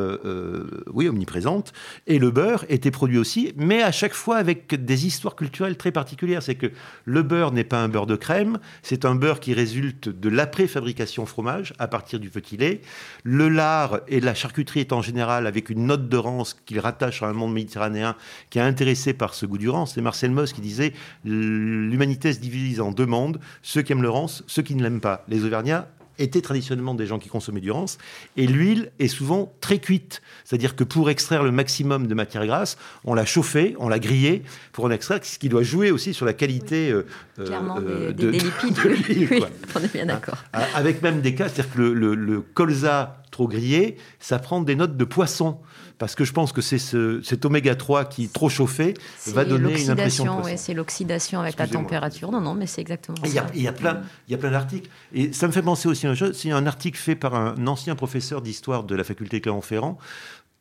oui, 0.93 1.09
omniprésente, 1.09 1.73
et 2.07 2.19
le 2.19 2.31
beurre 2.31 2.65
était 2.69 2.91
produit 2.91 3.17
aussi, 3.17 3.53
mais 3.57 3.81
à 3.83 3.91
chaque 3.91 4.13
fois 4.13 4.37
avec 4.37 4.73
des 4.73 5.05
histoires 5.05 5.35
culturelles 5.35 5.77
très 5.77 5.91
particulières. 5.91 6.41
C'est 6.41 6.55
que 6.55 6.71
le 7.05 7.21
beurre 7.21 7.33
beurre 7.33 7.51
n'est 7.51 7.63
pas 7.63 7.81
un 7.81 7.89
beurre 7.89 8.05
de 8.05 8.15
crème, 8.15 8.59
c'est 8.83 9.05
un 9.05 9.15
beurre 9.15 9.39
qui 9.39 9.55
résulte 9.55 10.07
de 10.07 10.29
l'après-fabrication 10.29 11.25
fromage 11.25 11.73
à 11.79 11.87
partir 11.87 12.19
du 12.19 12.29
petit 12.29 12.57
lait. 12.57 12.81
Le 13.23 13.49
lard 13.49 14.01
et 14.07 14.19
la 14.19 14.35
charcuterie 14.35 14.81
est 14.81 14.93
en 14.93 15.01
général 15.01 15.47
avec 15.47 15.71
une 15.71 15.87
note 15.87 16.07
de 16.09 16.17
rance 16.17 16.53
qu'il 16.65 16.79
rattache 16.79 17.23
à 17.23 17.27
un 17.27 17.33
monde 17.33 17.53
méditerranéen 17.53 18.15
qui 18.51 18.59
est 18.59 18.61
intéressé 18.61 19.13
par 19.13 19.33
ce 19.33 19.47
goût 19.47 19.57
du 19.57 19.67
rance. 19.67 19.95
C'est 19.95 20.01
Marcel 20.01 20.29
Mauss 20.29 20.53
qui 20.53 20.61
disait 20.61 20.93
l'humanité 21.25 22.02
se 22.11 22.39
divise 22.39 22.81
en 22.81 22.91
deux 22.91 23.05
mondes, 23.05 23.39
ceux 23.61 23.81
qui 23.81 23.91
aiment 23.91 24.01
le 24.01 24.09
rance, 24.09 24.43
ceux 24.47 24.61
qui 24.61 24.75
ne 24.75 24.83
l'aiment 24.83 25.01
pas. 25.01 25.23
Les 25.27 25.43
Auvergnats 25.45 25.87
étaient 26.19 26.41
traditionnellement 26.41 26.93
des 26.93 27.07
gens 27.07 27.17
qui 27.17 27.29
consommaient 27.29 27.61
du 27.61 27.71
rance, 27.71 27.97
et 28.37 28.45
l'huile 28.45 28.91
est 28.99 29.07
souvent 29.07 29.51
très 29.61 29.79
cuite. 29.79 30.21
C'est-à-dire 30.43 30.75
que 30.75 30.83
pour 30.83 31.09
extraire 31.09 31.43
le 31.43 31.51
maximum 31.51 32.07
de 32.07 32.13
matière 32.13 32.45
grasse, 32.45 32.77
on 33.03 33.13
l'a 33.13 33.25
chauffée, 33.25 33.75
on 33.79 33.89
l'a 33.89 33.99
grillée 33.99 34.43
pour 34.73 34.85
en 34.85 34.91
extraire, 34.91 35.19
ce 35.23 35.39
qui 35.39 35.49
doit 35.49 35.63
jouer 35.63 35.91
aussi 35.91 36.13
sur 36.13 36.25
la 36.25 36.33
qualité 36.33 36.91
euh, 36.91 37.05
Clairement, 37.43 37.79
euh, 37.79 38.11
des, 38.11 38.31
lipides. 38.31 38.79
oui, 38.85 39.43
on 39.75 39.79
est 39.79 39.93
bien 39.93 40.05
d'accord. 40.05 40.37
Ah, 40.53 40.65
avec 40.75 41.01
même 41.01 41.21
des 41.21 41.33
cas, 41.33 41.49
c'est-à-dire 41.49 41.73
que 41.73 41.81
le 41.81 42.41
colza 42.41 43.23
trop 43.31 43.47
grillé, 43.47 43.97
ça 44.19 44.39
prend 44.39 44.61
des 44.61 44.75
notes 44.75 44.95
de 44.95 45.05
poisson 45.05 45.57
parce 45.97 46.15
que 46.15 46.23
je 46.23 46.33
pense 46.33 46.51
que 46.51 46.61
c'est 46.61 46.77
ce, 46.77 47.21
cet 47.21 47.45
oméga 47.45 47.75
3 47.75 48.05
qui, 48.05 48.27
trop 48.27 48.49
chauffé, 48.49 48.93
va 49.27 49.45
donner 49.45 49.81
une 49.81 49.89
impression 49.89 50.41
C'est 50.55 50.73
l'oxydation 50.73 51.39
avec 51.39 51.57
la 51.57 51.67
température. 51.67 52.31
Non, 52.31 52.41
non, 52.41 52.53
mais 52.53 52.67
c'est 52.67 52.81
exactement 52.81 53.17
ça. 53.17 53.47
Il 53.53 53.61
y 53.61 53.67
a, 53.67 53.73
plein, 53.73 54.01
il 54.27 54.31
y 54.31 54.35
a 54.35 54.37
plein 54.37 54.51
d'articles. 54.51 54.89
Et 55.13 55.33
ça 55.33 55.47
me 55.47 55.51
fait 55.51 55.61
penser 55.61 55.87
aussi 55.87 56.05
à 56.07 56.09
une 56.09 56.15
chose. 56.15 56.35
C'est 56.35 56.51
un 56.51 56.65
article 56.65 56.97
fait 56.97 57.15
par 57.15 57.35
un 57.35 57.67
ancien 57.67 57.95
professeur 57.95 58.41
d'histoire 58.41 58.83
de 58.83 58.95
la 58.95 59.03
faculté 59.03 59.41
Clermont-Ferrand, 59.41 59.97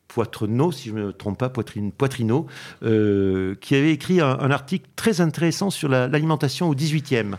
Poitrenaud, 0.07 0.71
si 0.71 0.89
je 0.89 0.93
ne 0.93 1.05
me 1.05 1.13
trompe 1.13 1.39
pas, 1.39 1.49
Poitrine, 1.49 1.91
Poitrineau, 1.91 2.45
euh, 2.83 3.55
qui 3.61 3.75
avait 3.75 3.91
écrit 3.91 4.21
un, 4.21 4.37
un, 4.39 4.51
article 4.51 4.87
très 4.95 5.21
intéressant 5.21 5.71
sur 5.71 5.89
l'alimentation 5.89 6.69
au 6.69 6.75
18e. 6.75 7.35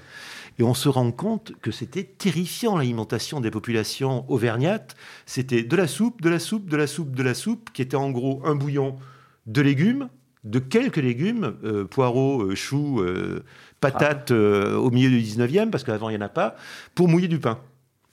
Et 0.59 0.63
on 0.63 0.75
se 0.75 0.89
rend 0.89 1.11
compte 1.11 1.53
que 1.61 1.71
c'était 1.71 2.05
terrifiant 2.05 2.77
l'alimentation 2.77 3.41
des 3.41 3.51
populations 3.51 4.31
auvergnates. 4.31 4.95
C'était 5.27 5.63
de 5.63 5.77
la 5.77 5.87
soupe, 5.87 6.23
de 6.23 6.29
la 6.29 6.39
soupe, 6.39 6.71
de 6.71 6.77
la 6.77 6.87
soupe, 6.87 7.15
de 7.15 7.23
la 7.23 7.35
soupe, 7.35 7.71
qui 7.73 7.83
était 7.83 7.97
en 7.97 8.11
gros 8.11 8.41
un 8.45 8.55
bouillon 8.55 8.97
de 9.47 9.61
légumes, 9.63 10.09
de 10.45 10.59
quelques 10.59 10.99
légumes, 10.99 11.57
euh, 11.65 11.85
poireaux, 11.85 12.43
euh, 12.43 12.55
choux, 12.55 13.01
euh, 13.01 13.43
patates 13.81 14.31
au 14.31 14.91
milieu 14.91 15.11
du 15.11 15.21
19e, 15.21 15.71
parce 15.71 15.85
qu'avant 15.85 16.09
il 16.09 16.17
n'y 16.17 16.23
en 16.23 16.27
a 16.27 16.31
pas, 16.31 16.57
pour 16.95 17.09
mouiller 17.09 17.29
du 17.29 17.39
pain. 17.39 17.59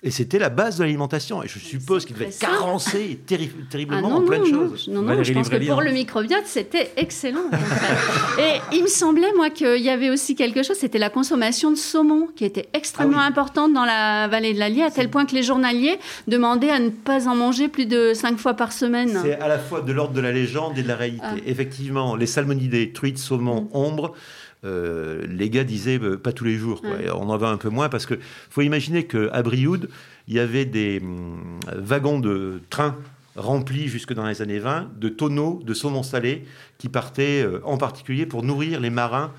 Et 0.03 0.09
c'était 0.09 0.39
la 0.39 0.49
base 0.49 0.77
de 0.77 0.83
l'alimentation. 0.83 1.43
Et 1.43 1.47
je 1.47 1.59
suppose 1.59 2.05
qu'il 2.05 2.15
devait 2.15 2.29
être 2.29 2.39
carencé 2.39 3.19
terriblement 3.27 4.09
ah 4.11 4.15
en 4.15 4.21
plein 4.21 4.39
de 4.39 4.45
choses. 4.45 4.87
Non, 4.87 5.03
non, 5.03 5.21
je 5.21 5.31
pense 5.31 5.47
que 5.47 5.67
pour 5.67 5.81
le 5.81 5.91
microbiote, 5.91 6.45
c'était 6.45 6.91
excellent. 6.97 7.51
et 8.39 8.75
il 8.75 8.81
me 8.81 8.87
semblait, 8.87 9.31
moi, 9.35 9.51
qu'il 9.51 9.77
y 9.77 9.89
avait 9.89 10.09
aussi 10.09 10.33
quelque 10.35 10.63
chose, 10.63 10.77
c'était 10.77 10.97
la 10.97 11.11
consommation 11.11 11.69
de 11.69 11.75
saumon, 11.75 12.29
qui 12.35 12.45
était 12.45 12.67
extrêmement 12.73 13.19
ah 13.19 13.27
importante 13.27 13.73
dans 13.73 13.85
la 13.85 14.27
vallée 14.27 14.55
de 14.55 14.59
l'Allier, 14.59 14.81
à 14.81 14.89
tel 14.89 15.07
point 15.07 15.25
que 15.27 15.35
les 15.35 15.43
journaliers 15.43 15.99
demandaient 16.27 16.71
à 16.71 16.79
ne 16.79 16.89
pas 16.89 17.27
en 17.27 17.35
manger 17.35 17.67
plus 17.67 17.85
de 17.85 18.13
cinq 18.15 18.39
fois 18.39 18.55
par 18.55 18.71
semaine. 18.71 19.19
C'est 19.21 19.39
à 19.39 19.47
la 19.47 19.59
fois 19.59 19.81
de 19.81 19.91
l'ordre 19.91 20.15
de 20.15 20.21
la 20.21 20.31
légende 20.31 20.79
et 20.79 20.83
de 20.83 20.87
la 20.87 20.95
réalité. 20.95 21.23
Ah. 21.23 21.35
Effectivement, 21.45 22.15
les 22.15 22.25
salmonidés, 22.25 22.91
truites, 22.91 23.19
saumon, 23.19 23.61
mm. 23.61 23.69
ombre, 23.73 24.15
euh, 24.63 25.25
les 25.27 25.49
gars 25.49 25.63
disaient 25.63 25.99
euh, 25.99 26.17
pas 26.17 26.33
tous 26.33 26.43
les 26.43 26.55
jours. 26.55 26.81
On 27.15 27.29
en 27.29 27.37
va 27.37 27.49
un 27.49 27.57
peu 27.57 27.69
moins 27.69 27.89
parce 27.89 28.05
que 28.05 28.19
faut 28.49 28.61
imaginer 28.61 29.07
qu'à 29.07 29.41
Brioude, 29.41 29.89
il 30.27 30.35
y 30.35 30.39
avait 30.39 30.65
des 30.65 30.99
hum, 31.01 31.59
wagons 31.75 32.19
de 32.19 32.61
train 32.69 32.95
remplis 33.35 33.87
jusque 33.87 34.13
dans 34.13 34.27
les 34.27 34.41
années 34.41 34.59
20 34.59 34.99
de 34.99 35.09
tonneaux 35.09 35.61
de 35.63 35.73
saumon 35.73 36.03
salé 36.03 36.45
qui 36.77 36.89
partaient 36.89 37.41
euh, 37.41 37.61
en 37.63 37.77
particulier 37.77 38.25
pour 38.25 38.43
nourrir 38.43 38.79
les 38.79 38.91
marins 38.91 39.33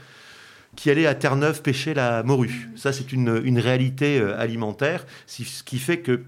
qui 0.75 0.91
allaient 0.91 1.07
à 1.07 1.15
Terre-Neuve 1.15 1.63
pêcher 1.63 1.95
la 1.95 2.23
morue. 2.23 2.71
Ça, 2.77 2.93
c'est 2.93 3.13
une, 3.13 3.59
réalité 3.59 4.19
alimentaire, 4.21 5.05
ce 5.27 5.63
qui 5.63 5.79
fait 5.79 5.99
que 5.99 6.23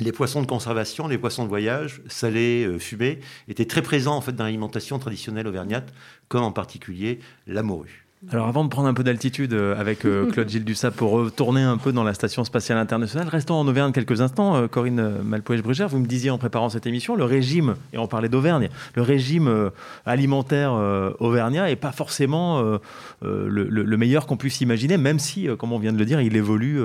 les 0.00 0.10
poissons 0.10 0.42
de 0.42 0.46
conservation, 0.48 1.06
les 1.06 1.18
poissons 1.18 1.44
de 1.44 1.48
voyage, 1.48 2.02
salés, 2.08 2.68
fumés, 2.80 3.20
étaient 3.46 3.64
très 3.64 3.82
présents 3.82 4.16
en 4.16 4.20
fait 4.20 4.32
dans 4.32 4.42
l'alimentation 4.42 4.98
traditionnelle 4.98 5.46
auvergnate, 5.46 5.94
comme 6.26 6.42
en 6.42 6.50
particulier 6.50 7.20
la 7.46 7.62
morue. 7.62 8.05
Alors 8.32 8.48
avant 8.48 8.64
de 8.64 8.68
prendre 8.68 8.88
un 8.88 8.94
peu 8.94 9.04
d'altitude 9.04 9.52
euh, 9.52 9.78
avec 9.78 10.04
euh, 10.04 10.26
Claude 10.32 10.48
Gilles 10.48 10.64
Dussap 10.64 10.94
pour 10.94 11.12
retourner 11.12 11.62
un 11.62 11.76
peu 11.76 11.92
dans 11.92 12.02
la 12.02 12.12
Station 12.12 12.42
spatiale 12.42 12.78
internationale, 12.78 13.28
restons 13.28 13.54
en 13.54 13.68
Auvergne 13.68 13.92
quelques 13.92 14.20
instants. 14.20 14.56
Euh, 14.56 14.66
Corinne 14.66 15.22
Malpoège-Brugère, 15.22 15.88
vous 15.88 16.00
me 16.00 16.06
disiez 16.06 16.30
en 16.30 16.38
préparant 16.38 16.68
cette 16.68 16.86
émission, 16.86 17.14
le 17.14 17.24
régime, 17.24 17.76
et 17.92 17.98
on 17.98 18.08
parlait 18.08 18.28
d'Auvergne, 18.28 18.68
le 18.94 19.02
régime 19.02 19.70
alimentaire 20.04 20.72
auvergnat 21.20 21.66
n'est 21.66 21.76
pas 21.76 21.92
forcément 21.92 22.78
le, 23.22 23.96
meilleur 23.96 24.26
qu'on 24.26 24.36
puisse 24.36 24.60
imaginer, 24.60 24.96
même 24.96 25.18
si, 25.18 25.48
comme 25.58 25.72
on 25.72 25.78
vient 25.78 25.92
de 25.92 25.98
le 25.98 26.04
dire, 26.04 26.20
il 26.20 26.36
évolue 26.36 26.80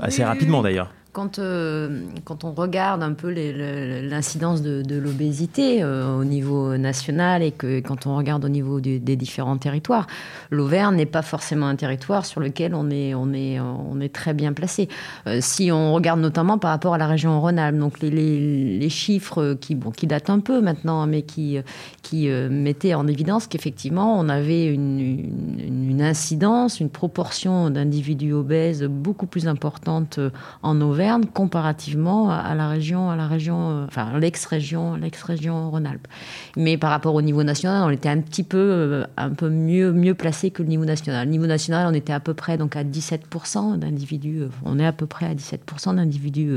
assez 0.00 0.24
rapidement 0.24 0.62
d'ailleurs. 0.62 0.90
Quand, 1.12 1.40
euh, 1.40 2.02
quand 2.24 2.44
on 2.44 2.52
regarde 2.52 3.02
un 3.02 3.14
peu 3.14 3.32
l'incidence 3.32 4.62
de, 4.62 4.96
l'obésité 4.96 5.82
euh, 5.82 6.16
au 6.16 6.24
niveau 6.24 6.76
national 6.76 7.42
et 7.42 7.50
que 7.50 7.80
quand 7.80 8.06
on 8.06 8.16
regarde 8.16 8.44
au 8.44 8.48
niveau 8.48 8.80
des 8.80 9.16
différents 9.16 9.56
territoires, 9.56 10.06
l'Auvergne 10.50 10.94
n'est 10.94 11.06
pas 11.06 11.22
forcément 11.22 11.66
un 11.66 11.74
territoire 11.74 12.26
sur 12.26 12.40
lequel 12.40 12.76
on 12.76 12.90
est, 12.90 13.14
on 13.14 13.32
est, 13.32 13.58
on 13.58 14.00
est 14.00 14.14
très 14.14 14.34
bien 14.34 14.52
placé. 14.52 14.88
Euh, 15.26 15.38
si 15.40 15.72
on 15.72 15.92
regarde 15.92 16.20
notamment 16.20 16.58
par 16.58 16.70
rapport 16.70 16.94
à 16.94 16.98
la 16.98 17.08
région 17.08 17.40
Rhône-Alpes, 17.40 17.78
donc 17.78 18.00
les, 18.00 18.78
les, 18.78 18.88
chiffres 18.88 19.54
qui, 19.60 19.74
bon, 19.74 19.90
qui 19.90 20.06
datent 20.06 20.30
un 20.30 20.40
peu 20.40 20.60
maintenant, 20.60 21.04
mais 21.08 21.22
qui, 21.22 21.58
qui 22.02 22.28
mettaient 22.28 22.94
en 22.94 23.08
évidence 23.08 23.48
qu'effectivement 23.48 24.18
on 24.18 24.28
avait 24.28 24.66
une, 24.66 25.00
une 25.58 26.02
incidence, 26.02 26.78
une 26.78 26.90
proportion 26.90 27.70
d'individus 27.70 28.32
obèses 28.32 28.84
beaucoup 28.84 29.26
plus 29.26 29.48
importante 29.48 30.20
en 30.62 30.80
Auvergne 30.80 30.99
comparativement 31.32 32.30
à 32.30 32.54
la 32.54 32.68
région, 32.68 33.10
à 33.10 33.16
la 33.16 33.26
région, 33.26 33.70
euh, 33.70 33.84
enfin 33.86 34.18
l'ex-région, 34.18 34.96
l'ex-région 34.96 35.70
Rhône-Alpes. 35.70 36.06
Mais 36.56 36.76
par 36.76 36.90
rapport 36.90 37.14
au 37.14 37.22
niveau 37.22 37.42
national, 37.42 37.82
on 37.84 37.90
était 37.90 38.08
un 38.08 38.20
petit 38.20 38.42
peu, 38.42 38.58
euh, 38.58 39.04
un 39.16 39.30
peu 39.30 39.48
mieux, 39.48 39.92
mieux 39.92 40.14
placé 40.14 40.50
que 40.50 40.62
le 40.62 40.68
niveau 40.68 40.84
national. 40.84 41.26
Au 41.26 41.30
niveau 41.30 41.46
national, 41.46 41.86
on 41.90 41.94
était 41.94 42.12
à 42.12 42.20
peu 42.20 42.34
près 42.34 42.58
donc 42.58 42.76
à 42.76 42.84
17% 42.84 43.78
d'individus. 43.78 44.42
Euh, 44.42 44.48
on 44.64 44.78
est 44.78 44.86
à 44.86 44.92
peu 44.92 45.06
près 45.06 45.26
à 45.26 45.34
17% 45.34 45.96
d'individus 45.96 46.50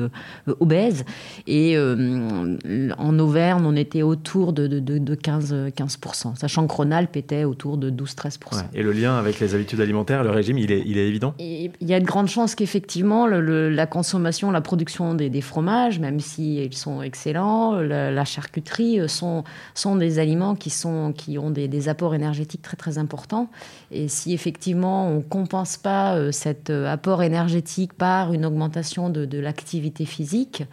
obèses. 0.60 1.06
Et 1.47 1.77
en 1.77 3.19
Auvergne, 3.19 3.63
on 3.65 3.75
était 3.75 4.01
autour 4.01 4.53
de, 4.53 4.67
de, 4.67 5.15
15, 5.15 5.53
15%, 5.75 6.36
sachant 6.36 6.67
que 6.67 6.73
Rhône-Alpes 6.73 7.15
était 7.15 7.43
autour 7.43 7.77
de 7.77 7.89
12-13%. 7.89 8.63
Et 8.73 8.84
le 8.84 8.91
lien 8.91 9.17
avec 9.17 9.39
les 9.39 9.56
habitudes 9.56 9.79
alimentaires, 9.79 10.23
le 10.23 10.32
régime, 10.32 10.58
il 10.58 10.71
est, 10.71 10.84
il 10.86 10.97
est 10.97 11.08
évident? 11.08 11.34
Il 11.39 11.71
y 11.82 11.93
a 11.93 11.99
de 11.99 12.06
grandes 12.06 12.27
chances 12.27 12.56
qu'effectivement, 12.56 13.27
la 13.27 13.88
consommation 13.88 14.32
la 14.51 14.61
production 14.61 15.13
des, 15.13 15.41
fromages, 15.41 15.99
même 15.99 16.19
si 16.19 16.57
ils 16.57 16.75
sont 16.75 17.01
excellents, 17.01 17.73
la, 17.73 18.25
charcuterie 18.25 19.07
sont, 19.07 19.43
sont 19.73 19.95
des 19.95 20.19
aliments 20.19 20.55
qui, 20.55 20.69
sont, 20.69 21.13
qui 21.15 21.37
ont 21.37 21.51
des, 21.51 21.89
apports 21.89 22.15
énergétiques 22.15 22.61
très 22.61 22.77
très 22.77 22.97
importants. 22.97 23.49
Et 23.91 24.07
si 24.07 24.33
effectivement 24.33 25.07
on 25.07 25.17
ne 25.17 25.21
compense 25.21 25.77
pas 25.77 26.31
cet 26.31 26.69
apport 26.69 27.23
énergétique 27.23 27.93
par 27.93 28.33
une 28.33 28.45
augmentation 28.45 29.09
de 29.09 29.39
l'activité 29.39 30.05
physique, 30.05 30.63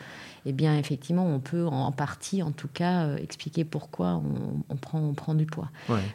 eh 0.46 0.52
bien, 0.52 0.78
effectivement, 0.78 1.26
on 1.26 1.38
peut 1.38 1.66
en 1.66 1.92
partie, 1.92 2.42
en 2.42 2.50
tout 2.50 2.68
cas, 2.72 3.04
euh, 3.04 3.16
expliquer 3.18 3.64
pourquoi 3.64 4.22
on, 4.70 4.76
prend, 4.76 4.98
on 4.98 5.12
prend 5.12 5.34
du 5.34 5.44
poids. 5.44 5.68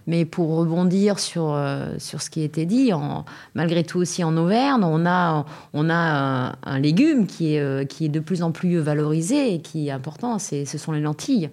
Mais 0.08 0.26
pour 0.26 0.56
rebondir 0.56 1.20
sur, 1.20 1.54
euh, 1.54 1.96
sur 2.00 2.22
ce 2.22 2.30
qui 2.30 2.42
a 2.42 2.44
été 2.44 2.66
dit, 2.66 2.92
en, 2.92 3.26
malgré 3.54 3.84
tout 3.84 4.00
aussi 4.00 4.24
en 4.24 4.36
Auvergne, 4.38 4.84
on 4.84 5.06
a, 5.06 5.46
on 5.74 5.90
a 5.90 6.56
un, 6.64 6.80
légume 6.80 7.28
qui 7.28 7.56
est, 7.56 7.60
euh, 7.60 7.86
qui 7.86 8.06
est 8.06 8.10
de 8.10 8.20
plus 8.20 8.42
en 8.42 8.52
plus 8.52 8.78
valorisé 8.78 9.54
et 9.54 9.62
qui 9.62 9.88
est 9.88 9.92
important, 9.92 10.40
ce 10.40 10.66
sont 10.66 10.92
les 10.92 11.02
lentilles. 11.02 11.50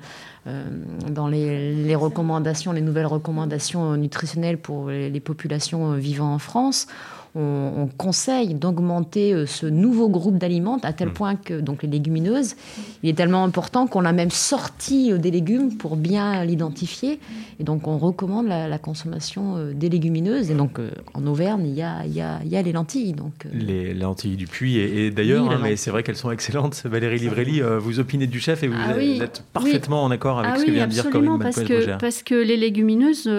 dans 1.08 1.28
les, 1.28 1.74
les, 1.74 1.94
recommandations, 1.94 2.72
les 2.72 2.80
nouvelles 2.80 3.06
recommandations 3.06 3.96
nutritionnelles 3.96 4.58
pour 4.58 4.88
les 4.88 5.20
populations 5.20 5.92
vivant 5.92 6.34
en 6.34 6.38
France, 6.38 6.88
on, 7.34 7.88
conseille 7.96 8.54
d'augmenter 8.54 9.32
euh, 9.32 9.46
ce 9.46 9.66
nouveau 9.66 10.08
groupe 10.08 10.36
d'aliments 10.36 10.78
à 10.82 10.92
tel 10.92 11.08
hmm. 11.08 11.12
point 11.12 11.36
que 11.36 11.60
donc 11.60 11.82
les 11.82 11.88
légumineuses, 11.88 12.56
il 13.02 13.10
est 13.10 13.14
tellement 13.14 13.44
important 13.44 13.86
qu'on 13.86 14.04
a 14.04 14.12
même 14.12 14.30
sorti 14.30 15.12
euh, 15.12 15.18
des 15.18 15.30
légumes 15.30 15.76
pour 15.76 15.96
bien 15.96 16.44
l'identifier. 16.44 17.18
Et 17.58 17.64
donc 17.64 17.86
on 17.86 17.96
recommande 17.98 18.48
la, 18.48 18.78
consommation 18.78 19.56
euh, 19.56 19.72
des 19.72 19.88
légumineuses. 19.88 20.50
Et 20.50 20.54
donc 20.54 20.78
en 21.14 21.26
Auvergne, 21.26 21.66
il 21.66 21.74
y 21.74 21.82
a, 21.82 22.04
il 22.04 22.12
y 22.12 22.20
a, 22.20 22.40
il 22.44 22.50
y 22.50 22.56
a 22.56 22.62
les 22.62 22.72
lentilles. 22.72 23.12
Donc, 23.12 23.32
les 23.52 23.94
lentilles 23.94 24.36
du 24.36 24.46
puits. 24.46 24.78
Et, 24.78 25.10
d'ailleurs, 25.10 25.50
hein, 25.50 25.60
mais 25.62 25.76
c'est 25.76 25.90
vrai 25.90 26.02
qu'elles 26.02 26.16
sont 26.16 26.30
excellentes. 26.30 26.82
Valérie 26.84 27.18
Livrelli, 27.18 27.62
vous 27.78 28.00
opinez 28.00 28.26
du 28.26 28.40
chef 28.40 28.62
et 28.62 28.68
vous, 28.68 28.74
ah 28.76 29.00
êtes 29.00 29.44
parfaitement 29.52 30.04
en 30.04 30.10
accord 30.10 30.38
avec 30.38 30.52
ah 30.54 30.58
ce 30.58 30.64
que 30.64 30.70
vient 30.70 30.86
de 30.86 30.92
dire 30.92 31.08
Corinne 31.08 31.38
parce 31.38 31.62
que, 31.62 31.98
parce 31.98 32.22
que 32.22 32.34
les 32.34 32.56
légumineuses 32.56 33.30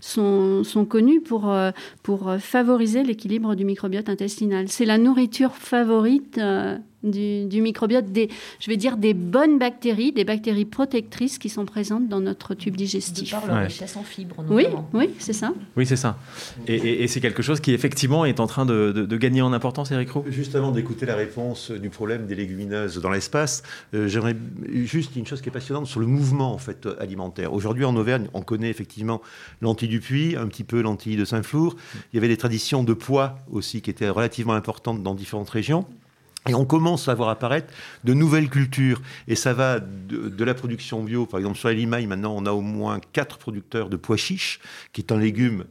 sont, 0.00 0.64
sont 0.64 0.84
connues 0.84 1.20
pour, 1.20 1.52
pour 2.02 2.34
favoriser 2.38 3.02
l'équilibre 3.02 3.39
du 3.56 3.64
microbiote 3.64 4.08
intestinal. 4.08 4.68
C'est 4.68 4.84
la 4.84 4.98
nourriture 4.98 5.54
favorite 5.54 6.38
euh, 6.38 6.76
du, 7.02 7.62
microbiote, 7.62 8.06
des, 8.06 8.28
je 8.58 8.70
vais 8.70 8.76
dire 8.76 8.96
des 8.96 9.14
bonnes 9.14 9.58
bactéries, 9.58 10.12
des 10.12 10.24
bactéries 10.24 10.64
protectrices 10.64 11.38
qui 11.38 11.48
sont 11.48 11.64
présentes 11.64 12.08
dans 12.08 12.20
notre 12.20 12.54
tube 12.54 12.76
digestif. 12.76 13.30
par 13.30 13.46
leur 13.46 13.64
richesse 13.64 13.96
en 13.96 14.02
fibres. 14.02 14.44
Oui, 14.48 14.66
oui, 14.92 15.10
c'est 15.18 15.32
ça. 15.32 15.52
Oui, 15.76 15.86
c'est 15.86 15.96
ça. 15.96 16.18
Et, 16.66 17.06
c'est 17.08 17.20
quelque 17.20 17.42
chose 17.42 17.60
qui 17.60 17.72
effectivement 17.72 18.24
est 18.24 18.40
en 18.40 18.46
train 18.46 18.66
de, 18.66 19.16
gagner 19.16 19.42
en 19.42 19.52
importance, 19.52 19.90
Eric 19.90 20.10
Roux? 20.10 20.24
Juste 20.28 20.54
avant 20.54 20.70
d'écouter 20.70 21.06
la 21.06 21.16
réponse 21.16 21.70
du 21.70 21.90
problème 21.90 22.26
des 22.26 22.34
légumineuses 22.34 22.98
dans 22.98 23.10
l'espace, 23.10 23.62
euh, 23.94 24.08
j'aimerais 24.08 24.36
juste 24.72 25.16
une 25.16 25.26
chose 25.26 25.42
qui 25.42 25.48
est 25.48 25.52
passionnante 25.52 25.86
sur 25.86 26.00
le 26.00 26.06
mouvement 26.06 26.54
en 26.54 26.58
fait 26.58 26.88
alimentaire. 26.98 27.52
Aujourd'hui 27.52 27.84
en 27.84 27.94
Auvergne, 27.96 28.28
on 28.32 28.42
connaît 28.42 28.70
effectivement 28.70 29.20
l'anti 29.60 29.88
du 29.88 30.00
Puy, 30.00 30.36
un 30.36 30.46
petit 30.46 30.64
peu 30.64 30.80
l'anti 30.80 31.16
de 31.16 31.24
Saint-Flour. 31.24 31.76
Il 32.12 32.16
y 32.16 32.18
avait 32.18 32.28
des 32.28 32.36
traditions 32.36 32.82
de 32.82 32.94
poids 32.94 33.36
aussi 33.50 33.82
qui 33.82 33.90
étaient 33.90 34.08
relativement 34.08 34.54
importantes 34.54 35.02
dans 35.02 35.14
différentes 35.14 35.50
régions. 35.50 35.86
Et 36.48 36.54
on 36.54 36.64
commence 36.64 37.08
à 37.08 37.14
voir 37.14 37.28
apparaître 37.28 37.72
de 38.04 38.14
nouvelles 38.14 38.48
cultures. 38.48 39.02
Et 39.28 39.36
ça 39.36 39.52
va 39.52 39.78
de, 39.78 40.44
la 40.44 40.54
production 40.54 41.02
bio. 41.04 41.26
Par 41.26 41.38
exemple, 41.38 41.58
sur 41.58 41.68
la 41.68 41.74
limaille, 41.74 42.06
maintenant, 42.06 42.34
on 42.36 42.46
a 42.46 42.52
au 42.52 42.62
moins 42.62 42.98
quatre 43.12 43.38
producteurs 43.38 43.90
de 43.90 43.96
pois 43.96 44.16
chiches, 44.16 44.60
qui 44.92 45.02
est 45.02 45.12
un 45.12 45.18
légume 45.18 45.64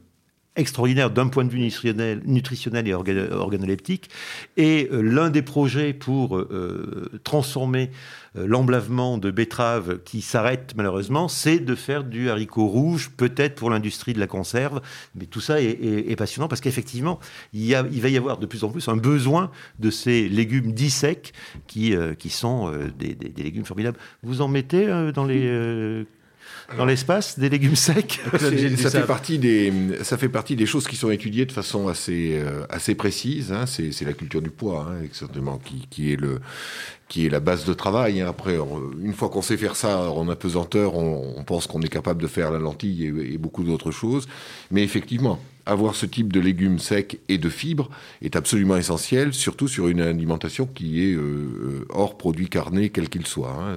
extraordinaire 0.56 1.10
d'un 1.10 1.28
point 1.28 1.44
de 1.44 1.50
vue 1.50 1.60
nutritionnel, 1.60 2.22
nutritionnel 2.24 2.88
et 2.88 2.94
organoleptique. 2.94 4.10
Et 4.56 4.88
euh, 4.92 5.00
l'un 5.00 5.30
des 5.30 5.42
projets 5.42 5.92
pour 5.92 6.36
euh, 6.36 6.48
euh, 6.50 7.18
transformer 7.24 7.90
l'emblavement 8.36 9.18
de 9.18 9.32
betteraves 9.32 9.98
qui 10.04 10.22
s'arrête 10.22 10.74
malheureusement, 10.76 11.26
c'est 11.26 11.58
de 11.58 11.74
faire 11.74 12.04
du 12.04 12.30
haricot 12.30 12.68
rouge, 12.68 13.10
peut-être 13.16 13.56
pour 13.56 13.70
l'industrie 13.70 14.12
de 14.12 14.20
la 14.20 14.28
conserve. 14.28 14.80
Mais 15.16 15.26
tout 15.26 15.40
ça 15.40 15.60
est, 15.60 16.14
passionnant 16.16 16.46
parce 16.46 16.60
qu'effectivement, 16.60 17.18
il, 17.52 17.74
va 17.74 18.08
y 18.08 18.16
avoir 18.16 18.38
de 18.38 18.46
plus 18.46 18.62
en 18.62 18.68
plus 18.68 18.86
un 18.86 18.96
besoin 18.96 19.50
de 19.80 19.90
ces 19.90 20.28
légumes 20.28 20.70
dits 20.70 20.90
secs 20.90 21.32
qui, 21.66 21.92
sont 22.28 22.72
des, 22.96 23.16
légumes 23.36 23.64
formidables. 23.64 23.98
Vous 24.22 24.42
en 24.42 24.48
mettez 24.48 24.86
dans 25.12 25.24
les 25.24 26.06
dans 26.76 26.84
l'espace 26.84 27.38
des 27.38 27.48
légumes 27.48 27.76
secs 27.76 28.20
ça, 28.76 28.90
fait 28.90 29.02
partie 29.06 29.38
des, 29.38 29.72
ça 30.02 30.16
fait 30.16 30.28
partie 30.28 30.56
des 30.56 30.66
choses 30.66 30.86
qui 30.86 30.96
sont 30.96 31.10
étudiées 31.10 31.46
de 31.46 31.52
façon 31.52 31.88
assez, 31.88 32.38
euh, 32.38 32.64
assez 32.68 32.94
précise. 32.94 33.52
Hein. 33.52 33.64
C'est 33.66 34.04
la 34.04 34.12
culture 34.12 34.42
du 34.42 34.50
poids, 34.50 34.88
hein, 34.88 35.02
exactement, 35.04 35.58
qui, 35.58 35.86
qui, 35.90 36.12
est 36.12 36.16
le, 36.16 36.40
qui 37.08 37.26
est 37.26 37.30
la 37.30 37.40
base 37.40 37.64
de 37.64 37.74
travail. 37.74 38.20
Hein. 38.20 38.28
Après, 38.28 38.56
une 39.02 39.14
fois 39.14 39.28
qu'on 39.28 39.42
sait 39.42 39.56
faire 39.56 39.76
ça 39.76 40.10
en 40.10 40.28
apesanteur, 40.28 40.96
on, 40.96 41.34
on 41.36 41.44
pense 41.44 41.66
qu'on 41.66 41.82
est 41.82 41.88
capable 41.88 42.22
de 42.22 42.28
faire 42.28 42.50
la 42.50 42.58
lentille 42.58 43.04
et, 43.04 43.34
et 43.34 43.38
beaucoup 43.38 43.64
d'autres 43.64 43.90
choses. 43.90 44.28
Mais 44.70 44.82
effectivement, 44.82 45.40
avoir 45.70 45.94
ce 45.94 46.06
type 46.06 46.32
de 46.32 46.40
légumes 46.40 46.78
secs 46.78 47.20
et 47.28 47.38
de 47.38 47.48
fibres 47.48 47.88
est 48.22 48.36
absolument 48.36 48.76
essentiel, 48.76 49.32
surtout 49.32 49.68
sur 49.68 49.88
une 49.88 50.00
alimentation 50.00 50.66
qui 50.66 51.04
est 51.04 51.14
euh, 51.14 51.20
euh, 51.20 51.86
hors 51.90 52.18
produit 52.18 52.48
carné, 52.48 52.90
quel 52.90 53.08
qu'il 53.08 53.26
soit. 53.26 53.52
Hein. 53.52 53.76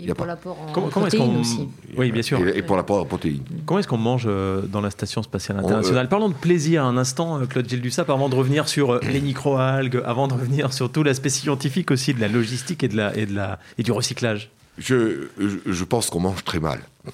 et 0.00 0.12
pour 0.12 0.26
l'apport 0.26 0.58
en 0.60 0.72
comment, 0.72 0.88
protéines 0.88 1.36
aussi. 1.36 1.68
Oui, 1.96 2.10
bien 2.10 2.22
sûr. 2.22 2.46
Et, 2.48 2.62
pour 2.62 2.76
l'apport 2.76 3.02
en 3.02 3.04
protéines. 3.04 3.44
Comment 3.64 3.80
est-ce 3.80 3.88
qu'on 3.88 3.96
mange 3.96 4.24
euh, 4.26 4.62
dans 4.62 4.80
la 4.80 4.90
Station 4.90 5.22
spatiale 5.22 5.58
internationale? 5.58 6.08
Parlons 6.08 6.28
de 6.28 6.34
plaisir 6.34 6.84
un 6.84 6.96
instant, 6.96 7.46
Claude 7.46 7.68
Gilles 7.68 7.80
Dussap, 7.80 8.10
avant 8.10 8.28
de 8.28 8.34
revenir 8.34 8.68
sur 8.68 9.00
les 9.00 9.20
microalgues, 9.20 10.02
avant 10.04 10.28
de 10.28 10.34
revenir 10.34 10.72
sur 10.72 10.90
tout 10.90 11.02
l'aspect 11.02 11.28
scientifique 11.28 11.90
aussi 11.90 12.12
de 12.12 12.20
la 12.20 12.28
logistique 12.28 12.82
et, 12.82 12.88
de 12.88 12.96
la, 12.96 13.16
et, 13.16 13.26
de 13.26 13.34
la, 13.34 13.58
et 13.78 13.82
du 13.82 13.92
recyclage. 13.92 14.50
Je, 14.78 15.26
je, 15.66 15.84
pense 15.84 16.08
qu'on 16.08 16.20
mange 16.20 16.44
très 16.44 16.60
mal. 16.60 16.80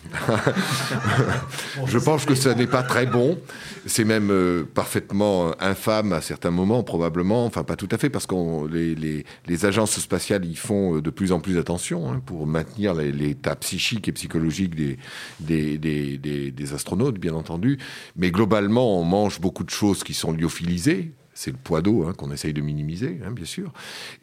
je 1.87 1.99
pense 1.99 2.27
que 2.27 2.35
ça 2.35 2.55
n'est 2.55 2.67
pas 2.67 2.83
très 2.83 3.07
bon. 3.07 3.39
C'est 3.87 4.05
même 4.05 4.31
euh, 4.31 4.65
parfaitement 4.65 5.55
infâme 5.61 6.13
à 6.13 6.21
certains 6.21 6.51
moments, 6.51 6.83
probablement. 6.83 7.47
Enfin, 7.47 7.65
pas 7.65 7.77
tout 7.77 7.89
à 7.91 7.97
fait, 7.97 8.11
parce 8.11 8.27
que 8.27 8.67
les, 8.69 8.95
les, 8.95 9.25
les, 9.47 9.65
agences 9.65 9.99
spatiales 9.99 10.45
y 10.45 10.57
font 10.57 10.97
euh, 10.97 11.03
de 11.03 11.11
plus 11.11 11.33
en 11.33 11.41
plus 11.41 11.57
attention 11.59 12.13
hein, 12.13 12.21
pour 12.27 12.47
maintenir 12.47 12.95
l'état 12.95 13.57
psychique 13.57 14.09
et 14.09 14.13
psychologique 14.13 14.75
des 14.75 14.99
des, 15.41 15.79
des, 15.79 16.19
des, 16.19 16.51
des 16.51 16.75
astronautes, 16.75 17.19
bien 17.19 17.35
entendu. 17.35 17.79
Mais 18.17 18.31
globalement, 18.31 19.01
on 19.01 19.05
mange 19.05 19.41
beaucoup 19.41 19.65
de 19.65 19.71
choses 19.71 20.05
qui 20.05 20.13
sont 20.13 20.33
lyophilisées 20.33 21.13
c'est 21.35 21.51
le 21.51 21.57
poids 21.57 21.83
d'eau 21.83 22.05
hein, 22.05 22.13
qu'on 22.17 22.31
essaye 22.31 22.53
de 22.53 22.61
minimiser, 22.61 23.21
hein, 23.25 23.33
bien 23.33 23.45
sûr. 23.45 23.73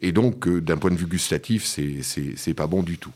Et 0.00 0.12
donc, 0.12 0.48
euh, 0.48 0.60
d'un 0.60 0.78
point 0.78 0.90
de 0.90 0.96
vue 0.96 1.06
gustatif, 1.06 1.64
c'est 1.64 2.54
pas 2.54 2.66
bon 2.66 2.82
du 2.82 2.98
tout. 2.98 3.12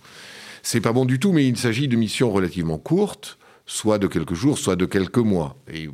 C'est 0.63 0.81
pas 0.81 0.93
bon 0.93 1.05
du 1.05 1.19
tout, 1.19 1.33
mais 1.33 1.47
il 1.47 1.57
s'agit 1.57 1.89
de 1.89 1.97
missions 1.97 2.31
relativement 2.31 2.79
courtes, 2.79 3.39
soit 3.65 3.99
de 3.99 4.07
quelques 4.07 4.35
jours, 4.35 4.59
soit 4.59 4.77
de 4.77 4.85
quelques 4.85 5.19
mois. 5.19 5.57
Et 5.73 5.89
mm, 5.89 5.93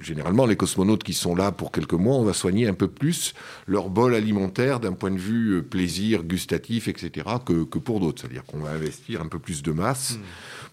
généralement, 0.00 0.46
les 0.46 0.56
cosmonautes 0.56 1.02
qui 1.02 1.14
sont 1.14 1.34
là 1.34 1.50
pour 1.50 1.72
quelques 1.72 1.94
mois, 1.94 2.16
on 2.16 2.24
va 2.24 2.32
soigner 2.32 2.68
un 2.68 2.74
peu 2.74 2.88
plus 2.88 3.34
leur 3.66 3.88
bol 3.88 4.14
alimentaire 4.14 4.80
d'un 4.80 4.92
point 4.92 5.10
de 5.10 5.18
vue 5.18 5.56
euh, 5.56 5.62
plaisir, 5.62 6.24
gustatif, 6.24 6.88
etc., 6.88 7.26
que, 7.44 7.64
pour 7.78 8.00
d'autres. 8.00 8.20
C'est-à-dire 8.22 8.44
qu'on 8.44 8.58
va 8.58 8.70
investir 8.70 9.22
un 9.22 9.28
peu 9.28 9.38
plus 9.38 9.62
de 9.62 9.72
masse. 9.72 10.18
Hmm 10.18 10.22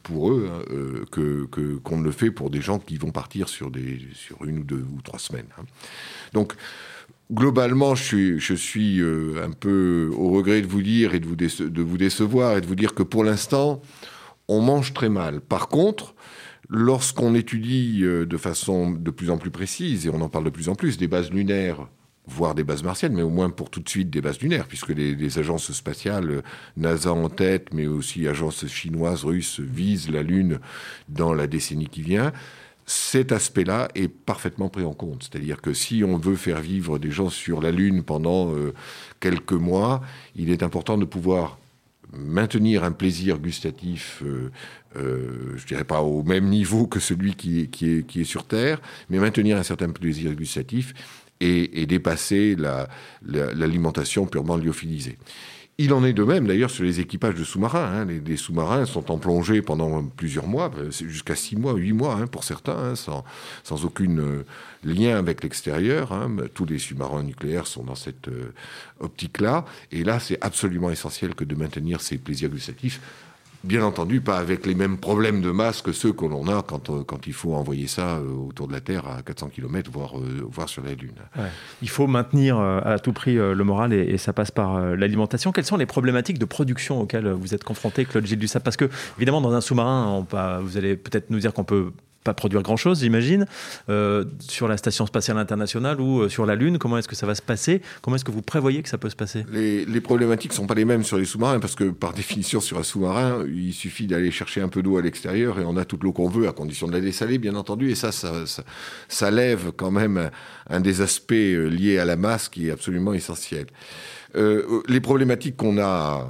pour 0.08 0.32
eux 0.32 0.50
hein, 0.50 0.64
euh, 0.72 1.06
que 1.12 1.46
qu'on 1.84 2.02
le 2.02 2.12
fait 2.12 2.32
pour 2.32 2.50
des 2.50 2.62
gens 2.62 2.80
qui 2.80 2.98
vont 2.98 3.12
partir 3.12 3.50
sur 3.50 3.70
des 3.72 4.00
sur 4.14 4.44
une 4.46 4.60
ou 4.60 4.64
deux 4.64 4.86
ou 4.96 5.02
trois 5.02 5.20
semaines. 5.20 5.48
Hein. 5.60 5.64
Donc 6.34 6.54
globalement, 7.32 7.96
je 7.96 8.04
suis, 8.04 8.40
je 8.40 8.54
suis 8.54 9.02
euh, 9.02 9.44
un 9.44 9.52
peu 9.52 10.10
au 10.16 10.30
regret 10.30 10.62
de 10.62 10.68
vous 10.68 10.82
dire 10.82 11.14
et 11.14 11.20
de 11.20 11.26
vous, 11.26 11.36
de 11.36 11.82
vous 11.82 11.98
décevoir 11.98 12.58
et 12.58 12.62
de 12.62 12.66
vous 12.66 12.76
dire 12.76 12.94
que 12.94 13.04
pour 13.04 13.24
l'instant, 13.24 13.82
on 14.48 14.62
mange 14.62 14.94
très 14.94 15.10
mal. 15.10 15.42
Par 15.42 15.68
contre, 15.68 16.16
lorsqu'on 16.70 17.36
étudie 17.36 18.02
euh, 18.04 18.26
de 18.26 18.38
façon 18.38 18.92
de 18.92 19.12
plus 19.12 19.30
en 19.30 19.38
plus 19.38 19.52
précise, 19.52 20.08
et 20.08 20.10
on 20.10 20.22
en 20.22 20.30
parle 20.30 20.46
de 20.46 20.50
plus 20.50 20.70
en 20.70 20.76
plus, 20.76 20.98
des 20.98 21.08
bases 21.08 21.32
lunaires 21.32 21.88
voire 22.28 22.56
des 22.56 22.64
bases 22.64 22.84
martiennes, 22.84 23.14
mais 23.14 23.22
au 23.22 23.30
moins 23.30 23.50
pour 23.50 23.70
tout 23.70 23.80
de 23.80 23.90
suite 23.90 24.10
des 24.10 24.22
bases 24.22 24.40
lunaires, 24.40 24.68
puisque 24.68 24.90
les, 24.90 25.40
agences 25.40 25.72
spatiales, 25.72 26.30
euh, 26.30 26.42
NASA 26.76 27.14
en 27.14 27.30
tête, 27.30 27.74
mais 27.74 27.88
aussi 27.88 28.28
agences 28.28 28.68
chinoises, 28.68 29.24
russes, 29.24 29.60
visent 29.60 30.10
la 30.10 30.24
Lune 30.24 30.60
dans 31.10 31.34
la 31.34 31.48
décennie 31.48 31.88
qui 31.88 32.02
vient. 32.02 32.34
Cet 32.86 33.32
aspect-là 33.32 33.90
est 33.96 34.08
parfaitement 34.08 34.70
pris 34.70 34.86
en 34.86 34.94
compte. 34.94 35.24
C'est-à-dire 35.24 35.62
que 35.62 35.74
si 35.74 36.04
on 36.06 36.18
veut 36.18 36.36
faire 36.36 36.62
vivre 36.62 37.00
des 37.00 37.12
gens 37.12 37.30
sur 37.30 37.62
la 37.62 37.72
Lune 37.72 38.04
pendant 38.04 38.54
euh, 38.54 38.74
quelques 39.20 39.52
mois, 39.54 40.02
il 40.36 40.50
est 40.52 40.64
important 40.64 40.98
de 40.98 41.06
pouvoir 41.06 41.58
maintenir 42.14 42.84
un 42.84 42.92
plaisir 42.92 43.40
gustatif, 43.40 44.22
euh, 44.26 44.52
euh, 44.96 45.54
je 45.58 45.66
dirais 45.66 45.84
pas 45.84 46.02
au 46.02 46.24
même 46.24 46.48
niveau 46.48 46.88
que 46.88 47.00
celui 47.00 47.36
qui 47.36 47.62
est, 47.62 47.68
qui 47.68 47.90
est, 47.90 48.08
qui 48.08 48.22
est 48.22 48.26
sur 48.26 48.46
Terre, 48.46 48.82
mais 49.10 49.20
maintenir 49.20 49.58
un 49.58 49.64
certain 49.64 49.90
plaisir 49.90 50.34
gustatif 50.34 50.94
et, 51.40 51.86
dépasser 51.86 52.56
l'alimentation 53.26 54.26
purement 54.26 54.58
lyophilisée. 54.58 55.18
Il 55.80 55.94
en 55.94 56.04
est 56.04 56.14
de 56.14 56.24
même 56.24 56.48
d'ailleurs 56.48 56.72
sur 56.72 56.84
les 56.84 57.00
équipages 57.00 57.36
de 57.36 57.44
sous-marins. 57.44 57.86
Hein. 57.86 58.08
Les, 58.26 58.36
sous-marins 58.36 58.86
sont 58.86 59.12
en 59.12 59.20
plongée 59.20 59.62
pendant 59.62 60.04
plusieurs 60.04 60.48
mois, 60.48 60.72
euh, 60.80 60.90
jusqu'à 60.90 61.36
six 61.36 61.56
mois, 61.56 61.76
huit 61.76 61.94
mois 61.94 62.16
hein, 62.16 62.26
pour 62.26 62.44
certains, 62.44 62.76
hein, 62.76 62.96
sans, 62.96 63.24
sans 63.64 63.86
aucun 63.86 64.18
euh, 64.18 64.44
lien 64.84 65.18
avec 65.18 65.44
l'extérieur. 65.44 66.18
Tous 66.56 66.66
les 66.66 66.80
sous-marins 66.80 67.22
nucléaires 67.22 67.68
sont 67.68 67.84
dans 67.84 67.94
cette 67.94 68.28
euh, 68.28 68.54
optique-là. 69.00 69.66
Et 69.92 70.04
là, 70.04 70.20
c'est 70.20 70.40
absolument 70.42 70.90
essentiel 70.90 71.36
que 71.36 71.44
de 71.44 71.54
maintenir 71.54 72.02
ces 72.02 72.18
plaisirs 72.18 72.50
gustatifs 72.50 73.00
Bien 73.64 73.84
entendu, 73.84 74.22
pas 74.22 74.38
avec 74.38 74.66
les 74.66 74.76
mêmes 74.76 74.98
problèmes 74.98 75.42
de 75.42 75.50
masse 75.50 75.82
que 75.82 75.92
ceux 75.92 76.14
que 76.14 76.26
l'on 76.26 76.48
a 76.48 76.62
quand, 76.62 76.90
euh, 76.90 77.04
quand 77.04 77.26
il 77.26 77.34
faut 77.34 77.56
envoyer 77.56 77.88
ça 77.88 78.18
euh, 78.18 78.48
autour 78.48 78.68
de 78.68 78.74
la 78.74 78.82
Terre 78.82 79.08
à 79.08 79.24
400 79.24 79.50
km, 79.50 79.90
voire, 79.92 80.18
euh, 80.18 80.48
voire 80.50 80.70
sur 80.70 80.84
la 80.84 80.94
Lune. 80.94 81.16
Il 81.82 81.90
faut 81.90 82.08
maintenir 82.08 82.60
à 82.60 83.00
tout 83.00 83.14
prix 83.14 83.36
le 83.36 83.64
moral 83.64 83.94
et, 83.94 84.18
ça 84.18 84.34
passe 84.34 84.52
par 84.52 84.80
l'alimentation. 84.96 85.52
Quelles 85.52 85.66
sont 85.66 85.78
les 85.78 85.86
problématiques 85.86 86.40
de 86.40 86.46
production 86.46 87.02
auxquelles 87.02 87.30
vous 87.30 87.54
êtes 87.54 87.64
confronté, 87.64 88.06
Claude 88.06 88.26
Gilles 88.26 88.48
Parce 88.64 88.78
que, 88.78 88.90
évidemment, 89.18 89.42
dans 89.42 89.54
un 89.54 89.62
sous-marin, 89.62 90.26
vous 90.62 90.78
allez 90.78 90.96
peut-être 90.96 91.30
nous 91.30 91.40
dire 91.40 91.54
qu'on 91.54 91.64
peut 91.64 91.92
pas 92.28 92.34
produire 92.34 92.62
grand-chose, 92.62 93.00
j'imagine. 93.00 93.46
Euh, 93.88 94.26
sur 94.40 94.68
la 94.68 94.76
Station 94.76 95.06
spatiale 95.06 95.38
internationale 95.38 96.02
ou 96.02 96.20
euh, 96.20 96.30
sur 96.30 96.46
la 96.46 96.56
Lune, 96.56 96.78
comment 96.78 96.98
est-ce 96.98 97.08
que 97.08 97.16
ça 97.16 97.26
va 97.26 97.36
se 97.36 97.42
passer? 97.42 97.82
Comment 98.02 98.18
est-ce 98.18 98.26
que 98.26 98.32
vous 98.32 98.42
prévoyez 98.42 98.84
que 98.84 98.90
ça 98.90 98.98
peut 98.98 99.10
se 99.10 99.16
passer? 99.16 99.46
Les, 99.50 100.02
problématiques 100.02 100.52
sont 100.52 100.68
pas 100.68 100.74
les 100.74 100.84
mêmes 100.84 101.04
sur 101.04 101.18
les 101.18 101.24
sous-marins, 101.24 101.62
parce 101.62 101.76
que 101.76 101.86
par 101.86 102.12
définition, 102.22 102.60
sur 102.60 102.78
un 102.80 102.84
sous-marin, 102.84 103.46
il 103.48 103.72
suffit 103.72 104.08
d'aller 104.08 104.30
chercher 104.30 104.60
un 104.60 104.68
peu 104.68 104.84
d'eau 104.84 104.98
à 104.98 105.02
l'extérieur 105.02 105.58
et 105.58 105.64
on 105.64 105.78
a 105.78 105.86
toute 105.86 106.04
l'eau 106.04 106.12
qu'on 106.12 106.28
veut, 106.28 106.50
à 106.50 106.52
condition 106.52 106.88
de 106.88 106.92
la 106.92 107.00
dessaler, 107.00 107.38
bien 107.38 107.56
entendu. 107.56 107.92
Et 107.92 107.96
ça, 107.96 108.12
ça, 108.12 109.32
lève 109.32 109.72
quand 109.78 109.92
même 109.92 110.30
un 110.70 110.82
des 110.82 111.00
aspects 111.00 111.32
euh, 111.32 111.70
liés 111.70 111.98
à 111.98 112.06
la 112.06 112.18
masse 112.18 112.50
qui 112.50 112.68
est 112.68 112.72
absolument 112.72 113.14
essentiel. 113.14 113.68
les 114.36 115.00
problématiques 115.00 115.56
qu'on 115.56 115.80
a 115.80 116.30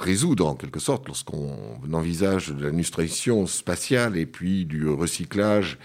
résoudre 0.00 0.46
en 0.46 0.54
quelque 0.54 0.80
sorte 0.80 1.06
lorsqu'on 1.06 1.56
envisage 1.92 2.48
de 2.48 2.64
la 2.64 2.72
nutrition 2.72 3.46
spatiale 3.46 4.16
et 4.16 4.26
puis 4.26 4.64
du 4.64 4.88
recyclage 4.88 5.78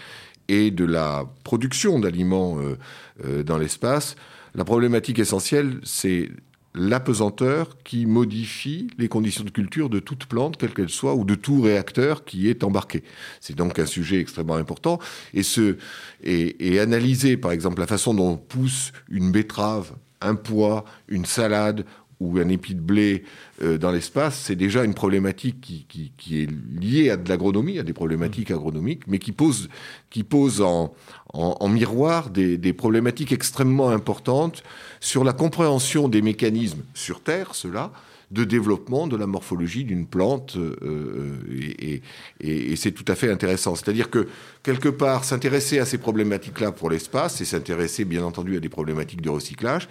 et 0.47 0.71
de 0.71 0.85
la 0.85 1.25
production 1.43 1.99
d'aliments 1.99 2.57
euh, 2.59 2.77
euh, 3.25 3.43
dans 3.43 3.57
l'espace. 3.57 4.15
La 4.53 4.63
problématique 4.63 5.19
essentielle, 5.19 5.79
c'est 5.83 6.29
l'apesanteur 6.75 7.77
qui 7.83 8.05
modifie 8.05 8.87
les 8.97 9.07
conditions 9.07 9.43
de 9.43 9.49
culture 9.49 9.89
de 9.89 9.99
toute 9.99 10.25
plante, 10.25 10.57
quelle 10.57 10.73
qu'elle 10.73 10.89
soit, 10.89 11.15
ou 11.15 11.23
de 11.23 11.35
tout 11.35 11.61
réacteur 11.61 12.25
qui 12.25 12.49
est 12.49 12.63
embarqué. 12.63 13.03
C'est 13.39 13.55
donc 13.55 13.79
un 13.79 13.85
sujet 13.85 14.19
extrêmement 14.19 14.55
important. 14.55 14.99
Et, 15.33 15.43
ce, 15.43 15.77
et, 16.21 16.73
et 16.73 16.79
analyser, 16.79 17.37
par 17.37 17.51
exemple, 17.51 17.79
la 17.79 17.87
façon 17.87 18.13
dont 18.13 18.37
pousse 18.37 18.91
une 19.09 19.31
betterave, 19.31 19.93
un 20.21 20.35
pois, 20.35 20.85
une 21.07 21.25
salade 21.25 21.85
ou 22.19 22.37
un 22.37 22.47
épi 22.49 22.75
de 22.75 22.81
blé 22.81 23.23
euh, 23.61 23.77
dans 23.77 23.91
l'espace, 23.91 24.39
c'est 24.39 24.55
déjà 24.55 24.83
une 24.83 24.93
problématique 24.93 25.61
qui, 25.61 26.11
qui, 26.17 26.41
est 26.41 26.49
liée 26.79 27.09
à 27.09 27.17
de 27.17 27.27
l'agronomie, 27.27 27.79
à 27.79 27.83
des 27.83 27.93
problématiques 27.93 28.51
agronomiques, 28.51 29.07
mais 29.07 29.19
qui 29.19 29.31
pose, 29.31 29.69
qui 30.09 30.23
pose 30.23 30.61
en, 30.61 30.93
en, 31.33 31.67
miroir 31.67 32.29
des, 32.29 32.57
des, 32.57 32.73
problématiques 32.73 33.31
extrêmement 33.31 33.89
importantes 33.89 34.63
sur 34.99 35.23
la 35.23 35.33
compréhension 35.33 36.07
des 36.07 36.21
mécanismes 36.21 36.83
sur 36.93 37.21
Terre, 37.21 37.53
cela, 37.53 37.91
de 38.31 38.43
développement 38.43 39.07
de 39.07 39.15
la 39.15 39.27
morphologie 39.27 39.83
d'une 39.83 40.07
plante, 40.07 40.55
euh, 40.57 40.75
euh, 40.81 41.35
et, 41.79 42.01
et, 42.41 42.71
et 42.71 42.75
c'est 42.75 42.91
tout 42.91 43.05
à 43.07 43.15
fait 43.15 43.29
intéressant. 43.29 43.75
C'est-à-dire 43.75 44.09
que, 44.09 44.27
quelque 44.63 44.89
part, 44.89 45.23
s'intéresser 45.23 45.79
à 45.79 45.85
ces 45.85 45.97
problématiques-là 45.97 46.71
pour 46.71 46.89
l'espace, 46.89 47.41
et 47.41 47.45
s'intéresser, 47.45 48.05
bien 48.05 48.23
entendu, 48.23 48.57
à 48.57 48.59
des 48.59 48.69
problématiques 48.69 49.21
de 49.21 49.29
recyclage, 49.29 49.87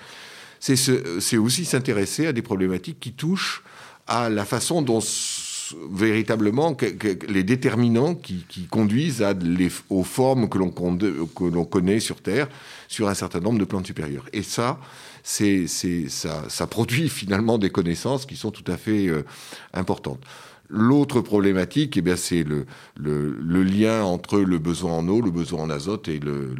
c'est 0.64 1.36
aussi 1.36 1.64
s'intéresser 1.64 2.26
à 2.26 2.32
des 2.32 2.42
problématiques 2.42 2.98
qui 2.98 3.12
touchent 3.12 3.62
à 4.06 4.30
la 4.30 4.44
façon 4.44 4.80
dont 4.82 5.00
véritablement 5.90 6.76
les 7.28 7.42
déterminants 7.42 8.14
qui, 8.14 8.66
conduisent 8.70 9.24
aux 9.90 10.04
formes 10.04 10.48
que 10.48 10.58
l'on 10.58 11.64
connaît 11.64 12.00
sur 12.00 12.20
Terre 12.20 12.48
sur 12.88 13.08
un 13.08 13.14
certain 13.14 13.40
nombre 13.40 13.58
de 13.58 13.64
plantes 13.64 13.86
supérieures. 13.86 14.26
Et 14.32 14.42
ça, 14.42 14.78
ça, 15.22 16.66
produit 16.66 17.08
finalement 17.10 17.58
des 17.58 17.70
connaissances 17.70 18.26
qui 18.26 18.36
sont 18.36 18.50
tout 18.50 18.70
à 18.70 18.76
fait 18.76 19.06
euh, 19.08 19.24
importantes. 19.72 20.20
L'autre 20.70 21.20
problématique, 21.20 21.98
eh 21.98 22.16
c'est 22.16 22.42
le, 22.44 22.64
lien 23.62 24.02
entre 24.02 24.38
le 24.40 24.58
besoin 24.58 24.94
en 24.94 25.08
eau, 25.08 25.20
le 25.20 25.30
besoin 25.30 25.62
en 25.62 25.70
azote 25.70 26.08
et 26.08 26.18
le, 26.18 26.54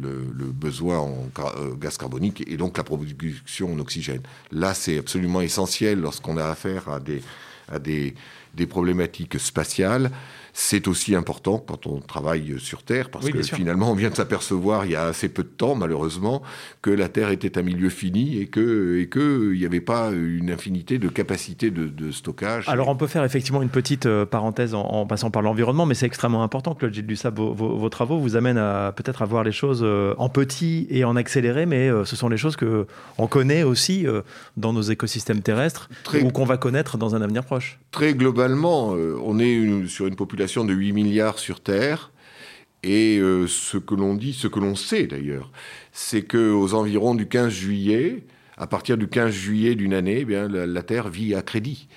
besoin 0.53 0.99
en 0.99 1.29
euh, 1.39 1.75
gaz 1.75 1.97
carbonique 1.97 2.43
et 2.47 2.57
donc 2.57 2.77
la 2.77 2.83
production 2.83 3.73
en 3.73 3.79
oxygène. 3.79 4.21
Là, 4.51 4.73
c'est 4.73 4.99
absolument 4.99 5.41
essentiel 5.41 5.99
lorsqu'on 5.99 6.37
a 6.37 6.45
affaire 6.45 6.87
à 6.89 7.79
des 7.79 8.13
problématiques 8.67 9.39
spatiales 9.39 10.11
c'est 10.57 10.87
aussi 10.87 11.15
important 11.15 11.57
quand 11.57 11.85
on 11.85 11.99
travaille 11.99 12.55
sur 12.59 12.81
Terre, 12.81 13.09
parce 13.09 13.29
que 13.29 13.43
finalement, 13.43 13.91
on 13.91 13.93
vient 13.93 14.09
de 14.09 14.15
s'apercevoir 14.15 14.85
il 14.85 14.93
y 14.93 14.95
a 14.95 15.03
assez 15.03 15.27
peu 15.27 15.43
de 15.43 15.49
temps, 15.49 15.75
malheureusement, 15.75 16.41
que 16.81 16.89
la 16.89 17.09
Terre 17.09 17.31
était 17.31 17.57
un 17.57 17.61
milieu 17.61 17.89
fini 17.89 18.39
et 18.39 18.47
que 18.47 18.97
et 18.97 19.07
que 19.07 19.51
il 19.53 19.59
n'y 19.59 19.65
avait 19.65 19.81
pas 19.81 20.11
une 20.11 20.49
infinité 20.49 20.97
de 20.97 21.09
capacités 21.09 21.71
de, 21.71 22.11
stockage. 22.11 22.69
Alors, 22.69 22.87
on 22.87 22.95
peut 22.95 23.07
faire 23.07 23.25
effectivement 23.25 23.61
une 23.61 23.69
petite 23.69 24.05
euh, 24.05 24.25
parenthèse 24.25 24.73
en, 24.75 25.05
passant 25.05 25.29
par 25.29 25.41
l'environnement, 25.41 25.85
mais 25.85 25.93
c'est 25.93 26.05
extrêmement 26.05 26.41
important. 26.41 26.73
Claude 26.73 26.93
Gilles 26.93 27.05
Dussab, 27.05 27.35
vos, 27.35 27.53
vos, 27.53 27.89
travaux 27.89 28.17
vous 28.17 28.37
amènent 28.37 28.57
à 28.57 28.93
peut-être 28.95 29.23
à 29.23 29.25
voir 29.25 29.43
les 29.43 29.51
choses 29.51 29.81
euh, 29.83 30.13
en 30.17 30.29
petit 30.29 30.87
et 30.89 31.03
en 31.03 31.17
accéléré, 31.17 31.65
mais 31.65 31.89
euh, 31.89 32.05
ce 32.05 32.15
sont 32.15 32.29
les 32.29 32.37
choses 32.37 32.55
que 32.55 32.87
on 33.17 33.27
connaît 33.27 33.63
aussi 33.63 34.05
dans 34.55 34.71
nos 34.71 34.83
écosystèmes 34.83 35.41
terrestres 35.41 35.89
ou 36.23 36.29
qu'on 36.29 36.45
va 36.45 36.55
connaître 36.55 36.97
dans 36.97 37.13
un 37.13 37.21
avenir 37.21 37.43
proche. 37.43 37.77
Très 37.91 38.13
globalement, 38.13 38.89
on 38.89 39.39
est 39.39 39.87
sur 39.87 40.07
une 40.07 40.15
population 40.15 40.44
de 40.45 40.73
8 40.73 40.93
milliards 40.93 41.39
sur 41.39 41.59
Terre. 41.59 42.11
Et 42.83 43.17
euh, 43.17 43.47
ce 43.47 43.77
que 43.77 43.95
l'on 43.95 44.13
dit, 44.13 44.33
ce 44.33 44.47
que 44.47 44.59
l'on 44.59 44.75
sait 44.75 45.07
d'ailleurs, 45.07 45.51
c'est 45.91 46.21
qu'aux 46.21 46.73
environs 46.75 47.15
du 47.15 47.27
15 47.27 47.51
juillet, 47.51 48.23
à 48.57 48.67
partir 48.67 48.97
du 48.97 49.07
15 49.07 49.33
juillet 49.33 49.73
d'une 49.73 49.93
année, 49.93 50.19
eh 50.19 50.25
bien, 50.25 50.47
la, 50.47 50.83
Terre 50.83 51.09
vit 51.09 51.33
à 51.33 51.41
crédit. 51.41 51.87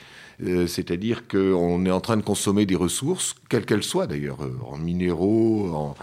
Euh, 0.42 0.66
c'est-à-dire 0.66 1.28
qu'on 1.28 1.84
est 1.84 1.90
en 1.90 2.00
train 2.00 2.16
de 2.16 2.22
consommer 2.22 2.64
des 2.64 2.76
ressources, 2.76 3.34
quelles 3.50 3.66
qu'elles 3.66 3.82
soient 3.82 4.06
d'ailleurs, 4.06 4.42
euh, 4.42 4.56
en 4.66 4.78
minéraux, 4.78 5.68
en, 5.74 5.94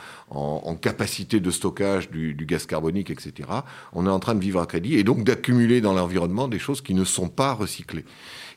capacité 0.82 1.40
de 1.40 1.52
stockage 1.52 2.10
du, 2.10 2.34
du, 2.34 2.46
gaz 2.46 2.66
carbonique, 2.66 3.10
etc. 3.10 3.50
On 3.94 4.06
est 4.06 4.10
en 4.10 4.20
train 4.20 4.36
de 4.36 4.40
vivre 4.40 4.60
à 4.60 4.66
crédit 4.66 4.96
et 4.96 5.04
donc 5.04 5.24
d'accumuler 5.24 5.82
dans 5.82 5.94
l'environnement 5.94 6.48
des 6.48 6.60
choses 6.60 6.82
qui 6.82 6.94
ne 6.94 7.04
sont 7.04 7.30
pas 7.30 7.54
recyclées. 7.54 8.06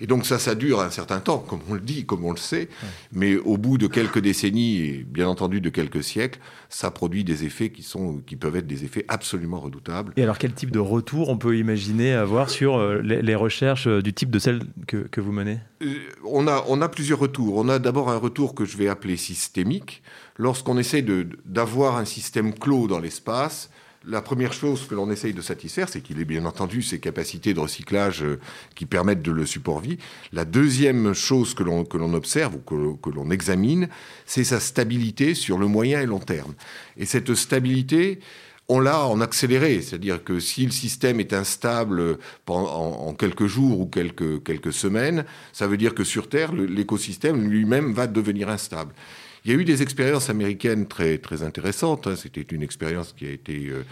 Et 0.00 0.06
donc 0.06 0.26
ça, 0.26 0.38
ça 0.38 0.54
dure 0.54 0.80
un 0.80 0.90
certain 0.90 1.20
temps, 1.20 1.38
comme 1.38 1.60
on 1.68 1.74
le 1.74 1.80
dit, 1.80 2.06
comme 2.06 2.24
on 2.24 2.30
le 2.30 2.38
sait, 2.38 2.68
mais 3.12 3.36
au 3.36 3.56
bout 3.56 3.78
de 3.78 3.88
quelques 3.88 4.20
décennies 4.20 4.76
et 4.78 5.06
bien 5.08 5.28
entendu 5.28 5.60
de 5.60 5.70
quelques 5.70 6.04
siècles, 6.04 6.38
ça 6.68 6.90
produit 6.90 7.24
des 7.24 7.44
effets 7.44 7.70
qui, 7.70 7.82
sont, 7.82 8.18
qui 8.26 8.36
peuvent 8.36 8.56
être 8.56 8.66
des 8.66 8.84
effets 8.84 9.04
absolument 9.08 9.58
redoutables. 9.58 10.12
Et 10.16 10.22
alors 10.22 10.38
quel 10.38 10.52
type 10.52 10.70
de 10.70 10.78
retour 10.78 11.28
on 11.30 11.38
peut 11.38 11.56
imaginer 11.56 12.14
avoir 12.14 12.50
sur 12.50 12.76
euh, 12.76 13.00
les, 13.02 13.34
recherches 13.34 13.88
euh, 13.88 14.02
du 14.02 14.12
type 14.12 14.30
de 14.30 14.38
celles 14.38 14.60
que, 14.86 15.20
vous 15.20 15.32
menez? 15.32 15.58
Euh, 15.82 15.94
on, 16.24 16.46
a, 16.46 16.64
on 16.68 16.80
a 16.80 16.88
plusieurs 16.88 17.18
retours. 17.18 17.56
On 17.56 17.68
a 17.68 17.78
d'abord 17.78 18.10
un 18.10 18.18
retour 18.18 18.54
que 18.54 18.64
je 18.64 18.76
vais 18.76 18.88
appeler 18.88 19.16
systémique. 19.16 20.02
Lorsqu'on 20.38 20.78
essaie 20.78 21.04
d'avoir 21.44 21.96
un 21.96 22.04
système 22.04 22.54
clos 22.54 22.86
dans 22.86 23.00
l'espace, 23.00 23.70
la 24.06 24.22
première 24.22 24.52
chose 24.52 24.86
que 24.86 24.94
l'on 24.94 25.10
essaye 25.10 25.34
de 25.34 25.42
satisfaire, 25.42 25.88
c'est 25.88 26.00
qu'il 26.00 26.20
ait 26.20 26.24
bien 26.24 26.44
entendu 26.44 26.82
ces 26.82 27.00
capacités 27.00 27.52
de 27.52 27.60
recyclage 27.60 28.22
euh, 28.22 28.38
qui 28.76 28.86
permettent 28.86 29.22
de 29.22 29.32
le 29.32 29.44
support 29.44 29.80
vie. 29.80 29.98
La 30.32 30.44
deuxième 30.44 31.12
chose 31.12 31.54
que 31.54 31.64
l'on, 31.64 31.84
que 31.84 31.98
observe 31.98 32.54
ou 32.54 32.96
que, 32.96 33.10
l'on 33.10 33.30
examine, 33.30 33.88
c'est 34.24 34.44
sa 34.44 34.60
stabilité 34.60 35.34
sur 35.34 35.58
le 35.58 35.66
moyen 35.66 36.00
et 36.00 36.06
long 36.06 36.20
terme. 36.20 36.54
Et 36.96 37.06
cette 37.06 37.34
stabilité, 37.34 38.20
on 38.68 38.78
l'a 38.78 39.04
en 39.04 39.20
accéléré, 39.20 39.82
c'est-à-dire 39.82 40.22
que 40.22 40.38
si 40.38 40.64
le 40.64 40.72
système 40.72 41.18
est 41.18 41.32
instable 41.32 42.18
en, 42.46 43.14
quelques 43.14 43.46
jours 43.46 43.80
ou 43.80 43.86
quelques, 43.86 44.44
quelques 44.44 44.72
semaines, 44.72 45.24
ça 45.52 45.66
veut 45.66 45.76
dire 45.76 45.94
que 45.94 46.04
sur 46.04 46.28
Terre, 46.28 46.52
l'écosystème 46.52 47.48
lui-même 47.48 47.92
va 47.92 48.06
devenir 48.06 48.48
instable. 48.48 48.94
Il 49.48 49.52
y 49.52 49.56
a 49.56 49.60
eu 49.60 49.64
des 49.64 49.80
expériences 49.80 50.28
américaines 50.28 50.86
très, 50.86 51.16
très 51.16 51.42
intéressantes. 51.42 52.06
Hein. 52.06 52.16
C'était 52.16 52.42
une 52.42 52.62
expérience 52.62 53.14
qui 53.16 53.24
a 53.24 53.30
été 53.30 53.68
euh, 53.68 53.82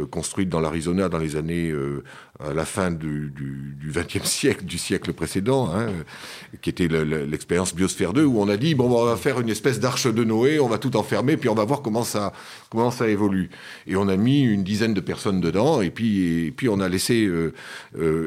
euh, 0.00 0.06
construite 0.06 0.48
dans 0.48 0.58
l'Arizona 0.58 1.10
dans 1.10 1.18
les 1.18 1.36
années, 1.36 1.68
euh, 1.68 2.02
à 2.40 2.54
la 2.54 2.64
fin 2.64 2.90
du 2.90 3.30
XXe 3.84 4.24
siècle, 4.24 4.64
du 4.64 4.78
siècle 4.78 5.12
précédent, 5.12 5.70
hein, 5.70 5.88
qui 6.62 6.70
était 6.70 6.88
l'expérience 6.88 7.74
Biosphère 7.74 8.14
2, 8.14 8.24
où 8.24 8.40
on 8.40 8.48
a 8.48 8.56
dit, 8.56 8.74
bon, 8.74 8.86
on 8.90 9.04
va 9.04 9.16
faire 9.16 9.38
une 9.38 9.50
espèce 9.50 9.80
d'arche 9.80 10.06
de 10.06 10.24
Noé, 10.24 10.60
on 10.60 10.68
va 10.68 10.78
tout 10.78 10.96
enfermer, 10.96 11.36
puis 11.36 11.50
on 11.50 11.54
va 11.54 11.66
voir 11.66 11.82
comment 11.82 12.04
ça, 12.04 12.32
comment 12.70 12.90
ça 12.90 13.06
évolue. 13.06 13.50
Et 13.86 13.96
on 13.96 14.08
a 14.08 14.16
mis 14.16 14.40
une 14.40 14.64
dizaine 14.64 14.94
de 14.94 15.02
personnes 15.02 15.42
dedans, 15.42 15.82
et 15.82 15.90
puis, 15.90 16.54
puis 16.56 16.70
on 16.70 16.80
a 16.80 16.88
laissé 16.88 17.30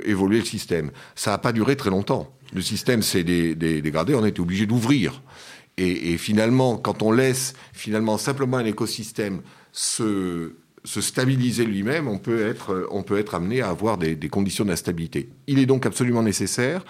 évoluer 0.06 0.38
le 0.38 0.46
système. 0.46 0.92
Ça 1.16 1.32
n'a 1.32 1.40
pas 1.40 1.52
duré 1.52 1.76
très 1.76 1.90
longtemps. 1.90 2.32
Le 2.54 2.62
système 2.62 3.02
s'est 3.02 3.24
dégradé, 3.24 4.14
on 4.14 4.24
a 4.24 4.28
été 4.28 4.40
obligé 4.40 4.68
d'ouvrir. 4.68 5.24
Et, 5.78 6.18
finalement, 6.18 6.78
quand 6.78 7.02
on 7.02 7.12
laisse 7.12 7.54
finalement 7.74 8.18
simplement 8.18 8.58
un 8.58 8.66
écosystème 8.66 9.42
se 9.72 10.54
se 10.86 11.02
stabiliser 11.02 11.66
lui-même, 11.66 12.08
on, 12.08 12.20
peut 12.20 12.46
être, 12.46 12.88
on 12.92 13.02
peut 13.02 13.18
être 13.18 13.34
amené 13.34 13.60
à 13.60 13.70
avoir 13.70 13.98
des, 13.98 14.16
des 14.16 14.30
conditions 14.30 14.66
d'instabilité. 14.66 15.30
Il 15.48 15.58
est 15.58 15.66
donc 15.66 15.88
absolument 15.88 16.22
nécessaire 16.22 16.86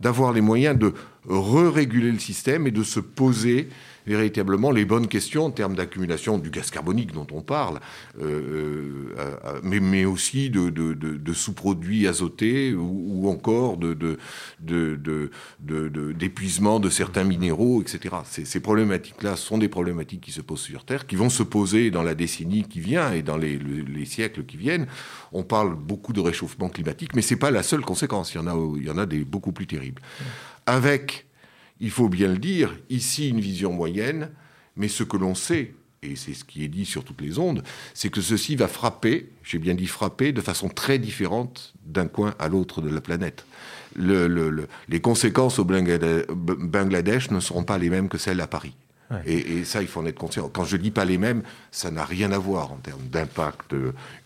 d'avoir 0.00 0.32
les 0.32 0.40
moyens 0.40 0.76
de 0.76 0.92
re-réguler 1.28 2.10
le 2.10 2.18
système 2.18 2.66
et 2.66 2.72
de 2.72 2.82
se 2.82 2.98
poser 2.98 3.68
véritablement 4.06 4.70
les 4.70 4.84
bonnes 4.84 5.08
questions 5.08 5.46
en 5.46 5.50
termes 5.50 5.74
d'accumulation 5.74 6.38
du 6.38 6.50
gaz 6.50 6.70
carbonique 6.70 7.12
dont 7.12 7.26
on 7.32 7.42
parle, 7.42 7.80
euh, 8.20 9.12
euh, 9.18 9.60
mais, 9.62 9.80
mais, 9.80 10.04
aussi 10.04 10.50
de, 10.50 10.70
de, 10.70 10.94
de, 10.94 11.16
de 11.16 11.32
sous-produits 11.32 12.06
azotés 12.06 12.74
ou, 12.74 13.04
ou 13.08 13.28
encore 13.28 13.78
d'épuisement 14.60 16.80
de, 16.80 16.90
certains 16.90 17.24
minéraux, 17.24 17.82
etc. 17.82 18.16
Ces, 18.24 18.44
ces 18.44 18.60
problématiques-là 18.60 19.36
sont 19.36 19.58
des 19.58 19.68
problématiques 19.68 20.20
qui 20.20 20.32
se 20.32 20.40
posent 20.40 20.60
sur 20.60 20.84
Terre, 20.84 21.06
qui 21.06 21.16
vont 21.16 21.30
se 21.30 21.42
poser 21.42 21.90
dans 21.90 22.02
la 22.02 22.14
décennie 22.14 22.62
qui 22.62 22.80
vient 22.80 23.12
et 23.12 23.22
dans 23.22 23.36
les, 23.36 23.58
les 23.58 24.04
siècles 24.04 24.44
qui 24.44 24.56
viennent. 24.56 24.86
On 25.32 25.42
parle 25.42 25.74
beaucoup 25.74 26.12
de 26.12 26.20
réchauffement 26.20 26.68
climatique, 26.68 27.14
mais 27.14 27.22
ce 27.22 27.34
n'est 27.34 27.40
pas 27.40 27.50
la 27.50 27.62
seule 27.62 27.82
conséquence. 27.82 28.34
Il 28.34 28.38
y 28.38 28.40
en 28.40 28.46
a, 28.46 28.76
il 28.76 28.86
y 28.86 28.90
en 28.90 28.98
a 28.98 29.06
des 29.06 29.24
beaucoup 29.24 29.52
plus 29.52 29.66
terribles. 29.66 30.02
Avec 30.66 31.25
il 31.80 31.90
faut 31.90 32.08
bien 32.08 32.28
le 32.28 32.38
dire, 32.38 32.76
ici 32.90 33.28
une 33.28 33.40
vision 33.40 33.72
moyenne, 33.72 34.30
mais 34.76 34.88
ce 34.88 35.02
que 35.02 35.16
l'on 35.16 35.34
sait, 35.34 35.74
et 36.02 36.16
c'est 36.16 36.34
ce 36.34 36.44
qui 36.44 36.64
est 36.64 36.68
dit 36.68 36.84
sur 36.84 37.04
toutes 37.04 37.20
les 37.20 37.38
ondes, 37.38 37.62
c'est 37.94 38.10
que 38.10 38.20
ceci 38.20 38.56
va 38.56 38.68
frapper, 38.68 39.30
j'ai 39.42 39.58
bien 39.58 39.74
dit 39.74 39.86
frapper, 39.86 40.32
de 40.32 40.40
façon 40.40 40.68
très 40.68 40.98
différente 40.98 41.74
d'un 41.84 42.06
coin 42.06 42.34
à 42.38 42.48
l'autre 42.48 42.80
de 42.80 42.88
la 42.88 43.00
planète. 43.00 43.44
Le, 43.94 44.26
le, 44.26 44.68
les 44.88 45.00
conséquences 45.00 45.58
au 45.58 45.64
Bangladesh 45.64 47.30
ne 47.30 47.40
seront 47.40 47.64
pas 47.64 47.78
les 47.78 47.90
mêmes 47.90 48.08
que 48.08 48.18
celles 48.18 48.40
à 48.40 48.46
Paris. 48.46 48.74
Ouais. 49.10 49.22
Et, 49.24 49.58
et, 49.58 49.64
ça, 49.64 49.82
il 49.82 49.88
faut 49.88 50.00
en 50.00 50.06
être 50.06 50.18
conscient. 50.18 50.48
Quand 50.48 50.64
je 50.64 50.76
dis 50.76 50.90
pas 50.90 51.04
les 51.04 51.16
mêmes, 51.16 51.42
ça 51.70 51.90
n'a 51.90 52.04
rien 52.04 52.32
à 52.32 52.38
voir 52.38 52.72
en 52.72 52.76
termes 52.76 53.06
d'impact 53.10 53.74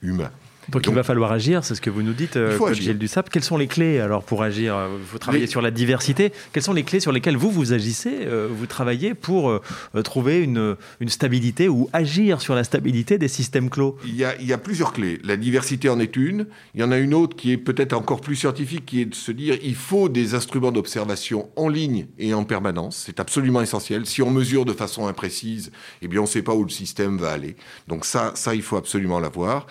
humain. 0.03 0.31
Donc, 0.71 0.83
Donc, 0.85 0.93
il 0.93 0.95
va 0.95 1.03
falloir 1.03 1.33
agir, 1.33 1.65
c'est 1.65 1.75
ce 1.75 1.81
que 1.81 1.91
vous 1.91 2.03
nous 2.03 2.13
dites, 2.13 2.39
Gilles 2.73 2.99
Dussap. 2.99 3.29
Quelles 3.29 3.45
sont 3.45 3.57
les 3.57 3.67
clés 3.67 3.99
alors 3.99 4.23
pour 4.23 4.43
agir 4.43 4.77
Vous 5.11 5.19
travaillez 5.19 5.47
sur 5.47 5.63
la 5.63 5.71
diversité. 5.71 6.33
Quelles 6.53 6.63
sont 6.63 6.73
les 6.73 6.85
clés 6.85 7.01
sur 7.01 7.13
lesquelles 7.13 7.37
vous, 7.37 7.51
vous 7.51 7.73
agissez, 7.73 8.21
euh, 8.23 8.49
vous 8.51 8.67
travaillez 8.67 9.15
pour 9.15 9.51
euh, 9.51 9.61
trouver 10.05 10.43
une, 10.43 10.77
une, 11.01 11.09
stabilité 11.09 11.69
ou 11.69 11.91
agir 11.93 12.41
sur 12.41 12.55
la 12.55 12.65
stabilité 12.65 13.19
des 13.19 13.29
systèmes 13.29 13.69
clos? 13.69 13.97
Il 14.05 14.15
y, 14.15 14.25
a, 14.25 14.37
il 14.41 14.47
y, 14.47 14.53
a, 14.53 14.59
plusieurs 14.59 14.93
clés. 14.93 15.19
La 15.25 15.37
diversité 15.37 15.89
en 15.89 15.99
est 15.99 16.17
une. 16.17 16.47
Il 16.75 16.81
y 16.81 16.85
en 16.85 16.93
a 16.93 16.99
une 16.99 17.15
autre 17.15 17.37
qui 17.37 17.53
est 17.53 17.57
peut-être 17.57 17.93
encore 17.93 18.21
plus 18.21 18.37
scientifique, 18.37 18.87
qui 18.87 19.01
est 19.01 19.07
de 19.07 19.15
se 19.15 19.33
dire 19.33 19.57
il 19.63 19.75
faut 19.75 20.09
des 20.09 20.35
instruments 20.35 20.73
d'observation 20.73 21.49
en 21.57 21.69
ligne 21.69 22.07
et 22.19 22.33
en 22.35 22.45
permanence. 22.45 23.05
C'est 23.07 23.21
absolument 23.21 23.61
essentiel. 23.61 24.07
Si 24.07 24.23
on 24.23 24.31
mesure 24.31 24.65
de 24.65 24.73
façon 24.73 25.07
imprécise, 25.07 25.73
eh 26.03 26.09
bien 26.09 26.21
on 26.21 26.25
ne 26.25 26.29
sait 26.29 26.43
pas 26.43 26.55
où 26.55 26.63
le 26.63 26.71
système 26.71 27.19
va 27.19 27.33
aller. 27.33 27.57
Donc 27.89 28.05
ça, 28.05 28.33
ça 28.35 28.55
il 28.55 28.63
faut 28.63 28.77
absolument 28.77 29.21
l'avoir. 29.21 29.67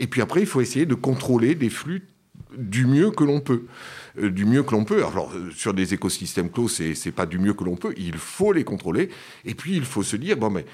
Et 0.00 0.06
puis 0.06 0.22
après, 0.22 0.40
il 0.40 0.46
faut 0.46 0.60
essayer 0.60 0.86
de 0.86 0.94
contrôler 0.94 1.54
des 1.54 1.70
flux 1.70 2.08
du 2.56 2.86
mieux 2.86 3.10
que 3.10 3.22
l'on 3.22 3.40
peut. 3.40 3.66
Euh, 4.18 4.30
du 4.30 4.44
mieux 4.44 4.62
que 4.62 4.72
l'on 4.72 4.84
peut. 4.84 5.04
Alors, 5.04 5.32
euh, 5.34 5.50
sur 5.54 5.74
des 5.74 5.94
écosystèmes 5.94 6.50
clos, 6.50 6.68
c'est, 6.68 6.94
c'est 6.94 7.12
pas 7.12 7.26
du 7.26 7.38
mieux 7.38 7.54
que 7.54 7.62
l'on 7.62 7.76
peut. 7.76 7.94
Il 7.96 8.16
faut 8.16 8.52
les 8.52 8.64
contrôler. 8.64 9.10
Et 9.44 9.54
puis, 9.54 9.76
il 9.76 9.84
faut 9.84 10.02
se 10.02 10.16
dire, 10.16 10.36
bon, 10.36 10.50
mais 10.50 10.64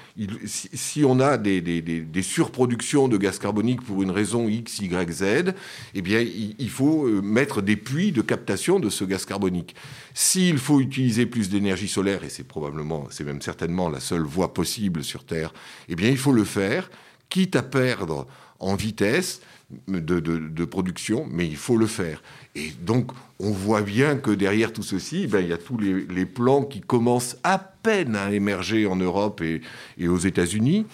si, 0.45 1.03
on 1.05 1.19
a 1.19 1.37
des, 1.37 2.23
surproductions 2.23 3.07
de 3.07 3.17
gaz 3.17 3.37
carbonique 3.37 3.81
pour 3.81 4.01
une 4.01 4.11
raison 4.11 4.47
X, 4.47 4.79
Y, 4.79 5.11
Z, 5.11 5.53
eh 5.93 6.01
bien, 6.01 6.21
il, 6.21 6.55
il, 6.57 6.69
faut 6.69 7.05
euh, 7.05 7.21
mettre 7.21 7.61
des 7.61 7.75
puits 7.75 8.11
de 8.11 8.21
captation 8.21 8.79
de 8.79 8.89
ce 8.89 9.03
gaz 9.03 9.25
carbonique. 9.25 9.75
S'il 10.13 10.57
faut 10.57 10.79
utiliser 10.79 11.25
plus 11.25 11.49
d'énergie 11.49 11.89
solaire, 11.89 12.23
et 12.23 12.29
c'est 12.29 12.47
probablement, 12.47 13.07
c'est 13.11 13.25
même 13.25 13.41
certainement 13.41 13.89
la 13.89 13.99
seule 13.99 14.23
voie 14.23 14.53
possible 14.53 15.03
sur 15.03 15.25
Terre, 15.25 15.53
eh 15.89 15.95
bien, 15.95 16.09
il 16.09 16.17
faut 16.17 16.33
le 16.33 16.45
faire, 16.45 16.89
quitte 17.29 17.55
à 17.55 17.61
perdre 17.61 18.25
en 18.59 18.75
vitesse 18.75 19.41
de, 19.87 20.65
production, 20.65 21.27
mais 21.29 21.45
il 21.45 21.57
faut 21.57 21.77
le 21.77 21.87
faire. 21.87 22.21
Et 22.55 22.71
donc, 22.81 23.11
on 23.39 23.51
voit 23.51 23.81
bien 23.81 24.15
que 24.15 24.31
derrière 24.31 24.71
tout 24.71 24.83
ceci, 24.83 25.27
ben, 25.27 25.41
il 25.41 25.49
y 25.49 25.53
a 25.53 25.57
tous 25.57 25.77
les, 25.77 26.25
plans 26.25 26.63
qui 26.63 26.81
commencent 26.81 27.37
à 27.43 27.59
peine 27.59 28.15
à 28.15 28.31
émerger 28.31 28.87
en 28.87 28.95
Europe 28.95 29.41
et, 29.41 30.07
aux 30.07 30.17
États-Unis, 30.17 30.85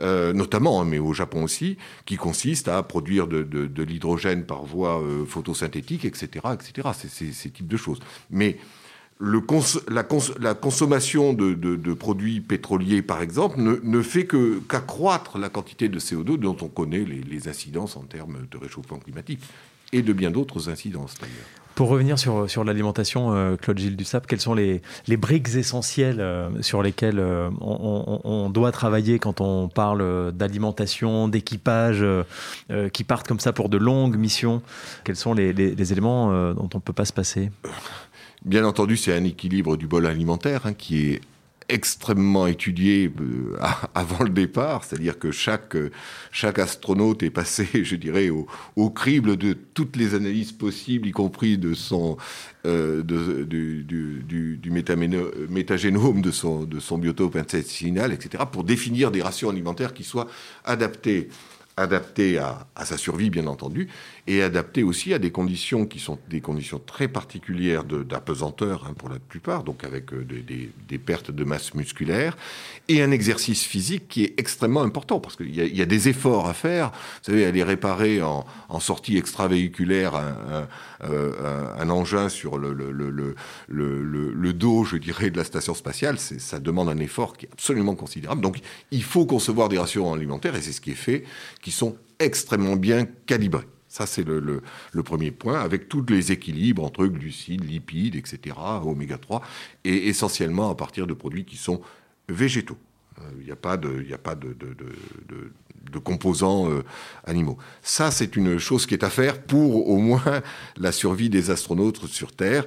euh, 0.00 0.32
notamment, 0.32 0.80
hein, 0.80 0.84
mais 0.84 0.98
au 0.98 1.12
Japon 1.12 1.44
aussi, 1.44 1.76
qui 2.06 2.16
consistent 2.16 2.68
à 2.68 2.82
produire 2.82 3.26
de, 3.26 3.42
de 3.42 3.82
l'hydrogène 3.82 4.44
par 4.44 4.64
voie 4.64 5.00
euh, 5.00 5.24
photosynthétique, 5.26 6.04
etc., 6.04 6.46
etc. 6.54 6.88
C'est 6.94 7.32
ces 7.32 7.50
types 7.50 7.68
de 7.68 7.76
choses. 7.76 8.00
Mais 8.30 8.58
le 9.24 9.40
cons 9.40 9.62
la, 9.88 10.02
cons 10.02 10.20
la, 10.38 10.54
consommation 10.54 11.32
de, 11.32 11.54
de, 11.54 11.76
de, 11.76 11.94
produits 11.94 12.40
pétroliers, 12.40 13.02
par 13.02 13.22
exemple, 13.22 13.58
ne, 13.60 13.76
ne 13.82 14.02
fait 14.02 14.26
qu'accroître 14.26 15.38
la 15.38 15.48
quantité 15.48 15.88
de 15.88 15.98
CO2 15.98 16.36
dont 16.36 16.56
on 16.60 16.68
connaît 16.68 17.04
les, 17.04 17.22
les, 17.22 17.48
incidences 17.48 17.96
en 17.96 18.02
termes 18.02 18.46
de 18.50 18.58
réchauffement 18.58 18.98
climatique 18.98 19.40
et 19.92 20.02
de 20.02 20.12
bien 20.12 20.30
d'autres 20.30 20.68
incidences 20.68 21.14
d'ailleurs. 21.20 21.46
Pour 21.74 21.88
revenir 21.88 22.20
sur, 22.20 22.48
sur 22.48 22.62
l'alimentation, 22.62 23.34
euh, 23.34 23.56
Claude 23.56 23.78
Gilles 23.78 23.96
Dussap, 23.96 24.28
quelles 24.28 24.40
sont 24.40 24.54
les, 24.54 24.80
les 25.08 25.16
briques 25.16 25.56
essentielles 25.56 26.20
euh, 26.20 26.62
sur 26.62 26.82
lesquelles 26.84 27.18
euh, 27.18 27.50
on, 27.60 28.20
on, 28.22 28.30
on, 28.30 28.50
doit 28.50 28.70
travailler 28.70 29.18
quand 29.18 29.40
on 29.40 29.68
parle 29.68 30.30
d'alimentation, 30.32 31.26
d'équipage 31.26 31.98
euh, 32.02 32.88
qui 32.92 33.02
partent 33.02 33.26
comme 33.26 33.40
ça 33.40 33.52
pour 33.52 33.68
de 33.68 33.76
longues 33.76 34.16
missions? 34.16 34.62
Quels 35.02 35.16
sont 35.16 35.34
les, 35.34 35.52
les, 35.52 35.74
les 35.74 35.92
éléments 35.92 36.28
dont 36.52 36.68
on 36.72 36.76
ne 36.76 36.82
peut 36.82 36.92
pas 36.92 37.06
se 37.06 37.12
passer? 37.12 37.50
Bien 38.44 38.64
entendu, 38.66 38.98
c'est 38.98 39.14
un 39.14 39.24
équilibre 39.24 39.78
du 39.78 39.86
bol 39.86 40.06
alimentaire 40.06 40.66
hein, 40.66 40.74
qui 40.74 41.06
est 41.06 41.20
extrêmement 41.70 42.46
étudié 42.46 43.10
euh, 43.18 43.56
avant 43.94 44.22
le 44.22 44.28
départ, 44.28 44.84
c'est-à-dire 44.84 45.18
que 45.18 45.30
chaque, 45.30 45.78
chaque 46.30 46.58
astronaute 46.58 47.22
est 47.22 47.30
passé, 47.30 47.66
je 47.84 47.96
dirais, 47.96 48.28
au, 48.28 48.90
crible 48.90 49.38
de 49.38 49.54
toutes 49.54 49.96
les 49.96 50.14
analyses 50.14 50.52
possibles, 50.52 51.08
y 51.08 51.12
compris 51.12 51.56
de 51.56 51.72
euh, 52.66 53.02
du, 53.02 54.70
métagénome 55.48 56.20
de 56.20 56.30
son, 56.30 56.98
biotope 56.98 57.36
intestinal, 57.36 58.12
etc., 58.12 58.44
pour 58.52 58.64
définir 58.64 59.10
des 59.10 59.22
rations 59.22 59.48
alimentaires 59.48 59.94
qui 59.94 60.04
soient 60.04 60.28
adaptées 60.66 61.28
adapté 61.76 62.38
à, 62.38 62.68
à, 62.76 62.84
sa 62.84 62.96
survie, 62.96 63.30
bien 63.30 63.48
entendu, 63.48 63.88
et 64.26 64.42
adapté 64.42 64.82
aussi 64.82 65.12
à 65.12 65.18
des 65.18 65.30
conditions 65.30 65.84
qui 65.84 65.98
sont 65.98 66.18
des 66.30 66.40
conditions 66.40 66.78
très 66.78 67.08
particulières 67.08 67.84
d'apesanteur, 67.84 68.86
hein, 68.88 68.94
pour 68.94 69.10
la 69.10 69.18
plupart, 69.18 69.64
donc 69.64 69.84
avec 69.84 70.12
euh, 70.14 70.24
des, 70.24 70.98
pertes 70.98 71.30
de 71.30 71.44
masse 71.44 71.74
musculaire, 71.74 72.36
et 72.88 73.02
un 73.02 73.10
exercice 73.10 73.64
physique 73.64 74.08
qui 74.08 74.24
est 74.24 74.34
extrêmement 74.38 74.82
important, 74.82 75.20
parce 75.20 75.36
qu'il 75.36 75.54
y, 75.54 75.82
a 75.82 75.86
des 75.86 76.08
efforts 76.08 76.48
à 76.48 76.54
faire. 76.54 76.90
Vous 76.90 77.32
savez, 77.32 77.44
aller 77.44 77.62
réparer 77.62 78.22
en, 78.22 78.44
sortie 78.80 79.16
extravéhiculaire 79.16 80.14
un, 80.14 80.66
un, 81.00 81.10
euh, 81.10 81.88
engin 81.90 82.28
sur 82.28 82.58
le 82.58 84.52
dos, 84.52 84.84
je 84.84 84.96
dirais, 84.96 85.30
de 85.30 85.36
la 85.36 85.44
station 85.44 85.74
spatiale, 85.74 86.18
ça 86.18 86.58
demande 86.60 86.88
un 86.88 86.98
effort 86.98 87.36
qui 87.36 87.46
est 87.46 87.52
absolument 87.52 87.94
considérable. 87.94 88.40
Donc, 88.40 88.58
il 88.90 89.02
faut 89.02 89.26
concevoir 89.26 89.68
des 89.68 89.78
rations 89.78 90.12
alimentaires, 90.14 90.56
et 90.56 90.62
c'est 90.62 90.72
ce 90.72 90.80
qui 90.80 90.92
est 90.92 90.94
fait, 90.94 91.24
qui 91.62 91.70
sont 91.70 91.96
extrêmement 92.18 92.76
bien 92.76 93.06
calibrés. 93.26 93.66
Ça, 93.94 94.06
c'est 94.06 94.24
le, 94.24 94.40
le, 94.40 95.02
premier 95.04 95.30
point, 95.30 95.60
avec 95.60 95.88
tous 95.88 96.04
les 96.08 96.32
équilibres 96.32 96.82
entre 96.82 97.06
glucides, 97.06 97.62
lipides, 97.62 98.16
etc., 98.16 98.56
oméga 98.84 99.18
3, 99.18 99.40
et 99.84 100.08
essentiellement 100.08 100.68
à 100.68 100.74
partir 100.74 101.06
de 101.06 101.14
produits 101.14 101.44
qui 101.44 101.56
sont 101.56 101.80
végétaux. 102.28 102.76
Il 103.38 103.44
n'y 103.44 103.52
a 103.52 103.56
pas 103.56 103.76
de, 103.76 104.02
y 104.02 104.12
a 104.12 104.18
pas 104.18 104.34
de, 104.34 104.52
de, 104.52 104.74
de 105.92 105.98
composants 106.00 106.68
euh, 106.68 106.82
animaux. 107.24 107.56
Ça, 107.82 108.10
c'est 108.10 108.34
une 108.34 108.58
chose 108.58 108.84
qui 108.84 108.94
est 108.94 109.04
à 109.04 109.10
faire 109.10 109.40
pour 109.40 109.88
au 109.88 109.98
moins 109.98 110.42
la 110.76 110.90
survie 110.90 111.30
des 111.30 111.50
astronautes 111.50 112.06
sur 112.06 112.32
Terre 112.32 112.66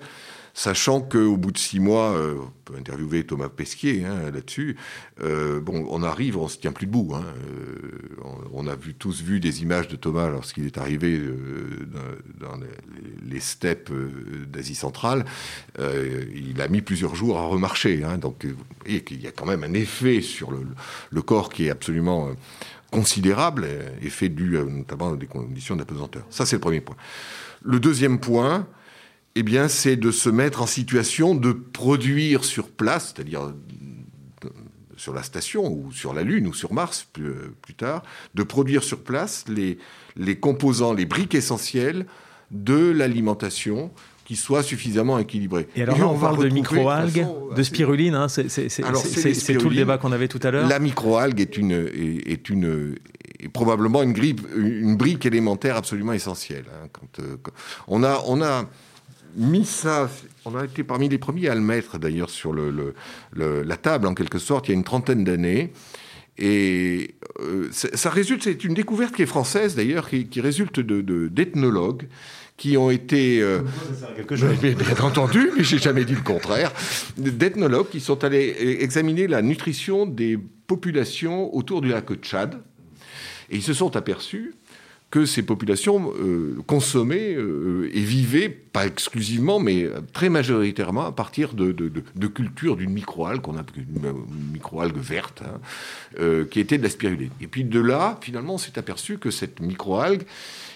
sachant 0.57 1.01
qu'au 1.01 1.37
bout 1.37 1.51
de 1.51 1.57
six 1.59 1.79
mois, 1.79 2.17
euh, 2.17 2.35
on 2.41 2.51
peut 2.65 2.73
interviewer 2.79 3.23
Thomas 3.23 3.47
Pesquier 3.47 4.03
hein, 4.05 4.31
là-dessus, 4.33 4.75
euh, 5.21 5.61
bon, 5.61 5.85
on 5.87 6.01
arrive, 6.01 6.35
on 6.35 6.47
se 6.47 6.57
tient 6.57 6.71
plus 6.71 6.87
debout. 6.87 7.13
Hein, 7.13 7.23
euh, 7.47 8.17
on, 8.23 8.65
on, 8.65 8.67
a 8.67 8.75
vu, 8.75 8.95
tous 8.95 9.21
vu 9.21 9.39
des 9.39 9.61
images 9.61 9.87
de 9.87 9.95
Thomas 9.95 10.29
lorsqu'il 10.29 10.65
est 10.65 10.79
arrivé 10.79 11.15
euh, 11.19 11.87
dans, 12.39 12.47
dans, 12.47 12.59
les, 13.23 13.39
steppes 13.39 13.91
d'Asie 14.51 14.73
centrale. 14.73 15.25
Il 15.77 16.59
a 16.59 16.67
mis 16.67 16.81
plusieurs 16.81 17.13
jours 17.13 17.37
à 17.37 17.45
remarcher. 17.45 18.03
Hein, 18.03 18.17
donc, 18.17 18.47
il 18.87 19.21
y 19.21 19.27
a 19.27 19.31
quand 19.31 19.45
même 19.45 19.63
un 19.63 19.73
effet 19.73 20.21
sur 20.21 20.49
le, 20.49 20.65
le 21.11 21.21
corps 21.21 21.49
qui 21.49 21.67
est 21.67 21.69
absolument 21.69 22.31
considérable, 22.91 23.67
effet 24.01 24.29
dû 24.29 24.57
notamment 24.57 25.13
à 25.13 25.17
des 25.17 25.27
conditions 25.27 25.75
d'apesanteur. 25.75 26.23
Ça, 26.31 26.47
c'est 26.47 26.55
le 26.55 26.61
premier 26.61 26.81
point. 26.81 26.95
Le 27.61 27.79
deuxième 27.79 28.19
point, 28.19 28.65
eh 29.39 29.43
bien, 29.43 29.67
c'est 29.67 29.95
de 29.95 30.09
se 30.09 30.29
mettre 30.29 30.63
en 30.63 30.65
situation 30.65 31.35
de 31.35 31.51
produire 31.51 32.43
sur 32.43 32.69
place, 32.69 33.13
c'est-à-dire 33.15 33.53
sur 34.95 35.13
la 35.13 35.21
station 35.21 35.71
ou 35.71 35.91
sur 35.91 36.11
la 36.13 36.23
Lune 36.23 36.47
ou 36.47 36.53
sur 36.53 36.73
Mars 36.73 37.07
plus, 37.13 37.33
plus 37.61 37.75
tard, 37.75 38.01
de 38.33 38.41
produire 38.41 38.83
sur 38.83 39.03
place 39.03 39.45
les, 39.47 39.77
les 40.15 40.37
composants, 40.39 40.91
les 40.93 41.05
briques 41.05 41.35
essentielles 41.35 42.07
de 42.49 42.89
l'alimentation 42.89 43.91
qui 44.25 44.35
soit 44.35 44.63
suffisamment 44.63 45.19
équilibré. 45.19 45.67
Et 45.75 45.83
alors, 45.83 45.97
et 45.99 46.01
on, 46.01 46.15
on 46.15 46.19
parle 46.19 46.43
de 46.43 46.49
microalgues, 46.49 47.25
de, 47.51 47.55
de, 47.55 47.63
spiruline, 47.63 48.15
hein, 48.15 48.27
c'est 48.27 48.47
tout 49.57 49.69
le 49.69 49.75
débat 49.75 49.99
qu'on 49.99 50.11
avait 50.11 50.27
tout 50.27 50.39
à 50.41 50.51
l'heure. 50.51 50.67
La 50.67 50.79
microalgue 50.79 51.39
est 51.39 51.57
une, 51.57 51.71
est, 51.71 52.31
est 52.31 52.49
une, 52.49 52.95
est 53.39 53.49
probablement 53.49 54.01
une, 54.01 54.13
grippe, 54.13 54.41
une 54.57 54.97
brique 54.97 55.25
élémentaire 55.25 55.77
absolument 55.77 56.13
essentielle. 56.13 56.65
Hein, 56.73 56.87
quand, 56.91 57.19
euh, 57.23 57.37
quand- 57.41 57.53
on, 57.87 58.03
a, 58.03 58.21
on 58.25 58.41
a 58.41 58.65
mis 59.37 59.65
ça, 59.65 60.09
on 60.45 60.55
a 60.55 60.65
été 60.65 60.83
parmi 60.83 61.07
les 61.07 61.17
premiers 61.17 61.47
à 61.47 61.55
le 61.55 61.61
mettre 61.61 61.97
d'ailleurs 61.99 62.29
sur 62.29 62.51
le, 62.51 62.71
le- 62.71 62.93
le- 63.33 63.63
la 63.63 63.77
table 63.77 64.07
en 64.07 64.13
quelque 64.13 64.39
sorte 64.39 64.67
il 64.67 64.71
y 64.71 64.73
a 64.73 64.77
une 64.77 64.83
trentaine 64.83 65.23
d'années. 65.23 65.71
Et 66.39 67.15
euh, 67.39 67.69
ça 67.71 68.09
résulte, 68.11 68.43
c'est 68.43 68.63
une 68.63 68.75
découverte 68.75 69.15
qui 69.15 69.23
est 69.23 69.27
française 69.27 69.75
d'ailleurs, 69.75 70.07
qui, 70.09 70.27
qui 70.27 70.39
résulte 70.41 70.79
de- 70.79 71.01
de- 71.01 71.27
d'ethnologues 71.29 72.07
qui 72.57 72.75
ont 72.77 72.89
été, 72.89 73.39
euh, 73.41 73.61
mais 74.63 74.73
bien 74.73 74.97
entendu, 75.03 75.51
mais 75.55 75.63
j'ai 75.63 75.77
jamais 75.77 76.05
dit 76.05 76.15
le 76.15 76.21
contraire, 76.21 76.71
d'ethnologues 77.17 77.89
qui 77.89 77.99
sont 77.99 78.23
allés 78.23 78.55
examiner 78.81 79.27
la 79.27 79.41
nutrition 79.43 80.05
des 80.07 80.39
populations 80.67 81.55
autour 81.55 81.81
du 81.81 81.89
lac 81.89 82.11
Tchad, 82.21 82.59
et 83.49 83.55
ils 83.57 83.63
se 83.63 83.73
sont 83.73 83.95
aperçus 83.95 84.53
que 85.09 85.25
ces 85.25 85.41
populations 85.41 86.13
euh, 86.19 86.57
consommaient 86.67 87.33
euh, 87.33 87.89
et 87.93 88.01
vivaient, 88.01 88.49
pas 88.49 88.85
exclusivement, 88.85 89.59
mais 89.59 89.87
très 90.11 90.27
majoritairement 90.29 91.05
à 91.05 91.11
partir 91.13 91.53
de, 91.53 91.71
cultures 92.27 92.75
d'une 92.75 92.91
microalgue, 92.91 93.41
qu'on 93.41 93.57
appelle 93.57 93.85
une, 93.89 94.13
microalgue 94.51 94.97
verte, 94.97 95.43
hein, 95.45 95.59
euh, 96.19 96.45
qui 96.45 96.59
était 96.59 96.77
de 96.77 96.83
la 96.83 96.89
spiruline. 96.89 97.31
Et 97.39 97.47
puis 97.47 97.63
de 97.63 97.79
là, 97.79 98.19
finalement, 98.21 98.55
on 98.55 98.57
s'est 98.57 98.77
aperçu 98.77 99.17
que 99.17 99.31
cette 99.31 99.61
microalgue 99.61 100.23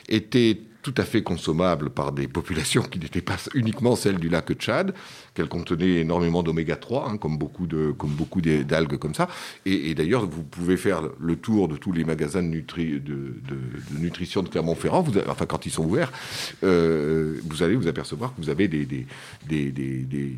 était 0.08 0.58
tout 0.82 0.94
à 0.98 1.04
fait 1.04 1.22
consommable 1.24 1.90
par 1.90 2.12
des 2.12 2.28
populations 2.28 2.82
qui 2.82 3.00
n'étaient 3.00 3.22
pas 3.22 3.38
uniquement 3.54 3.96
celles 3.96 4.18
du 4.18 4.30
lac 4.30 4.52
Tchad, 4.54 4.94
qu'elle 5.34 5.48
contenait 5.48 6.00
énormément 6.02 6.44
d'oméga 6.44 6.76
3, 6.76 7.10
hein, 7.10 7.18
comme 7.18 7.38
beaucoup 7.38 7.68
de 7.68 7.92
comme 7.92 8.12
beaucoup 8.12 8.42
d'algues 8.42 8.98
comme 8.98 9.14
ça. 9.14 9.28
Et, 9.66 9.94
d'ailleurs, 9.96 10.26
vous 10.28 10.44
pouvez 10.44 10.78
faire 10.78 11.04
le 11.20 11.36
tour 11.36 11.68
de 11.68 11.78
tous 11.78 11.92
les 11.92 12.04
magasins 12.04 12.42
de, 12.44 12.48
nutri- 12.50 13.02
de, 13.02 13.36
de- 13.48 13.94
de 13.96 14.00
nutrition 14.00 14.44
de 14.44 14.50
Clermont-Ferrand, 14.50 15.02
vous 15.02 15.18
enfin 15.28 15.46
quand 15.46 15.66
ils 15.66 15.72
sont 15.72 15.86
ouverts, 15.86 16.12
euh, 16.64 17.40
vous 17.46 17.64
allez 17.64 17.76
vous 17.76 17.88
apercevoir 17.88 18.34
que 18.36 18.42
vous 18.42 18.50
avez 18.50 18.68
des, 18.68 18.86
des, 18.86 19.06
des, 19.48 19.72
des- 19.72 20.04
des- 20.04 20.38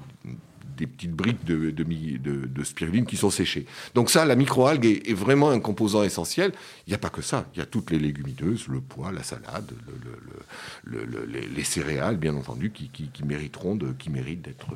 petites 0.87 1.13
briques 1.13 1.45
de- 1.45 1.71
de 1.71 2.63
spiruline 2.65 3.05
qui 3.05 3.15
sont 3.15 3.29
séchées. 3.29 3.65
Donc 3.95 4.09
ça, 4.09 4.25
la 4.25 4.35
microalgue 4.35 4.85
est, 4.85 5.09
est 5.09 5.13
vraiment 5.13 5.49
un 5.51 5.59
composant 5.61 6.03
essentiel. 6.03 6.51
Il 6.86 6.89
n'y 6.89 6.95
a 6.95 6.97
pas 6.99 7.09
que 7.09 7.21
ça. 7.21 7.45
Il 7.55 7.59
y 7.59 7.61
a 7.61 7.65
toutes 7.65 7.91
les 7.91 7.99
légumineuses, 7.99 8.67
le 8.67 8.81
pois, 8.81 9.11
la 9.13 9.23
salade, 9.23 9.71
le- 9.88 9.93
le- 10.03 10.99
le- 10.99 11.05
le- 11.05 11.19
le- 11.19 11.25
les, 11.31 11.47
les 11.47 11.63
céréales, 11.63 12.17
bien 12.17 12.36
entendu, 12.36 12.71
qui, 12.71 12.89
qui- 12.89 13.07
qui 13.07 13.23
mériteront 13.23 13.75
de, 13.75 13.93
qui 13.97 14.09
méritent 14.09 14.41
d'être 14.41 14.67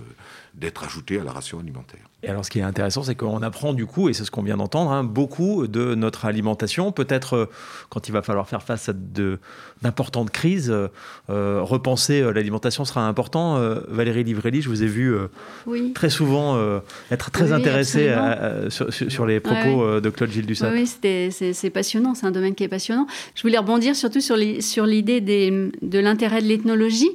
d'être 0.56 0.84
ajoutées 0.86 1.20
à 1.20 1.24
la 1.24 1.32
ration 1.34 1.60
alimentaire. 1.60 2.00
Et 2.24 2.30
alors, 2.30 2.44
ce 2.44 2.50
qui 2.50 2.58
est 2.58 2.64
intéressant, 2.64 3.04
c'est 3.04 3.14
qu'on 3.14 3.44
apprend 3.44 3.74
du 3.74 3.86
coup, 3.86 4.10
et 4.10 4.14
c'est 4.14 4.24
ce 4.26 4.32
qu'on 4.32 4.42
vient 4.42 4.58
d'entendre, 4.58 4.90
hein, 4.92 5.04
beaucoup 5.04 5.68
de 5.68 5.94
notre 5.94 6.26
alimentation. 6.26 6.92
Peut-être 6.92 7.36
euh, 7.36 7.46
quand 7.90 8.08
il 8.08 8.12
va 8.12 8.24
falloir 8.24 8.50
faire 8.50 8.64
face 8.64 8.90
à 8.90 8.94
de- 8.94 9.38
d'importantes 9.84 10.32
crises, 10.32 10.72
euh, 10.72 10.88
euh, 11.30 11.62
repenser 11.62 12.22
euh, 12.22 12.32
l'alimentation 12.32 12.86
sera 12.86 13.08
important. 13.08 13.58
Euh, 13.58 13.82
Valérie 13.90 14.24
Livrelli, 14.24 14.64
je 14.64 14.70
vous 14.70 14.82
ai 14.82 14.88
vu 14.88 15.14
euh, 15.14 15.28
Oui. 15.68 15.94
très 15.94 16.10
souvent 16.10 16.56
euh, 16.56 16.80
être 17.12 17.30
très 17.30 17.50
Oui, 17.52 17.54
intéressée 17.54 18.10
à- 18.10 18.32
absolument. 18.64 18.90
à- 18.90 19.10
sur, 19.12 19.26
les 19.28 19.40
propos 19.40 20.00
de 20.02 20.10
Claude 20.10 20.32
Gilles 20.32 20.48
Dussat. 20.48 20.72
Oui, 20.72 20.88
c'est 20.88 21.30
c'est 21.54 21.70
passionnant, 21.98 22.16
c'est 22.16 22.26
un 22.26 22.32
domaine 22.32 22.56
qui 22.56 22.64
est 22.64 22.68
passionnant. 22.68 23.08
Je 23.36 23.42
voulais 23.42 23.58
rebondir 23.58 23.96
surtout 23.96 24.22
sur 24.22 24.36
l'idée 24.36 25.22
de 25.22 26.00
l'intérêt 26.00 26.42
de 26.42 26.48
l'ethnologie, 26.48 27.12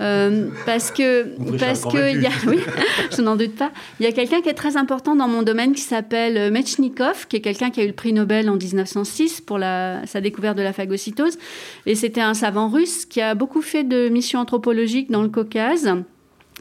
euh, 0.00 0.48
parce 0.66 0.90
que 0.90 1.24
parce 1.58 1.82
que 1.82 2.14
il 2.14 2.22
y 2.22 2.26
a, 2.26 2.30
convaincu. 2.30 2.48
oui, 2.48 2.58
je 3.16 3.22
n'en 3.22 3.36
doute 3.36 3.54
pas. 3.54 3.70
Il 4.00 4.04
y 4.04 4.08
a 4.08 4.12
quelqu'un 4.12 4.40
qui 4.40 4.48
est 4.48 4.54
très 4.54 4.76
important 4.76 5.14
dans 5.14 5.28
mon 5.28 5.42
domaine 5.42 5.72
qui 5.72 5.82
s'appelle 5.82 6.36
euh, 6.36 6.50
Metchnikov, 6.50 7.26
qui 7.28 7.36
est 7.36 7.40
quelqu'un 7.40 7.70
qui 7.70 7.80
a 7.80 7.84
eu 7.84 7.88
le 7.88 7.92
prix 7.92 8.12
Nobel 8.12 8.50
en 8.50 8.56
1906 8.56 9.40
pour 9.40 9.58
la, 9.58 10.04
sa 10.06 10.20
découverte 10.20 10.56
de 10.56 10.62
la 10.62 10.72
phagocytose, 10.72 11.38
et 11.86 11.94
c'était 11.94 12.20
un 12.20 12.34
savant 12.34 12.68
russe 12.68 13.06
qui 13.06 13.20
a 13.20 13.34
beaucoup 13.34 13.62
fait 13.62 13.84
de 13.84 14.08
missions 14.08 14.40
anthropologiques 14.40 15.10
dans 15.10 15.22
le 15.22 15.28
Caucase. 15.28 15.90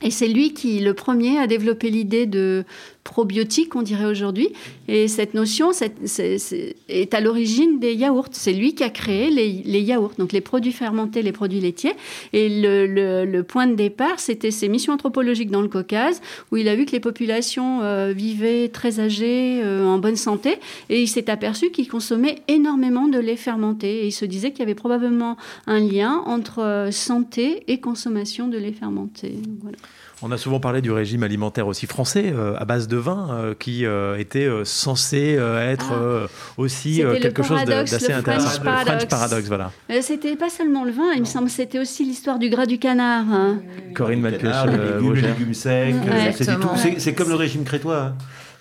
Et 0.02 0.12
c'est 0.12 0.28
lui 0.28 0.54
qui, 0.54 0.80
le 0.80 0.94
premier, 0.94 1.40
a 1.40 1.48
développé 1.48 1.90
l'idée 1.90 2.26
de 2.26 2.66
probiotique, 3.04 3.76
on 3.76 3.82
dirait 3.82 4.06
aujourd'hui. 4.06 4.50
Et 4.88 5.08
cette 5.08 5.34
notion 5.34 5.72
est 5.72 7.14
à 7.14 7.20
l'origine 7.20 7.80
des 7.80 7.94
yaourts. 7.94 8.30
C'est 8.32 8.54
lui 8.54 8.76
qui 8.76 8.84
a 8.84 8.90
créé 8.90 9.30
les, 9.30 9.82
yaourts, 9.82 10.14
donc 10.18 10.32
les 10.32 10.42
produits 10.42 10.72
fermentés, 10.72 11.22
les 11.22 11.32
produits 11.32 11.60
laitiers. 11.60 11.94
Et 12.32 12.48
le 12.50 13.42
point 13.42 13.68
de 13.68 13.76
départ, 13.76 14.20
c'était 14.20 14.52
ses 14.52 14.70
missions 14.70 14.94
anthropologiques 14.94 15.52
dans 15.52 15.62
le 15.62 15.68
Caucase, 15.68 16.22
où 16.52 16.58
il 16.58 16.68
a 16.68 16.76
vu 16.76 16.86
que 16.86 16.92
les 16.92 17.00
populations 17.00 17.82
euh, 17.82 18.14
vivaient 18.16 18.70
très 18.70 19.00
âgées, 19.00 19.62
euh, 19.64 19.86
en 19.86 19.98
bonne 19.98 20.16
santé. 20.16 20.58
Et 20.90 21.02
il 21.02 21.08
s'est 21.08 21.30
aperçu 21.30 21.72
qu'ils 21.72 21.88
consommaient 21.88 22.40
énormément 22.48 23.08
de 23.08 23.20
lait 23.20 23.36
fermenté. 23.36 24.04
Et 24.04 24.08
il 24.08 24.12
se 24.12 24.26
disait 24.26 24.52
qu'il 24.52 24.60
y 24.60 24.64
avait 24.64 24.76
probablement 24.76 25.38
un 25.68 25.80
lien 25.80 26.24
entre 26.26 26.60
euh, 26.60 26.92
santé 26.92 27.64
et 27.68 27.80
consommation 27.80 28.48
de 28.48 28.58
lait 28.58 28.72
fermenté. 28.72 29.36
Voilà. 29.62 29.78
On 30.26 30.32
a 30.32 30.38
souvent 30.38 30.62
parlé 30.62 30.82
du 30.82 30.90
régime 30.92 31.24
alimentaire 31.24 31.68
aussi 31.68 31.86
français, 31.86 32.32
euh, 32.34 32.56
à 32.58 32.64
base 32.64 32.88
de 32.88 32.96
vin, 32.96 33.28
euh, 33.32 33.54
qui 33.60 33.86
euh, 33.86 34.18
était 34.18 34.48
censé 34.64 35.36
euh, 35.38 35.70
être 35.72 35.88
Ah. 35.92 35.96
euh, 36.02 36.28
aussi 36.56 37.04
euh, 37.04 37.20
quelque 37.20 37.44
chose 37.44 37.58
paradoxe, 37.58 37.92
d'assez 37.92 38.08
le 38.14 38.18
intéressant. 38.20 38.48
French 38.48 38.60
Le 38.60 38.64
French 38.64 38.84
paradoxe. 38.86 39.06
paradoxe, 39.06 39.48
voilà. 39.50 39.72
C'était 40.02 40.36
pas 40.38 40.50
seulement 40.50 40.86
le 40.86 40.92
vin, 40.92 41.12
il 41.16 41.20
me 41.22 41.26
semble, 41.26 41.50
c'était 41.50 41.80
aussi 41.80 42.06
l'histoire 42.06 42.40
du 42.40 42.50
gras 42.50 42.66
du 42.66 42.80
canard. 42.80 43.26
hein. 43.32 43.58
Corinne 43.94 44.24
Le 44.24 44.32
canard, 44.32 44.68
les 44.68 44.78
légumes, 44.78 44.94
les 44.94 45.00
Vosgien. 45.10 45.28
légumes 45.30 45.54
secs, 45.54 45.94
Ouais. 45.94 46.96
c'est 47.00 47.14
comme 47.14 47.28
le 47.30 47.36
régime 47.36 47.66
crétois. 47.66 48.00
hein. 48.02 48.16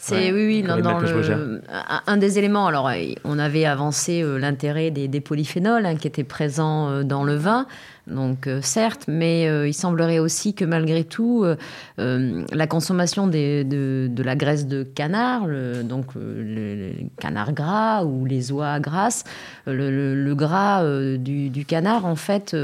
C'est 0.04 0.16
Ouais. 0.16 0.32
oui, 0.32 0.46
oui, 0.46 0.62
Malpioche-Brogère. 0.64 1.38
le, 1.38 1.62
un, 2.08 2.16
des 2.16 2.36
éléments. 2.36 2.66
Alors, 2.66 2.90
on 3.22 3.38
avait 3.38 3.66
avancé 3.66 4.20
euh, 4.20 4.36
l'intérêt 4.36 4.90
des, 4.90 5.06
des 5.06 5.20
polyphénols 5.20 5.86
hein, 5.86 5.94
qui 5.94 6.08
étaient 6.08 6.24
présents 6.24 6.88
euh, 6.90 7.02
dans 7.04 7.22
le 7.22 7.36
vin. 7.36 7.66
Donc, 8.08 8.48
euh, 8.48 8.60
certes, 8.62 9.04
mais 9.06 9.46
euh, 9.46 9.68
il 9.68 9.74
semblerait 9.74 10.18
aussi 10.18 10.54
que 10.54 10.64
malgré 10.64 11.04
tout, 11.04 11.44
euh, 11.44 12.44
la 12.52 12.66
consommation 12.66 13.28
de, 13.28 14.10
la 14.22 14.34
graisse 14.34 14.66
de 14.66 14.82
canard, 14.82 15.46
donc 15.84 16.14
le, 16.14 16.42
le 16.42 16.92
canard 17.20 17.52
gras 17.52 18.04
ou 18.04 18.24
les 18.24 18.50
oies 18.50 18.80
grasses, 18.80 19.24
le, 19.66 20.34
gras 20.34 20.84
du, 21.16 21.64
canard, 21.64 22.04
en 22.06 22.16
fait, 22.16 22.56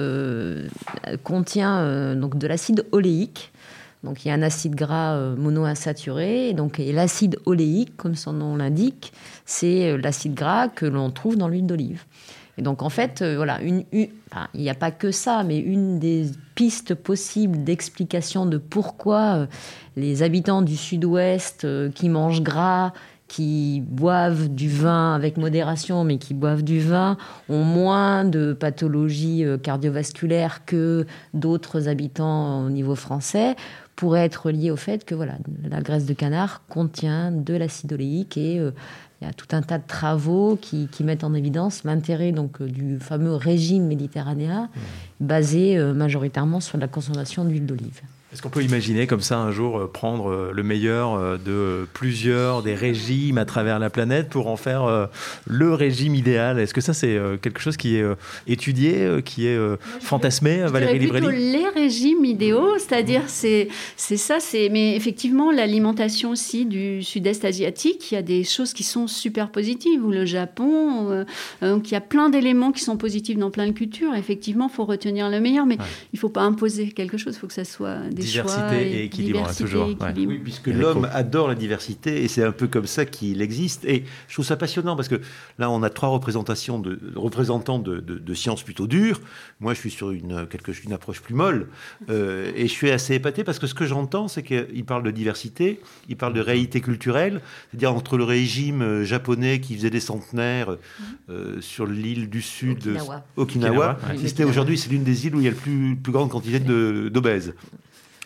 contient 1.22 2.14
donc 2.14 2.36
de 2.39 2.47
l'acide 2.47 2.84
oléique. 2.93 3.53
Donc 4.05 4.24
il 4.24 4.28
y 4.28 4.30
a 4.30 4.34
un 4.34 4.43
acide 4.43 4.76
gras 4.76 5.18
monoinsaturé, 5.36 6.51
et 6.51 6.53
donc 6.53 6.78
et 6.78 6.93
l'acide 6.93 7.39
oléique, 7.47 7.97
comme 7.97 8.14
son 8.14 8.32
nom 8.32 8.57
l'indique, 8.57 9.12
c'est 9.45 9.97
l'acide 9.99 10.34
gras 10.34 10.68
que 10.68 10.86
l'on 10.86 11.11
trouve 11.11 11.36
dans 11.36 11.49
l'huile 11.49 11.66
d'olive. 11.66 12.05
Et 12.59 12.62
donc 12.62 12.82
en 12.82 12.88
fait, 12.90 13.22
euh, 13.22 13.36
voilà, 13.36 13.61
il 13.62 14.11
n'y 14.54 14.68
a 14.68 14.74
pas 14.74 14.90
que 14.90 15.12
ça, 15.12 15.44
mais 15.44 15.59
une 15.59 16.00
des 16.00 16.26
pistes 16.56 16.94
possibles 16.94 17.62
d'explication 17.62 18.46
de 18.46 18.59
pourquoi 18.59 19.36
euh, 19.36 19.46
les 19.96 20.24
habitants 20.24 20.61
du 20.61 20.76
Sud-Ouest 20.76 21.64
euh, 21.64 21.88
qui 21.88 22.09
mangent 22.09 22.42
gras, 22.42 22.92
qui 23.28 23.80
boivent 23.86 24.48
du 24.48 24.68
vin 24.68 25.14
avec 25.14 25.36
modération, 25.36 26.02
mais 26.02 26.18
qui 26.18 26.34
boivent 26.34 26.64
du 26.64 26.80
vin, 26.80 27.16
ont 27.48 27.62
moins 27.62 28.24
de 28.24 28.54
pathologies 28.54 29.44
cardiovasculaires 29.62 30.64
que 30.64 31.06
d'autres 31.34 31.88
habitants 31.88 32.64
au 32.64 32.70
niveau 32.70 32.94
français, 32.94 33.54
pourrait 33.99 34.24
être 34.24 34.53
lié 34.53 34.70
au 34.70 34.76
fait 34.76 35.05
que 35.05 35.16
voilà, 35.16 35.38
la 35.68 35.80
graisse 35.80 36.07
de 36.07 36.14
canard 36.14 36.62
contient 36.68 37.32
de 37.32 37.55
l'acide 37.55 37.92
oléique 37.92 38.36
et 38.36 38.61
euh, 38.61 38.70
il 39.20 39.26
y 39.26 39.28
a 39.28 39.32
tout 39.32 39.49
un 39.51 39.61
tas 39.61 39.78
de 39.78 39.86
travaux 39.88 40.57
qui, 40.57 40.86
qui 40.86 41.03
mettent 41.03 41.24
en 41.24 41.34
évidence 41.34 41.82
l'intérêt 41.82 42.30
donc 42.30 42.61
euh, 42.61 42.68
du 42.68 43.01
fameux 43.01 43.34
régime 43.34 43.88
méditerranéen 43.88 44.70
basé 45.18 45.76
euh, 45.76 45.94
majoritairement 45.94 46.61
sur 46.61 46.78
la 46.78 46.86
consommation 46.86 47.44
d'huile 47.44 47.66
d'olive. 47.66 48.03
Est-ce 48.31 48.43
qu'on 48.43 48.51
peut 48.51 48.62
imaginer 48.62 49.07
comme 49.07 49.22
ça 49.22 49.39
un 49.39 49.53
jour 49.53 49.79
euh, 49.79 49.87
prendre 49.91 50.29
euh, 50.31 50.53
le 50.53 50.62
meilleur 50.62 51.14
euh, 51.14 51.39
de 51.39 51.87
plusieurs 51.95 52.62
des 52.62 52.74
régimes 52.74 53.39
à 53.39 53.47
travers 53.47 53.79
la 53.79 53.89
planète 53.89 54.29
pour 54.29 54.49
en 54.49 54.57
faire 54.57 55.09
le 55.47 55.72
régime 55.72 56.14
idéal? 56.14 56.59
Est-ce 56.59 56.74
que 56.74 56.83
ça 56.83 56.93
c'est 56.93 57.18
quelque 57.41 57.61
chose 57.61 57.79
qui 57.79 57.97
est 57.97 58.05
étudié, 58.47 59.22
qui 59.24 59.47
est 59.47 59.59
fantasmé, 60.01 60.61
Je 60.66 60.70
Valérie 60.70 60.99
Livrelli 60.99 61.53
les 61.53 61.68
régimes 61.68 62.24
idéaux, 62.24 62.76
c'est-à-dire 62.79 63.22
c'est 63.26 63.68
c'est 63.97 64.16
ça, 64.16 64.41
c'est 64.41 64.68
mais 64.68 64.95
effectivement 64.97 65.51
l'alimentation 65.51 66.31
aussi 66.31 66.66
du 66.66 67.03
Sud-Est 67.03 67.45
asiatique, 67.45 68.12
il 68.12 68.14
y 68.14 68.18
a 68.18 68.22
des 68.22 68.45
choses 68.45 68.72
qui 68.74 68.83
sont 68.83 69.07
super 69.07 69.51
positives 69.51 70.05
ou 70.05 70.11
le 70.11 70.26
Japon, 70.26 71.11
euh, 71.11 71.24
donc 71.62 71.91
il 71.91 71.95
y 71.95 71.97
a 71.97 72.01
plein 72.01 72.29
d'éléments 72.29 72.72
qui 72.72 72.83
sont 72.83 72.97
positifs 72.97 73.39
dans 73.39 73.51
plein 73.51 73.66
de 73.66 73.72
cultures. 73.72 74.14
Effectivement, 74.14 74.68
faut 74.68 74.85
retenir 74.85 75.31
le 75.31 75.41
meilleur, 75.41 75.64
mais 75.66 75.79
Ouais. 75.79 75.85
il 76.12 76.18
faut 76.18 76.29
pas 76.29 76.43
imposer 76.43 76.89
quelque 76.91 77.16
chose, 77.16 77.35
il 77.37 77.39
faut 77.39 77.47
que 77.47 77.53
ça 77.55 77.64
soit 77.64 77.99
des 78.11 78.26
diversité 78.31 78.91
et 78.93 79.05
équilibre, 79.05 79.39
diversité 79.39 79.64
toujours. 79.64 79.89
et 79.89 79.93
équilibre. 79.93 80.33
Oui, 80.33 80.41
puisque 80.43 80.66
l'homme 80.68 81.09
adore 81.12 81.49
la 81.49 81.55
diversité 81.55 82.22
et 82.22 82.29
c'est 82.29 82.43
un 82.45 82.53
peu 82.53 82.66
comme 82.68 82.87
ça 82.87 83.05
qu'il 83.05 83.43
existe. 83.43 83.85
Et 83.85 84.05
je 84.29 84.33
trouve 84.35 84.45
ça 84.45 84.57
passionnant 84.57 84.97
parce 84.97 85.09
que 85.09 85.20
là, 85.59 85.70
on 85.70 85.83
a 85.83 85.91
trois 85.91 86.09
représentations 86.11 86.79
de, 86.79 86.99
représentants 87.16 87.79
de, 87.79 87.99
de- 88.01 88.18
de 88.18 88.35
sciences 88.35 88.62
plutôt 88.62 88.87
dures. 88.87 89.20
Moi, 89.61 89.74
je 89.74 89.81
suis 89.81 89.91
sur 89.91 90.11
une, 90.11 90.47
quelque, 90.47 90.72
une 90.85 90.93
approche 90.93 91.20
plus 91.20 91.35
molle 91.35 91.66
Euh, 92.11 92.51
et 92.57 92.66
je 92.68 92.72
suis 92.72 92.91
assez 92.91 93.14
épaté 93.14 93.45
parce 93.45 93.59
que 93.59 93.66
ce 93.66 93.74
que 93.74 93.85
j'entends, 93.87 94.29
c'est 94.29 94.43
qu'il 94.43 94.85
parle 94.85 95.03
de 95.03 95.11
diversité, 95.11 95.81
il 96.09 96.16
parle 96.16 96.33
de 96.33 96.41
réalité 96.41 96.81
culturelle, 96.81 97.41
c'est-à-dire 97.70 97.93
entre 97.93 98.16
le 98.16 98.24
régime 98.24 98.83
euh, 98.83 99.05
japonais 99.05 99.61
qui 99.61 99.74
faisait 99.76 99.91
des 99.91 100.01
centenaires 100.01 100.76
euh, 101.31 101.61
sur 101.61 101.87
l'île 101.87 102.29
du 102.31 102.41
Sud, 102.43 102.79
Okinawa. 102.87 103.24
Okinawa, 103.37 103.37
Okinawa, 103.37 103.99
ouais. 104.09 104.14
existait 104.14 104.45
aujourd'hui, 104.45 104.79
c'est 104.79 104.91
l'une 104.91 105.05
des 105.05 105.26
îles 105.26 105.35
où 105.35 105.41
il 105.41 105.45
y 105.45 105.49
a 105.49 105.51
le 105.51 105.57
plus, 105.57 105.97
plus 105.97 106.12
grande 106.12 106.31
quantité 106.31 106.61
de- 106.61 107.09
d'obèses. 107.12 107.55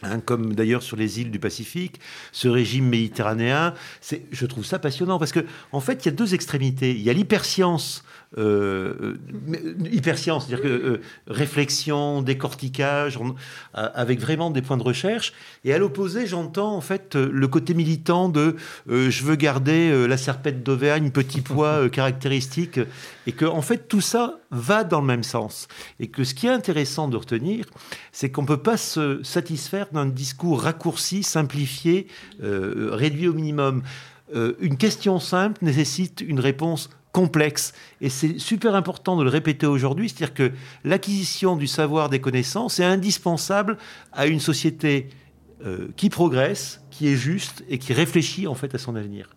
Hein, 0.03 0.21
comme 0.21 0.55
d'ailleurs 0.55 0.83
sur 0.83 0.97
les 0.97 1.21
îles 1.21 1.31
du 1.31 1.39
Pacifique, 1.39 2.01
ce 2.33 2.49
régime 2.49 2.89
méditerranéen, 2.89 3.75
je 4.33 4.47
trouve 4.47 4.65
ça 4.65 4.79
passionnant 4.79 5.19
parce 5.19 5.33
que 5.33 5.45
en 5.71 5.81
fait, 5.81 6.05
il 6.05 6.07
y 6.07 6.09
a 6.09 6.13
deux 6.13 6.35
extrémités. 6.35 6.91
Il 6.91 7.03
y 7.03 7.11
a 7.11 7.13
l'hyperscience, 7.13 8.05
euh, 8.39 9.15
euh, 9.53 9.89
hyperscience, 9.93 10.47
c'est-à-dire 10.47 10.65
que 10.65 10.69
euh, 10.69 11.01
réflexion, 11.27 12.23
décortiquage, 12.23 13.19
avec 13.75 14.21
vraiment 14.21 14.51
des 14.51 14.63
points 14.63 14.79
de 14.79 14.83
recherche. 14.83 15.35
Et 15.65 15.75
à 15.75 15.79
l'opposé, 15.79 16.27
j'entends 16.27 16.75
en 16.75 16.81
fait 16.81 17.15
le 17.15 17.49
côté 17.49 17.75
militant 17.75 18.31
de 18.31 18.57
je 18.89 19.25
veux 19.25 19.37
garder 19.37 20.07
la 20.07 20.17
serpette 20.17 20.63
d'Auvergne, 20.63 21.11
petit 21.11 21.43
poids 21.43 21.89
caractéristique, 21.91 22.81
et 23.27 23.33
que 23.33 23.45
en 23.45 23.63
fait 23.63 23.89
tout 23.89 24.01
ça 24.01 24.39
va 24.51 24.85
dans 24.85 25.01
le 25.01 25.07
même 25.07 25.25
sens. 25.25 25.69
Et 26.01 26.09
que 26.09 26.25
ce 26.25 26.35
qui 26.35 26.47
est 26.47 26.51
intéressant 26.51 27.09
de 27.09 27.17
retenir, 27.17 27.67
c'est 28.13 28.31
qu'on 28.31 28.43
ne 28.43 28.47
peut 28.47 28.63
pas 28.63 28.77
se 28.77 29.23
satisfaire 29.23 29.89
d'un 29.93 30.07
discours 30.07 30.63
raccourci, 30.63 31.23
simplifié, 31.23 32.07
réduit 32.41 33.29
au 33.29 33.35
minimum. 33.35 33.83
Une 34.35 34.79
question 34.79 35.19
simple 35.19 35.63
nécessite 35.63 36.23
une 36.27 36.41
réponse 36.41 36.89
complexe. 37.13 37.73
Et 38.01 38.09
c'est 38.09 38.39
super 38.39 38.75
important 38.75 39.17
de 39.17 39.23
le 39.23 39.31
répéter 39.31 39.67
aujourd'hui, 39.67 40.09
c'est-à-dire 40.09 40.35
que 40.35 40.53
l'acquisition 40.85 41.57
du 41.57 41.67
savoir 41.67 42.09
des 42.09 42.21
connaissances 42.21 42.81
est 42.81 42.85
indispensable 42.85 43.79
à 44.13 44.27
une 44.27 44.41
société 44.41 45.11
euh, 45.65 45.89
qui 45.97 46.11
progresse, 46.11 46.81
qui 46.91 47.09
est 47.09 47.17
juste 47.17 47.65
et 47.69 47.79
qui 47.79 47.93
réfléchit 47.93 48.47
en 48.47 48.55
fait 48.55 48.75
à 48.75 48.79
son 48.79 48.97
avenir. 48.97 49.29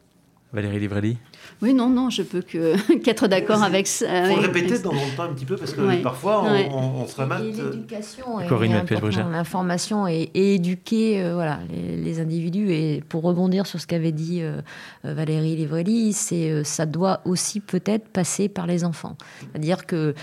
Valérie 0.53 0.80
Livrelli 0.80 1.17
Oui, 1.61 1.73
non, 1.73 1.89
non, 1.89 2.09
je 2.09 2.21
peux 2.23 2.41
que 2.41 2.75
qu'être 3.03 3.27
d'accord 3.27 3.63
avec 3.63 3.87
ça. 3.87 4.05
Il 4.29 4.35
faut 4.35 4.41
répéter 4.41 4.79
dans 4.79 4.91
le 4.91 5.15
temps 5.15 5.23
un 5.23 5.33
petit 5.33 5.45
peu 5.45 5.55
parce 5.55 5.73
que 5.73 5.81
Ouais. 5.81 5.97
parfois 6.01 6.43
on, 6.43 6.51
Ouais. 6.51 6.69
on- 6.71 7.01
on 7.03 7.07
se 7.07 7.15
remate. 7.19 7.41
Et 7.43 7.51
l'éducation 7.51 8.39
est 8.39 8.47
Corinne 8.47 8.71
importante, 8.73 8.91
Mathieu-Brugère. 8.91 9.29
L'information 9.29 10.07
et, 10.07 10.29
et 10.33 10.55
éduquer 10.55 11.23
euh, 11.23 11.33
voilà, 11.33 11.59
les, 11.69 11.97
les 11.97 12.19
individus. 12.19 12.71
Et 12.71 13.03
pour 13.07 13.23
rebondir 13.23 13.65
sur 13.67 13.79
ce 13.79 13.87
qu'avait 13.87 14.11
dit 14.11 14.41
euh, 14.41 14.61
euh, 15.05 15.13
Valérie 15.13 15.55
Livrelli, 15.55 16.13
c'est 16.13 16.49
euh, 16.49 16.63
ça 16.63 16.85
doit 16.85 17.21
aussi 17.25 17.59
peut-être 17.59 18.07
passer 18.09 18.49
par 18.49 18.67
les 18.67 18.83
enfants. 18.83 19.17
C'est-à-dire 19.51 19.85
que 19.85 20.13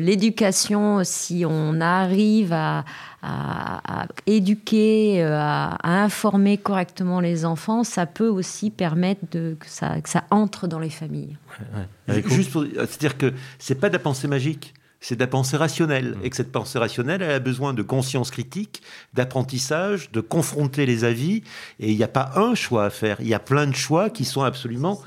l'éducation, 0.00 1.00
si 1.04 1.44
on 1.48 1.80
arrive 1.80 2.52
à, 2.52 2.84
à- 3.24 4.02
à 4.02 4.06
éduquer, 4.26 5.22
euh, 5.24 5.36
à, 5.38 5.76
à 5.82 6.02
informer 6.04 6.58
correctement 6.58 7.20
les 7.20 7.44
enfants, 7.44 7.84
ça 7.84 8.06
peut 8.06 8.28
aussi 8.28 8.70
permettre 8.70 9.22
de, 9.32 9.56
que, 9.58 9.66
ça, 9.68 10.00
que 10.00 10.08
ça 10.08 10.24
entre 10.30 10.66
dans 10.66 10.78
les 10.78 10.90
familles. 10.90 11.36
Juste 12.26 12.52
pour, 12.52 12.64
c'est-à-dire 12.64 13.16
que 13.18 13.32
c'est 13.58 13.74
pas 13.76 13.88
de 13.88 13.94
la 13.94 13.98
pensée 13.98 14.28
magique. 14.28 14.74
C'est 15.00 15.16
de 15.16 15.20
la 15.20 15.26
pensée 15.26 15.58
rationnelle. 15.58 16.16
Et 16.22 16.30
que 16.30 16.36
cette 16.36 16.50
pensée 16.50 16.78
rationnelle, 16.78 17.20
elle 17.20 17.30
a 17.30 17.38
besoin 17.38 17.74
de 17.74 17.82
conscience 17.82 18.30
critique, 18.30 18.82
d'apprentissage, 19.12 20.10
de 20.12 20.20
confronter 20.20 20.86
les 20.86 21.04
avis. 21.04 21.42
Et 21.78 21.90
il 21.90 21.96
n'y 21.98 22.04
a 22.04 22.08
pas 22.08 22.30
un 22.36 22.54
choix 22.54 22.86
à 22.86 22.90
faire. 22.90 23.18
Il 23.20 23.28
y 23.28 23.34
a 23.34 23.38
plein 23.38 23.66
de 23.66 23.74
choix 23.74 24.08
qui 24.08 24.24
sont 24.24 24.42
absolument 24.42 25.00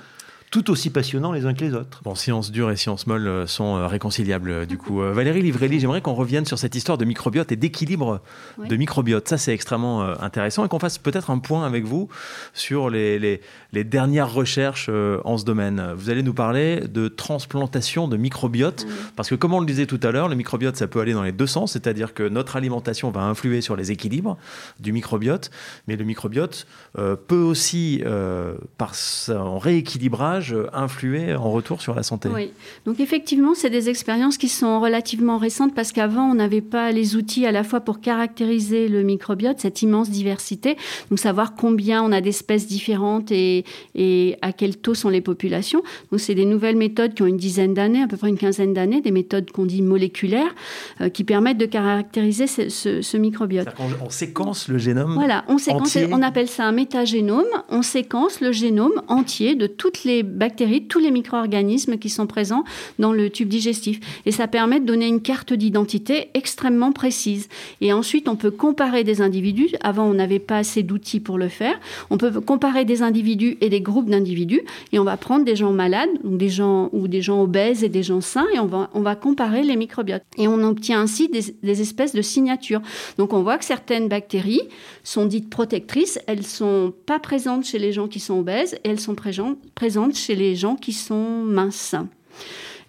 tout 0.50 0.72
aussi 0.72 0.90
passionnants 0.90 1.32
les 1.34 1.46
uns 1.46 1.54
que 1.54 1.64
les 1.64 1.74
autres. 1.74 2.02
Bon, 2.04 2.16
sciences 2.16 2.52
dures 2.52 2.72
et 2.72 2.78
sciences 2.78 3.06
molles 3.06 3.28
euh, 3.28 3.48
sont 3.48 3.76
euh, 3.76 3.88
réconciliables 3.88 4.50
euh, 4.50 4.66
du 4.66 4.78
coup. 4.78 5.00
Valérie 5.02 5.42
Livrelli, 5.42 5.80
j'aimerais 5.80 6.02
qu'on 6.02 6.14
revienne 6.14 6.46
sur 6.46 6.58
cette 6.58 6.74
histoire 6.76 6.98
de 6.98 7.06
microbiote 7.06 7.52
et 7.52 7.56
d'équilibre 7.58 8.22
Oui. 8.58 8.68
de 8.70 8.76
microbiote. 8.78 9.28
Ça, 9.28 9.38
c'est 9.38 9.54
extrêmement 9.54 10.04
intéressant 10.22 10.64
et 10.66 10.70
qu'on 10.70 10.80
fasse 10.80 10.98
peut-être 10.98 11.30
un 11.32 11.40
point 11.40 11.66
avec 11.66 11.84
vous 11.86 12.08
sur 12.54 12.90
les, 12.90 13.20
les- 13.20 13.42
les 13.74 13.84
dernières 13.84 14.32
recherches 14.34 14.90
en 15.26 15.38
ce 15.38 15.44
domaine. 15.44 15.92
Vous 15.98 16.10
allez 16.10 16.24
nous 16.24 16.34
parler 16.34 16.80
de 16.88 17.10
transplantation 17.10 18.08
de 18.08 18.16
microbiote 18.18 18.88
parce 19.16 19.30
que, 19.30 19.36
comme 19.36 19.54
on 19.54 19.60
le 19.60 19.66
disait 19.66 19.86
tout 19.86 20.00
à 20.04 20.12
l'heure, 20.12 20.30
le 20.30 20.36
microbiote, 20.36 20.78
ça 20.78 20.88
peut 20.88 21.02
aller 21.02 21.14
dans 21.14 21.24
les 21.24 21.32
deux 21.34 21.48
sens, 21.48 21.74
c'est-à-dire 21.74 22.14
que 22.14 22.28
notre 22.28 22.56
alimentation 22.56 23.12
va 23.12 23.22
influer 23.24 23.60
sur 23.62 23.76
les 23.76 23.92
équilibres 23.92 24.38
du 24.80 24.94
microbiote, 24.94 25.52
mais 25.88 25.96
le 25.98 26.06
microbiote 26.06 26.66
euh, 26.98 27.16
peut 27.16 27.36
aussi, 27.42 28.02
euh, 28.06 28.56
par 28.78 28.96
son 28.96 29.60
rééquilibrage, 29.60 30.37
euh, 30.54 30.68
influer 30.74 31.36
en 31.36 31.52
retour 31.52 31.82
sur 31.82 31.94
la 31.96 32.04
santé. 32.04 32.30
Oui, 32.34 32.52
donc 32.86 33.00
effectivement, 33.00 33.54
c'est 33.56 33.70
des 33.70 33.90
expériences 33.90 34.38
qui 34.38 34.48
sont 34.50 34.80
relativement 34.80 35.38
récentes 35.38 35.74
parce 35.76 35.92
qu'avant, 35.92 36.30
on 36.30 36.36
n'avait 36.36 36.62
pas 36.62 36.92
les 36.92 37.16
outils 37.16 37.46
à 37.46 37.52
la 37.52 37.64
fois 37.64 37.80
pour 37.82 38.00
caractériser 38.02 38.88
le 38.88 39.04
microbiote, 39.04 39.60
cette 39.60 39.82
immense 39.82 40.10
diversité, 40.10 40.78
donc 41.10 41.20
savoir 41.20 41.56
combien 41.56 42.04
on 42.04 42.12
a 42.12 42.22
d'espèces 42.22 42.68
différentes 42.68 43.32
et, 43.32 43.66
et 43.96 44.38
à 44.42 44.52
quel 44.54 44.78
taux 44.78 44.94
sont 44.96 45.10
les 45.10 45.22
populations. 45.22 45.82
Donc, 46.12 46.20
c'est 46.20 46.36
des 46.36 46.46
nouvelles 46.46 46.76
méthodes 46.78 47.14
qui 47.14 47.24
ont 47.24 47.28
une 47.28 47.38
dizaine 47.38 47.74
d'années, 47.74 48.02
à 48.04 48.08
peu 48.08 48.18
près 48.18 48.30
une 48.30 48.38
quinzaine 48.38 48.74
d'années, 48.74 49.02
des 49.02 49.12
méthodes 49.12 49.52
qu'on 49.52 49.66
dit 49.66 49.82
moléculaires, 49.82 50.54
euh, 51.02 51.10
qui 51.10 51.24
permettent 51.24 51.58
de 51.58 51.66
caractériser 51.66 52.48
ce, 52.48 52.70
ce- 52.70 53.02
ce 53.02 53.18
microbiote. 53.18 53.74
Qu'on- 53.76 54.06
on 54.06 54.10
séquence 54.10 54.68
le 54.68 54.78
génome 54.78 55.14
Voilà, 55.14 55.44
on 55.48 55.58
séquence, 55.58 55.96
entier. 55.96 56.08
on 56.12 56.22
appelle 56.22 56.48
ça 56.48 56.66
un 56.66 56.72
métagénome. 56.72 57.46
On 57.70 57.82
séquence 57.82 58.42
le 58.42 58.52
génome 58.52 59.02
entier 59.08 59.56
de 59.56 59.68
toutes 59.68 60.04
les 60.04 60.24
bactéries, 60.28 60.88
tous 60.88 61.00
les 61.00 61.12
micro-organismes 61.12 61.98
qui 61.98 62.10
sont 62.10 62.28
présents 62.28 62.64
dans 63.00 63.14
le 63.14 63.30
tube 63.30 63.50
digestif. 63.50 64.00
Et 64.26 64.32
ça 64.32 64.48
permet 64.48 64.80
de 64.80 64.86
donner 64.86 65.08
une 65.08 65.22
carte 65.22 65.54
d'identité 65.54 66.30
extrêmement 66.34 66.92
précise. 66.92 67.50
Et 67.82 67.94
ensuite, 67.94 68.28
on 68.28 68.36
peut 68.36 68.52
comparer 68.52 69.04
des 69.04 69.22
individus. 69.22 69.70
Avant, 69.82 70.06
on 70.06 70.14
n'avait 70.14 70.40
pas 70.40 70.58
assez 70.58 70.84
d'outils 70.84 71.20
pour 71.20 71.38
le 71.38 71.50
faire. 71.50 71.80
On 72.10 72.18
peut 72.18 72.42
comparer 72.42 72.86
des 72.86 73.02
individus 73.02 73.58
et 73.62 73.70
des 73.70 73.82
groupes 73.82 74.10
d'individus. 74.10 74.62
Et 74.92 75.00
on 75.00 75.04
va 75.04 75.18
prendre 75.18 75.46
des 75.46 75.56
gens 75.56 75.72
malades, 75.72 76.10
donc 76.24 76.38
des 76.38 76.50
gens, 76.50 76.90
ou 76.94 77.08
des 77.08 77.22
gens 77.22 77.42
obèses 77.42 77.84
et 77.84 77.90
des 77.90 78.04
gens 78.04 78.22
sains, 78.22 78.48
et 78.54 78.60
on 78.60 78.66
va, 78.66 78.90
on 78.94 79.02
va 79.02 79.16
comparer 79.16 79.64
les 79.64 79.76
microbiotes. 79.76 80.24
Et 80.38 80.48
on 80.48 80.62
obtient 80.64 81.02
ainsi 81.02 81.30
des, 81.30 81.82
espèces 81.82 82.14
de 82.14 82.22
signatures. 82.22 82.82
Donc 83.18 83.34
on 83.34 83.42
voit 83.44 83.58
que 83.58 83.66
certaines 83.66 84.08
bactéries 84.08 84.62
sont 85.04 85.26
dites 85.26 85.50
protectrices, 85.50 86.20
elles 86.28 86.46
sont 86.46 86.94
pas 87.06 87.20
présentes 87.20 87.66
chez 87.66 87.80
les 87.80 87.92
gens 87.92 88.08
qui 88.08 88.20
sont 88.20 88.40
obèses 88.40 88.76
et 88.84 88.90
elles 88.90 89.00
sont 89.00 89.16
présentes 89.16 90.16
chez 90.18 90.36
les 90.36 90.56
gens 90.56 90.76
qui 90.76 90.94
sont 90.94 91.44
minces. 91.44 91.96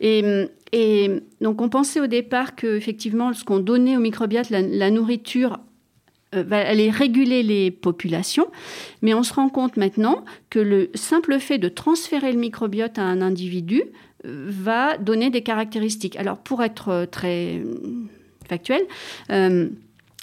Et, 0.01 0.23
et 0.73 1.11
donc 1.41 1.61
on 1.61 1.69
pensait 1.69 2.01
au 2.01 2.07
départ 2.07 2.55
que 2.55 2.77
effectivement, 2.77 3.33
ce 3.33 3.45
qu'on 3.45 3.59
donnait 3.59 3.97
au 3.97 4.01
microbiote, 4.01 4.51
la, 4.51 4.91
nourriture 4.91 5.59
euh, 6.35 6.43
va 6.43 6.59
aller 6.67 6.91
réguler 6.91 7.43
les 7.43 7.71
populations, 7.71 8.49
mais 9.03 9.15
on 9.15 9.23
se 9.23 9.33
rend 9.33 9.49
compte 9.49 9.77
maintenant 9.77 10.25
que 10.51 10.59
le 10.59 10.91
simple 10.95 11.39
fait 11.39 11.59
de 11.59 11.69
transférer 11.69 12.33
le 12.33 12.39
microbiote 12.39 12.99
à 12.99 13.03
un 13.03 13.23
individu 13.23 13.83
euh, 14.25 14.47
va 14.49 14.99
donner 14.99 15.31
des 15.31 15.43
caractéristiques. 15.43 16.17
Alors 16.17 16.39
pour 16.39 16.63
être 16.63 16.89
euh, 16.89 17.07
très 17.07 17.63
factuel, 18.49 18.83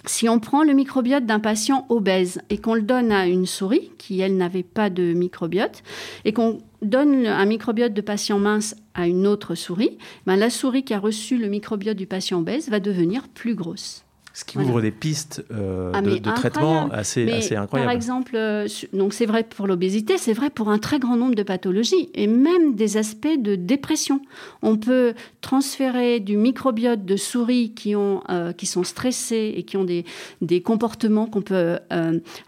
si 0.09 0.29
on 0.29 0.39
prend 0.39 0.63
le 0.63 0.73
microbiote 0.73 1.25
d'un 1.25 1.39
patient 1.39 1.85
obèse 1.89 2.41
et 2.49 2.57
qu'on 2.57 2.73
le 2.73 2.81
donne 2.81 3.11
à 3.11 3.27
une 3.27 3.45
souris 3.45 3.91
qui, 3.97 4.19
elle, 4.19 4.37
n'avait 4.37 4.63
pas 4.63 4.89
de 4.89 5.13
microbiote, 5.13 5.83
et 6.23 6.33
qu'on 6.33 6.59
donne 6.81 7.25
un 7.25 7.45
microbiote 7.45 7.93
de 7.93 8.01
patient 8.01 8.39
mince 8.39 8.75
à 8.93 9.07
une 9.07 9.27
autre 9.27 9.55
souris, 9.55 9.97
ben 10.25 10.35
la 10.35 10.49
souris 10.49 10.83
qui 10.83 10.93
a 10.93 10.99
reçu 10.99 11.37
le 11.37 11.47
microbiote 11.47 11.97
du 11.97 12.07
patient 12.07 12.39
obèse 12.39 12.69
va 12.69 12.79
devenir 12.79 13.27
plus 13.27 13.55
grosse. 13.55 14.04
Ce 14.35 14.43
qui 14.43 14.57
Voilà. 14.57 14.69
ouvre 14.69 14.81
des 14.81 14.91
pistes 14.91 15.45
euh, 15.49 15.91
Ah, 15.93 16.01
de, 16.01 16.17
traitement 16.17 16.89
assez, 16.91 17.23
incroyables. 17.55 17.69
Par 17.69 17.89
exemple, 17.89 18.33
euh, 18.35 18.67
donc 18.91 19.13
c'est 19.13 19.25
vrai 19.25 19.43
pour 19.43 19.65
l'obésité, 19.65 20.17
c'est 20.17 20.33
vrai 20.33 20.49
pour 20.49 20.69
un 20.69 20.77
très 20.77 20.99
grand 20.99 21.15
nombre 21.15 21.35
de 21.35 21.43
pathologies 21.43 22.09
et 22.13 22.27
même 22.27 22.75
des 22.75 22.97
aspects 22.97 23.39
de 23.39 23.55
dépression. 23.55 24.19
On 24.61 24.75
peut 24.75 25.13
transférer 25.39 26.19
du 26.19 26.35
microbiote 26.35 27.05
de 27.05 27.15
souris 27.15 27.71
qui, 27.73 27.95
ont, 27.95 28.23
euh, 28.29 28.51
qui 28.51 28.65
sont 28.65 28.83
stressées 28.83 29.53
et 29.55 29.63
qui 29.63 29.77
ont 29.77 29.85
des, 29.85 30.03
des 30.41 30.61
comportements 30.61 31.27
qu'on 31.27 31.41
peut 31.41 31.77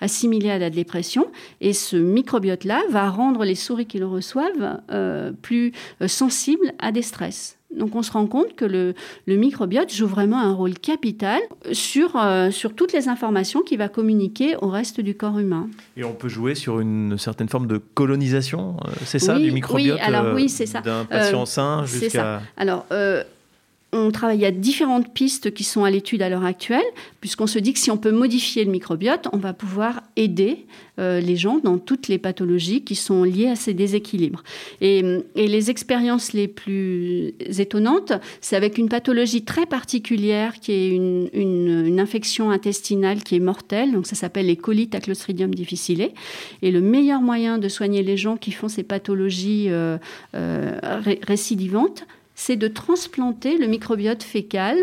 assimiler 0.01 0.49
à 0.49 0.59
la 0.59 0.69
dépression. 0.69 1.27
Et 1.61 1.71
ce 1.71 1.95
microbiote-là 1.95 2.81
va 2.89 3.09
rendre 3.09 3.45
les 3.45 3.55
souris 3.55 3.85
qui 3.85 3.97
le 3.97 4.07
reçoivent 4.07 4.81
plus 5.41 5.71
sensibles 6.05 6.73
à 6.79 6.91
des 6.91 7.01
stress. 7.01 7.56
Donc 7.75 7.95
on 7.95 8.01
se 8.01 8.11
rend 8.11 8.27
compte 8.27 8.55
que 8.55 8.63
le, 8.65 8.93
le 9.25 9.35
microbiote 9.35 9.93
joue 9.93 10.07
vraiment 10.07 10.39
un 10.39 10.53
rôle 10.53 10.73
capital 10.75 11.41
sur, 11.73 12.15
euh, 12.15 12.49
sur 12.49 12.73
toutes 12.73 12.93
les 12.93 13.09
informations 13.09 13.61
qu'il 13.61 13.77
va 13.77 13.89
communiquer 13.89 14.55
au 14.61 14.69
reste 14.69 15.01
du 15.01 15.15
corps 15.15 15.37
humain. 15.37 15.67
Et 15.97 16.03
on 16.03 16.13
peut 16.13 16.29
jouer 16.29 16.55
sur 16.55 16.79
une 16.79 17.17
certaine 17.17 17.49
forme 17.49 17.67
de 17.67 17.77
colonisation, 17.77 18.77
euh, 18.85 18.91
c'est 19.03 19.19
ça, 19.19 19.35
Oui, 19.35 19.43
du 19.43 19.51
microbiote 19.51 19.95
oui, 19.97 20.01
alors 20.01 20.25
euh, 20.27 20.35
oui, 20.35 20.47
c'est 20.49 20.65
ça. 20.65 20.79
d'un 20.81 21.03
patient 21.05 21.41
Euh, 21.41 21.45
sain 21.45 21.83
c'est 21.85 21.99
jusqu'à... 22.05 22.41
Alors, 22.55 22.85
euh, 22.91 23.23
on 23.97 24.11
travaille 24.11 24.45
à 24.45 24.51
différentes 24.51 25.13
pistes 25.13 25.53
qui 25.53 25.63
sont 25.63 25.83
à 25.83 25.91
l'étude 25.91 26.21
à 26.21 26.29
l'heure 26.29 26.45
actuelle, 26.45 26.85
puisqu'on 27.21 27.47
se 27.47 27.59
dit 27.59 27.73
que 27.73 27.79
si 27.79 27.91
on 27.91 27.97
peut 27.97 28.11
modifier 28.11 28.63
le 28.63 28.71
microbiote, 28.71 29.27
on 29.33 29.37
va 29.37 29.53
pouvoir 29.53 30.03
aider 30.15 30.65
euh, 30.99 31.19
les 31.19 31.35
gens 31.35 31.59
dans 31.63 31.77
toutes 31.77 32.07
les 32.07 32.17
pathologies 32.17 32.83
qui 32.83 32.95
sont 32.95 33.23
liées 33.23 33.49
à 33.49 33.55
ces 33.55 33.73
déséquilibres. 33.73 34.43
Et, 34.81 35.03
les 35.35 35.69
expériences 35.69 36.33
les 36.33 36.47
plus 36.47 37.33
étonnantes, 37.39 38.13
c'est 38.41 38.55
avec 38.55 38.77
une 38.77 38.89
pathologie 38.89 39.43
très 39.43 39.65
particulière 39.65 40.59
qui 40.59 40.71
est 40.71 40.89
une, 40.89 41.99
infection 41.99 42.51
intestinale 42.51 43.23
qui 43.23 43.35
est 43.35 43.39
mortelle, 43.39 43.91
donc 43.91 44.05
ça 44.05 44.15
s'appelle 44.15 44.45
les 44.45 44.55
colites 44.55 44.93
à 44.93 44.99
Clostridium 44.99 45.53
difficile. 45.53 46.09
Et 46.61 46.71
le 46.71 46.81
meilleur 46.81 47.21
moyen 47.21 47.57
de 47.57 47.67
soigner 47.69 48.03
les 48.03 48.17
gens 48.17 48.37
qui 48.37 48.51
font 48.51 48.67
ces 48.67 48.83
pathologies 48.83 49.65
euh, 49.69 49.97
euh, 50.35 50.79
récidivantes, 51.27 52.05
c'est 52.37 52.55
de 52.55 52.69
transplanter 52.69 53.57
le 53.57 53.67
microbiote 53.67 54.23
fécal 54.23 54.77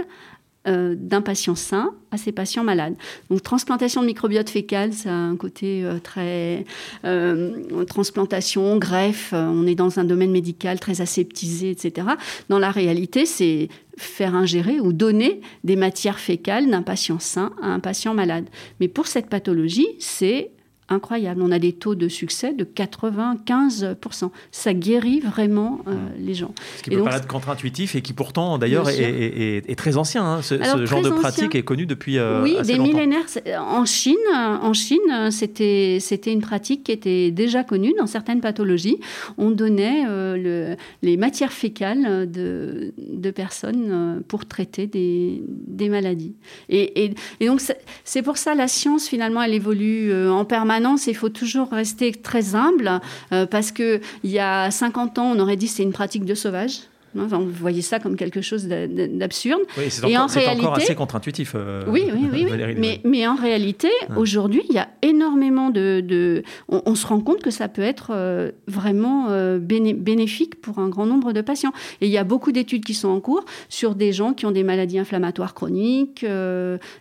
euh, 0.66 0.94
d'un 0.98 1.22
patient 1.22 1.54
sain 1.54 1.92
à 2.10 2.16
ces 2.16 2.32
patients 2.32 2.64
malades. 2.64 2.94
Donc 3.30 3.42
transplantation 3.42 4.00
de 4.00 4.06
microbiote 4.06 4.50
fécal, 4.50 4.92
ça 4.92 5.10
a 5.10 5.12
un 5.12 5.36
côté 5.36 5.84
euh, 5.84 5.98
très 6.02 6.64
euh, 7.04 7.84
transplantation, 7.84 8.76
greffe, 8.78 9.32
on 9.32 9.66
est 9.66 9.74
dans 9.74 9.98
un 9.98 10.04
domaine 10.04 10.32
médical 10.32 10.80
très 10.80 11.00
aseptisé, 11.00 11.70
etc. 11.70 12.08
Dans 12.48 12.58
la 12.58 12.70
réalité, 12.70 13.24
c'est 13.24 13.68
faire 13.96 14.34
ingérer 14.34 14.80
ou 14.80 14.92
donner 14.92 15.40
des 15.62 15.76
matières 15.76 16.18
fécales 16.18 16.68
d'un 16.68 16.82
patient 16.82 17.20
sain 17.20 17.52
à 17.62 17.68
un 17.68 17.78
patient 17.78 18.14
malade. 18.14 18.46
Mais 18.80 18.88
pour 18.88 19.06
cette 19.06 19.28
pathologie, 19.28 19.88
c'est 20.00 20.50
incroyable. 20.88 21.40
On 21.42 21.50
a 21.50 21.58
des 21.58 21.72
taux 21.72 21.94
de 21.94 22.08
succès 22.08 22.52
de 22.52 22.64
95%. 22.64 24.30
Ça 24.50 24.74
guérit 24.74 25.20
vraiment 25.20 25.80
euh, 25.86 25.92
mmh. 25.92 25.98
les 26.18 26.34
gens. 26.34 26.54
Ce 26.76 26.82
qui 26.82 26.90
peut 26.90 27.02
paraître 27.02 27.26
contre-intuitif 27.26 27.94
et 27.94 28.02
qui 28.02 28.12
pourtant 28.12 28.58
d'ailleurs 28.58 28.88
est, 28.88 29.74
très 29.76 29.96
ancien. 29.96 30.24
Hein. 30.24 30.42
Ce, 30.42 30.86
genre 30.86 31.02
de 31.02 31.10
pratique 31.10 31.54
est 31.54 31.62
connu 31.62 31.86
depuis 31.86 32.18
euh, 32.18 32.42
Oui, 32.42 32.56
des 32.64 32.78
millénaires. 32.78 33.24
En 33.58 33.84
Chine, 33.84 34.16
en 34.32 34.72
Chine 34.72 35.30
c'était, 35.30 35.98
c'était 36.00 36.32
une 36.32 36.42
pratique 36.42 36.84
qui 36.84 36.92
était 36.92 37.30
déjà 37.30 37.64
connue 37.64 37.94
dans 37.98 38.06
certaines 38.06 38.40
pathologies. 38.40 38.98
On 39.38 39.50
donnait 39.50 40.04
euh, 40.06 40.36
le, 40.36 40.76
les 41.02 41.16
matières 41.16 41.52
fécales 41.52 42.30
de, 42.30 42.92
de 42.98 43.30
personnes 43.30 44.22
pour 44.28 44.46
traiter 44.46 44.86
des, 44.86 45.42
des 45.48 45.88
maladies. 45.88 46.34
Et, 46.68 47.14
et 47.40 47.46
donc 47.46 47.60
c'est 48.04 48.22
pour 48.22 48.36
ça 48.36 48.54
la 48.54 48.68
science 48.68 49.08
finalement 49.08 49.42
elle 49.42 49.54
évolue 49.54 50.12
en 50.28 50.44
permanence 50.44 50.73
il 51.06 51.14
faut 51.14 51.28
toujours 51.28 51.70
rester 51.70 52.12
très 52.12 52.54
humble 52.54 53.00
euh, 53.32 53.46
parce 53.46 53.72
que 53.72 54.00
il 54.22 54.30
y 54.30 54.38
a 54.38 54.70
50 54.70 55.18
ans, 55.18 55.32
on 55.32 55.38
aurait 55.38 55.56
dit 55.56 55.68
c'est 55.68 55.82
une 55.82 55.92
pratique 55.92 56.24
de 56.24 56.34
sauvage. 56.34 56.80
Enfin, 57.18 57.38
vous 57.38 57.50
voyez 57.50 57.82
ça 57.82 58.00
comme 58.00 58.16
quelque 58.16 58.40
chose 58.40 58.66
d'absurde. 58.66 59.60
Oui, 59.78 59.84
c'est 59.88 60.04
encore, 60.04 60.30
réalité, 60.30 60.66
encore, 60.66 60.76
assez 60.76 60.94
contre-intuitif. 60.94 61.52
Euh, 61.54 61.84
oui, 61.86 62.04
oui, 62.12 62.28
oui. 62.32 62.46
mais, 62.76 63.00
mais, 63.04 63.26
en 63.26 63.36
réalité, 63.36 63.88
aujourd'hui, 64.16 64.62
il 64.68 64.74
y 64.74 64.78
a 64.78 64.88
énormément 65.02 65.70
de... 65.70 66.42
On, 66.68 66.94
se 66.94 67.06
rend 67.06 67.20
compte 67.20 67.42
que 67.42 67.50
ça 67.50 67.68
peut 67.68 67.82
être 67.82 68.10
euh, 68.10 68.52
vraiment 68.66 69.26
euh, 69.30 69.58
bénéfique 69.58 70.60
pour 70.60 70.78
un 70.78 70.88
grand 70.88 71.06
nombre 71.06 71.32
de 71.32 71.40
patients. 71.40 71.72
Et 72.00 72.06
il 72.06 72.12
y 72.12 72.18
a 72.18 72.24
beaucoup 72.24 72.52
d'études 72.52 72.84
qui 72.84 72.94
sont 72.94 73.08
en 73.08 73.20
cours 73.20 73.44
sur 73.68 73.94
des 73.94 74.12
gens 74.12 74.32
qui 74.32 74.46
ont 74.46 74.50
des 74.50 74.64
maladies 74.64 74.98
inflammatoires 74.98 75.54
chroniques, 75.54 76.24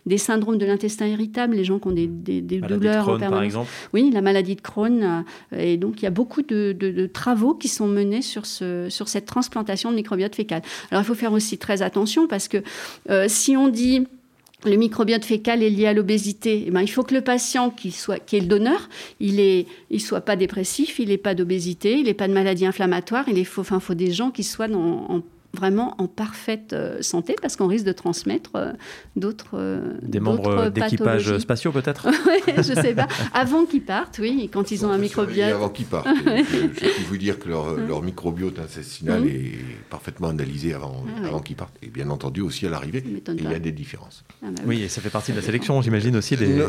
des 0.05 0.18
syndromes 0.18 0.57
de 0.57 0.66
l'intestin 0.66 1.07
irritable, 1.07 1.55
les 1.55 1.64
gens 1.64 1.80
qui 1.80 1.88
ont 1.88 1.91
des, 1.91 2.07
des, 2.07 2.41
des 2.41 2.59
douleurs... 2.59 3.05
De 3.05 3.18
Crohn, 3.18 3.30
par 3.30 3.43
exemple. 3.43 3.70
Oui, 3.93 4.11
la 4.11 4.22
maladie 4.22 4.55
de 4.55 4.61
Crohn. 4.61 5.26
et 5.55 5.78
donc, 5.78 6.01
il 6.01 6.05
y 6.05 6.07
a 6.07 6.11
beaucoup 6.11 6.41
de, 6.41 6.76
de, 6.78 7.07
travaux 7.07 7.53
qui 7.53 7.68
sont 7.68 7.88
menés 7.88 8.22
sur, 8.22 8.45
ce, 8.45 8.88
sur 8.89 9.07
cette 9.07 9.26
transplantation 9.26 9.91
de 9.91 9.95
Alors 10.04 11.04
il 11.04 11.06
faut 11.06 11.16
faire 11.16 11.34
aussi 11.34 11.58
très 11.58 11.82
attention 11.82 12.28
parce 12.28 12.47
que 12.47 12.58
euh, 13.10 13.26
si 13.28 13.58
on 13.58 13.68
dit 13.68 14.06
le 14.66 14.78
microbiote 14.78 15.26
fécal 15.26 15.62
est 15.62 15.70
lié 15.70 15.88
à 15.88 15.93
l'obésité. 15.93 16.64
Eh 16.68 16.72
ben, 16.72 16.80
il 16.82 16.88
faut 16.88 17.04
que 17.04 17.14
le 17.14 17.20
patient 17.20 17.70
qui, 17.70 17.91
soit, 17.91 18.20
qui 18.20 18.38
est 18.38 18.39
le 18.39 18.45
donneur, 18.45 18.88
il 19.20 19.66
ne 19.91 19.97
soit 19.97 20.22
pas 20.22 20.38
dépressif, 20.38 20.99
il 20.99 21.10
n'ait 21.10 21.18
pas 21.18 21.36
d'obésité, 21.36 21.97
il 21.97 22.06
n'ait 22.06 22.14
pas 22.14 22.30
de 22.30 22.34
maladie 22.34 22.66
inflammatoire. 22.66 23.26
Il 23.28 23.45
faut, 23.45 23.60
enfin, 23.60 23.93
des 23.93 24.12
gens 24.12 24.32
qui 24.32 24.43
soient 24.43 24.70
en 24.72 25.22
vraiment 25.56 25.93
en 25.99 26.08
parfaite 26.08 26.74
euh, 26.74 27.01
santé 27.01 27.36
parce 27.39 27.56
qu'on 27.56 27.68
risque 27.68 27.86
de 27.86 27.91
transmettre 27.91 28.51
euh, 28.56 28.72
d'autres 29.16 29.51
euh, 29.54 29.93
des 30.01 30.20
membres 30.20 30.70
d'équipage 30.70 31.38
spatiaux 31.38 31.72
peut-être 31.72 32.08
oui, 32.28 32.54
je 32.58 32.74
sais 32.74 32.93
pas. 32.95 33.08
Avant 33.34 33.66
qu'ils 33.66 33.84
partent 33.84 34.20
oui 34.20 34.49
quand 34.51 34.72
ils 34.72 34.84
ont 34.86 34.89
un 34.89 34.97
microbiote. 34.97 35.51
avant 35.51 35.70
qu'ils 35.70 35.86
partent 35.86 36.08
je, 36.26 36.68
peux 36.68 36.88
vous 37.08 37.18
dire 37.18 37.38
que 37.38 37.49
leur, 37.49 37.76
leur 37.76 38.01
microbiote 38.01 38.58
intestinal 38.58 39.22
mhm. 39.22 39.28
est 39.28 39.51
parfaitement 39.91 40.30
analysé 40.30 40.74
avant, 40.74 41.06
ah 41.08 41.28
avant 41.28 41.39
qu'ils 41.39 41.56
partent. 41.56 41.78
Et 41.84 41.88
bien 41.88 42.10
entendu 42.10 42.41
aussi 42.41 42.66
à 42.66 42.72
l'arrivée 42.72 43.04
il 43.06 43.43
y 43.43 43.54
a 43.54 43.60
des 43.60 43.72
différences. 43.72 44.24
Ah 44.43 44.47
bah 44.49 44.64
oui. 44.66 44.82
et 44.82 44.88
ça 44.88 45.01
fait 45.01 45.12
partie 45.12 45.32
de 45.34 45.38
la 45.38 45.43
sélection 45.43 45.82
j'imagine 45.82 46.16
aussi 46.16 46.36
des... 46.36 46.64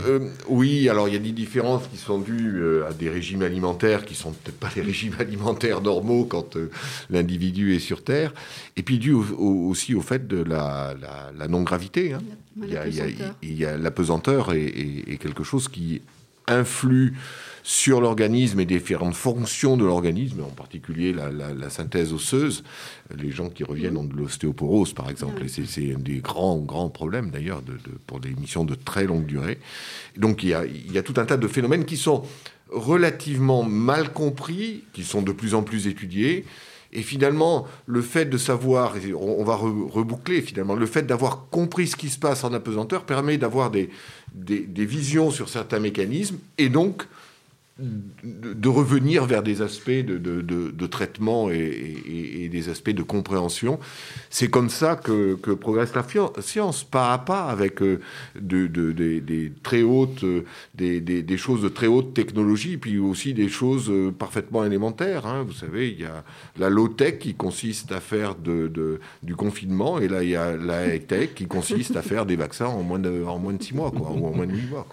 oui 0.48 0.90
alors 0.90 1.08
il 1.08 1.14
y 1.14 1.16
a 1.16 1.20
des 1.20 1.32
différences 1.32 1.84
qui 1.90 1.96
sont 1.96 2.18
dues 2.18 2.62
à 2.86 2.92
des 2.92 3.08
régimes 3.08 3.42
alimentaires 3.42 4.04
qui 4.04 4.14
sont 4.14 4.32
peut-être 4.32 4.58
pas 4.58 4.68
les 4.76 4.82
régimes 4.92 5.14
alimentaires 5.18 5.80
normaux 5.80 6.26
quand 6.26 6.58
l'individu 7.08 7.74
est 7.74 7.78
sur 7.78 8.04
terre 8.04 8.34
et 8.76 8.82
puis 8.82 8.98
dû 8.98 9.12
aussi 9.12 9.94
au 9.94 10.00
fait 10.00 10.26
de 10.26 10.42
la, 10.42 10.94
non-gravité. 11.48 12.12
Hein. 12.12 12.20
Il, 13.42 13.54
y 13.54 13.64
a, 13.64 13.76
la 13.76 13.90
pesanteur 13.90 14.52
et, 14.52 15.18
quelque 15.20 15.44
chose 15.44 15.68
qui 15.68 16.02
influe 16.46 17.14
sur 17.62 18.00
l'organisme 18.00 18.60
et 18.60 18.66
différentes 18.66 19.14
fonctions 19.14 19.78
de 19.78 19.84
l'organisme, 19.84 20.42
en 20.42 20.50
particulier 20.50 21.14
la, 21.14 21.70
synthèse 21.70 22.12
osseuse. 22.12 22.64
Les 23.16 23.30
gens 23.30 23.48
qui 23.48 23.64
reviennent 23.64 23.96
ont 23.96 24.04
de 24.04 24.16
l'ostéoporose, 24.16 24.92
par 24.92 25.08
exemple, 25.08 25.42
et 25.44 25.48
c'est 25.48 25.94
un 25.94 25.98
des 25.98 26.18
grands, 26.18 26.58
grands 26.58 26.90
problèmes 26.90 27.30
d'ailleurs 27.30 27.62
de, 27.62 27.78
pour 28.06 28.20
des 28.20 28.30
missions 28.30 28.64
de 28.64 28.74
très 28.74 29.06
longue 29.06 29.24
durée. 29.24 29.58
Donc 30.16 30.42
il 30.42 30.50
y, 30.50 30.54
a, 30.54 30.66
il 30.66 30.92
y 30.92 30.98
a 30.98 31.02
tout 31.02 31.14
un 31.16 31.24
tas 31.24 31.36
de 31.36 31.48
phénomènes 31.48 31.84
qui 31.84 31.96
sont 31.96 32.24
relativement 32.70 33.62
mal 33.62 34.12
compris, 34.12 34.84
qui 34.92 35.04
sont 35.04 35.22
de 35.22 35.32
plus 35.32 35.54
en 35.54 35.62
plus 35.62 35.86
étudiés, 35.86 36.44
et 36.94 37.02
finalement, 37.02 37.66
le 37.86 38.02
fait 38.02 38.24
de 38.24 38.38
savoir, 38.38 38.94
on, 39.18 39.44
va 39.44 39.56
reboucler 39.56 40.40
finalement, 40.40 40.74
le 40.74 40.86
fait 40.86 41.02
d'avoir 41.02 41.46
compris 41.50 41.88
ce 41.88 41.96
qui 41.96 42.08
se 42.08 42.18
passe 42.18 42.44
en 42.44 42.52
apesanteur 42.52 43.04
permet 43.04 43.36
d'avoir 43.36 43.70
des, 43.70 43.90
des, 44.32 44.86
visions 44.86 45.30
sur 45.30 45.48
certains 45.48 45.80
mécanismes 45.80 46.38
et 46.56 46.68
donc 46.68 47.06
de 47.76 48.68
revenir 48.68 49.24
vers 49.24 49.42
des 49.42 49.60
aspects 49.60 49.90
de, 49.90 50.86
traitement 50.86 51.50
et, 51.50 52.48
des 52.50 52.68
aspects 52.68 52.90
de 52.90 53.02
compréhension. 53.02 53.80
C'est 54.30 54.48
comme 54.48 54.70
ça 54.70 54.94
que, 54.94 55.34
progresse 55.54 55.92
la 55.94 56.04
science, 56.40 56.84
pas 56.84 57.12
à 57.12 57.18
pas, 57.18 57.46
avec 57.46 57.82
euh, 57.82 58.00
des, 58.40 59.52
très 59.62 59.82
hautes, 59.82 60.22
euh, 60.22 60.44
des, 60.74 61.36
choses 61.36 61.62
de 61.62 61.68
très 61.68 61.88
haute 61.88 62.14
technologie, 62.14 62.76
puis 62.76 62.98
aussi 62.98 63.34
des 63.34 63.48
choses 63.48 63.90
euh, 63.90 64.12
parfaitement 64.12 64.64
élémentaires. 64.64 65.26
Hein. 65.26 65.42
Vous 65.44 65.52
savez, 65.52 65.90
il 65.90 66.00
y 66.00 66.04
a 66.04 66.22
la 66.58 66.70
low-tech 66.70 67.18
qui 67.18 67.34
consiste 67.34 67.90
à 67.90 68.00
faire 68.00 68.36
du 68.36 69.36
confinement, 69.36 69.98
et 69.98 70.06
là, 70.06 70.22
il 70.22 70.30
y 70.30 70.36
a 70.36 70.56
la 70.56 70.94
high-tech 70.94 71.34
qui 71.34 71.46
consiste 71.46 71.96
à 71.96 72.02
faire 72.02 72.24
des 72.24 72.36
vaccins 72.36 72.66
en 72.66 72.84
moins 72.84 73.00
de, 73.00 73.24
en 73.24 73.40
moins 73.40 73.52
de 73.52 73.62
six 73.62 73.74
mois, 73.74 73.90
quoi, 73.90 74.12
ou 74.12 74.26
en 74.26 74.30
moins 74.30 74.46
de 74.46 74.52
huit 74.52 74.70
mois. 74.70 74.86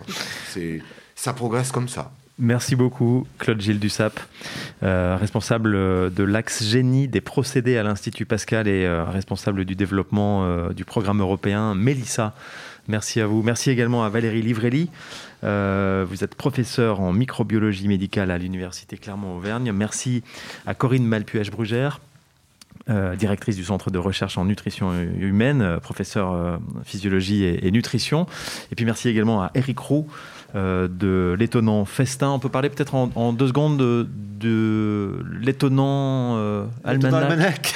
Ça 1.13 1.33
progresse 1.33 1.71
comme 1.71 1.87
ça. 1.87 2.11
Merci 2.43 2.75
beaucoup, 2.75 3.27
Claude 3.37 3.61
Gilles 3.61 3.77
Dussap, 3.77 4.19
euh, 4.81 5.15
responsable 5.15 5.73
de 6.11 6.23
l'axe 6.23 6.63
génie 6.63 7.07
des 7.07 7.21
procédés 7.21 7.77
à 7.77 7.83
l'Institut 7.83 8.25
Pascal 8.25 8.67
et 8.67 8.83
euh, 8.83 9.03
responsable 9.03 9.63
du 9.63 9.75
développement 9.75 10.43
euh, 10.43 10.73
du 10.73 10.83
programme 10.83 11.21
européen 11.21 11.75
Mélissa. 11.75 12.33
Merci 12.87 13.21
à 13.21 13.27
vous. 13.27 13.43
Merci 13.43 13.69
également 13.69 14.03
à 14.03 14.09
Valérie 14.09 14.41
Livrelli. 14.41 14.89
vous 15.43 16.23
êtes 16.23 16.33
professeur 16.33 16.99
en 16.99 17.13
microbiologie 17.13 17.87
médicale 17.87 18.31
à 18.31 18.39
l'Université 18.39 18.97
Clermont-Auvergne. 18.97 19.71
Merci 19.71 20.23
à 20.65 20.73
Corinne 20.73 21.05
Malpuech-Brugère, 21.05 21.99
directrice 23.19 23.55
du 23.55 23.65
Centre 23.65 23.91
de 23.91 23.99
recherche 23.99 24.39
en 24.39 24.45
nutrition 24.45 24.99
humaine, 24.99 25.77
professeur 25.79 26.59
physiologie 26.83 27.43
et, 27.43 27.67
et, 27.67 27.71
nutrition. 27.71 28.25
Et 28.71 28.75
puis 28.75 28.83
merci 28.83 29.09
également 29.09 29.43
à 29.43 29.51
Eric 29.53 29.77
Roux, 29.77 30.07
euh, 30.55 30.87
de 30.89 31.35
l'étonnant 31.39 31.85
festin. 31.85 32.29
On 32.29 32.39
peut 32.39 32.49
parler 32.49 32.69
peut-être 32.69 32.93
en, 32.95 33.31
deux 33.31 33.47
secondes 33.47 33.77
de, 33.77 35.23
l'étonnant 35.39 36.37
euh, 36.37 36.65
almanach. 36.83 37.73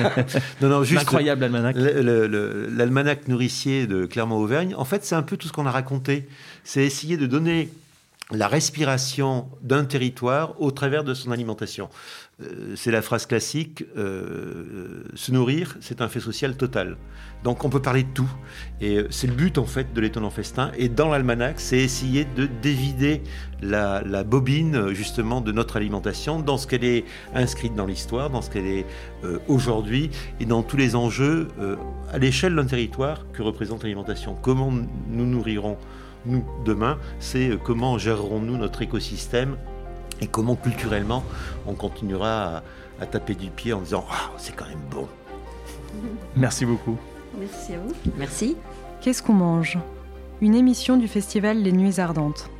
non, 0.60 0.68
non, 0.68 0.84
juste 0.84 1.02
Incroyable 1.02 1.42
almanach. 1.42 1.74
L'almanach 1.76 3.26
nourricier 3.26 3.86
de 3.86 4.06
Clermont-Auvergne, 4.06 4.74
en 4.76 4.84
fait, 4.84 5.04
c'est 5.04 5.16
un 5.16 5.22
peu 5.22 5.36
tout 5.36 5.48
ce 5.48 5.52
qu'on 5.52 5.66
a 5.66 5.70
raconté. 5.72 6.28
C'est 6.62 6.84
essayer 6.84 7.16
de 7.16 7.26
donner 7.26 7.68
la 8.30 8.48
respiration 8.48 9.48
d'un 9.62 9.84
territoire 9.84 10.60
au 10.60 10.70
travers 10.70 11.04
de 11.04 11.14
son 11.14 11.30
alimentation. 11.30 11.88
Euh, 12.42 12.74
c'est 12.74 12.90
la 12.90 13.00
phrase 13.00 13.26
classique, 13.26 13.84
euh, 13.96 15.04
se 15.14 15.30
nourrir, 15.30 15.76
c'est 15.80 16.00
un 16.00 16.08
fait 16.08 16.18
social 16.18 16.56
total. 16.56 16.96
Donc 17.44 17.64
on 17.64 17.70
peut 17.70 17.82
parler 17.82 18.02
de 18.02 18.08
tout. 18.12 18.30
Et 18.80 18.96
euh, 18.96 19.06
c'est 19.10 19.28
le 19.28 19.34
but 19.34 19.56
en 19.56 19.66
fait 19.66 19.92
de 19.92 20.00
l'étonnant 20.00 20.30
festin. 20.30 20.72
Et 20.76 20.88
dans 20.88 21.10
l'almanach, 21.10 21.54
c'est 21.58 21.78
essayer 21.78 22.24
de 22.24 22.48
dévider 22.60 23.22
la, 23.62 24.02
bobine 24.24 24.88
justement 24.92 25.40
de 25.40 25.52
notre 25.52 25.76
alimentation 25.76 26.40
dans 26.40 26.58
ce 26.58 26.66
qu'elle 26.66 26.84
est 26.84 27.04
inscrite 27.34 27.74
dans 27.74 27.86
l'histoire, 27.86 28.30
dans 28.30 28.42
ce 28.42 28.50
qu'elle 28.50 28.66
est 28.66 28.86
aujourd'hui 29.48 30.10
et 30.40 30.44
dans 30.44 30.62
tous 30.62 30.76
les 30.76 30.96
enjeux 30.96 31.48
à 32.12 32.18
l'échelle 32.18 32.54
d'un 32.54 32.66
territoire 32.66 33.26
que 33.32 33.42
représente 33.42 33.82
l'alimentation. 33.82 34.36
Comment 34.40 34.70
nous 34.70 35.26
nourrirons 35.26 35.78
nous 36.26 36.44
demain, 36.64 36.98
c'est 37.20 37.50
comment 37.62 37.98
gérerons-nous 37.98 38.56
notre 38.56 38.82
écosystème 38.82 39.56
et 40.24 40.26
comment 40.26 40.56
culturellement 40.56 41.22
on 41.66 41.74
continuera 41.74 42.62
à, 43.00 43.06
taper 43.06 43.34
du 43.34 43.50
pied 43.50 43.72
en 43.72 43.80
disant 43.80 44.04
ah, 44.10 44.30
c'est 44.38 44.56
quand 44.56 44.66
même 44.66 44.82
bon. 44.90 45.06
Merci 46.34 46.64
beaucoup. 46.64 46.96
Merci 47.38 47.74
à 47.74 47.78
vous. 47.78 47.92
Merci. 48.16 48.56
Qu'est-ce 49.00 49.22
qu'on 49.22 49.34
mange? 49.34 49.78
Une 50.40 50.54
émission 50.54 50.96
du 50.96 51.06
festival 51.08 51.58
Les 51.58 51.72
Nuits 51.72 52.00
Ardentes. 52.00 52.50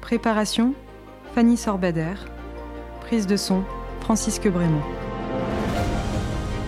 Préparation 0.00 0.74
Fanny 1.34 1.56
Sorbader. 1.56 2.14
Prise 3.00 3.26
de 3.26 3.36
son 3.36 3.62
Francisque 4.00 4.48
Brémond. 4.48 4.82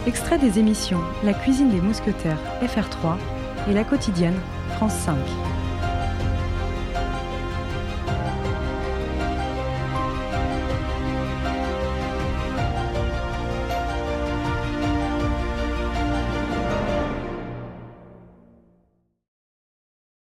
Extrait 0.06 0.38
des 0.38 0.58
émissions 0.58 1.00
La 1.24 1.34
cuisine 1.34 1.70
des 1.70 1.80
mousquetaires 1.80 2.38
FR3 2.62 3.16
et 3.68 3.74
La 3.74 3.84
quotidienne 3.84 4.38
France 4.76 4.94
5. 4.94 5.16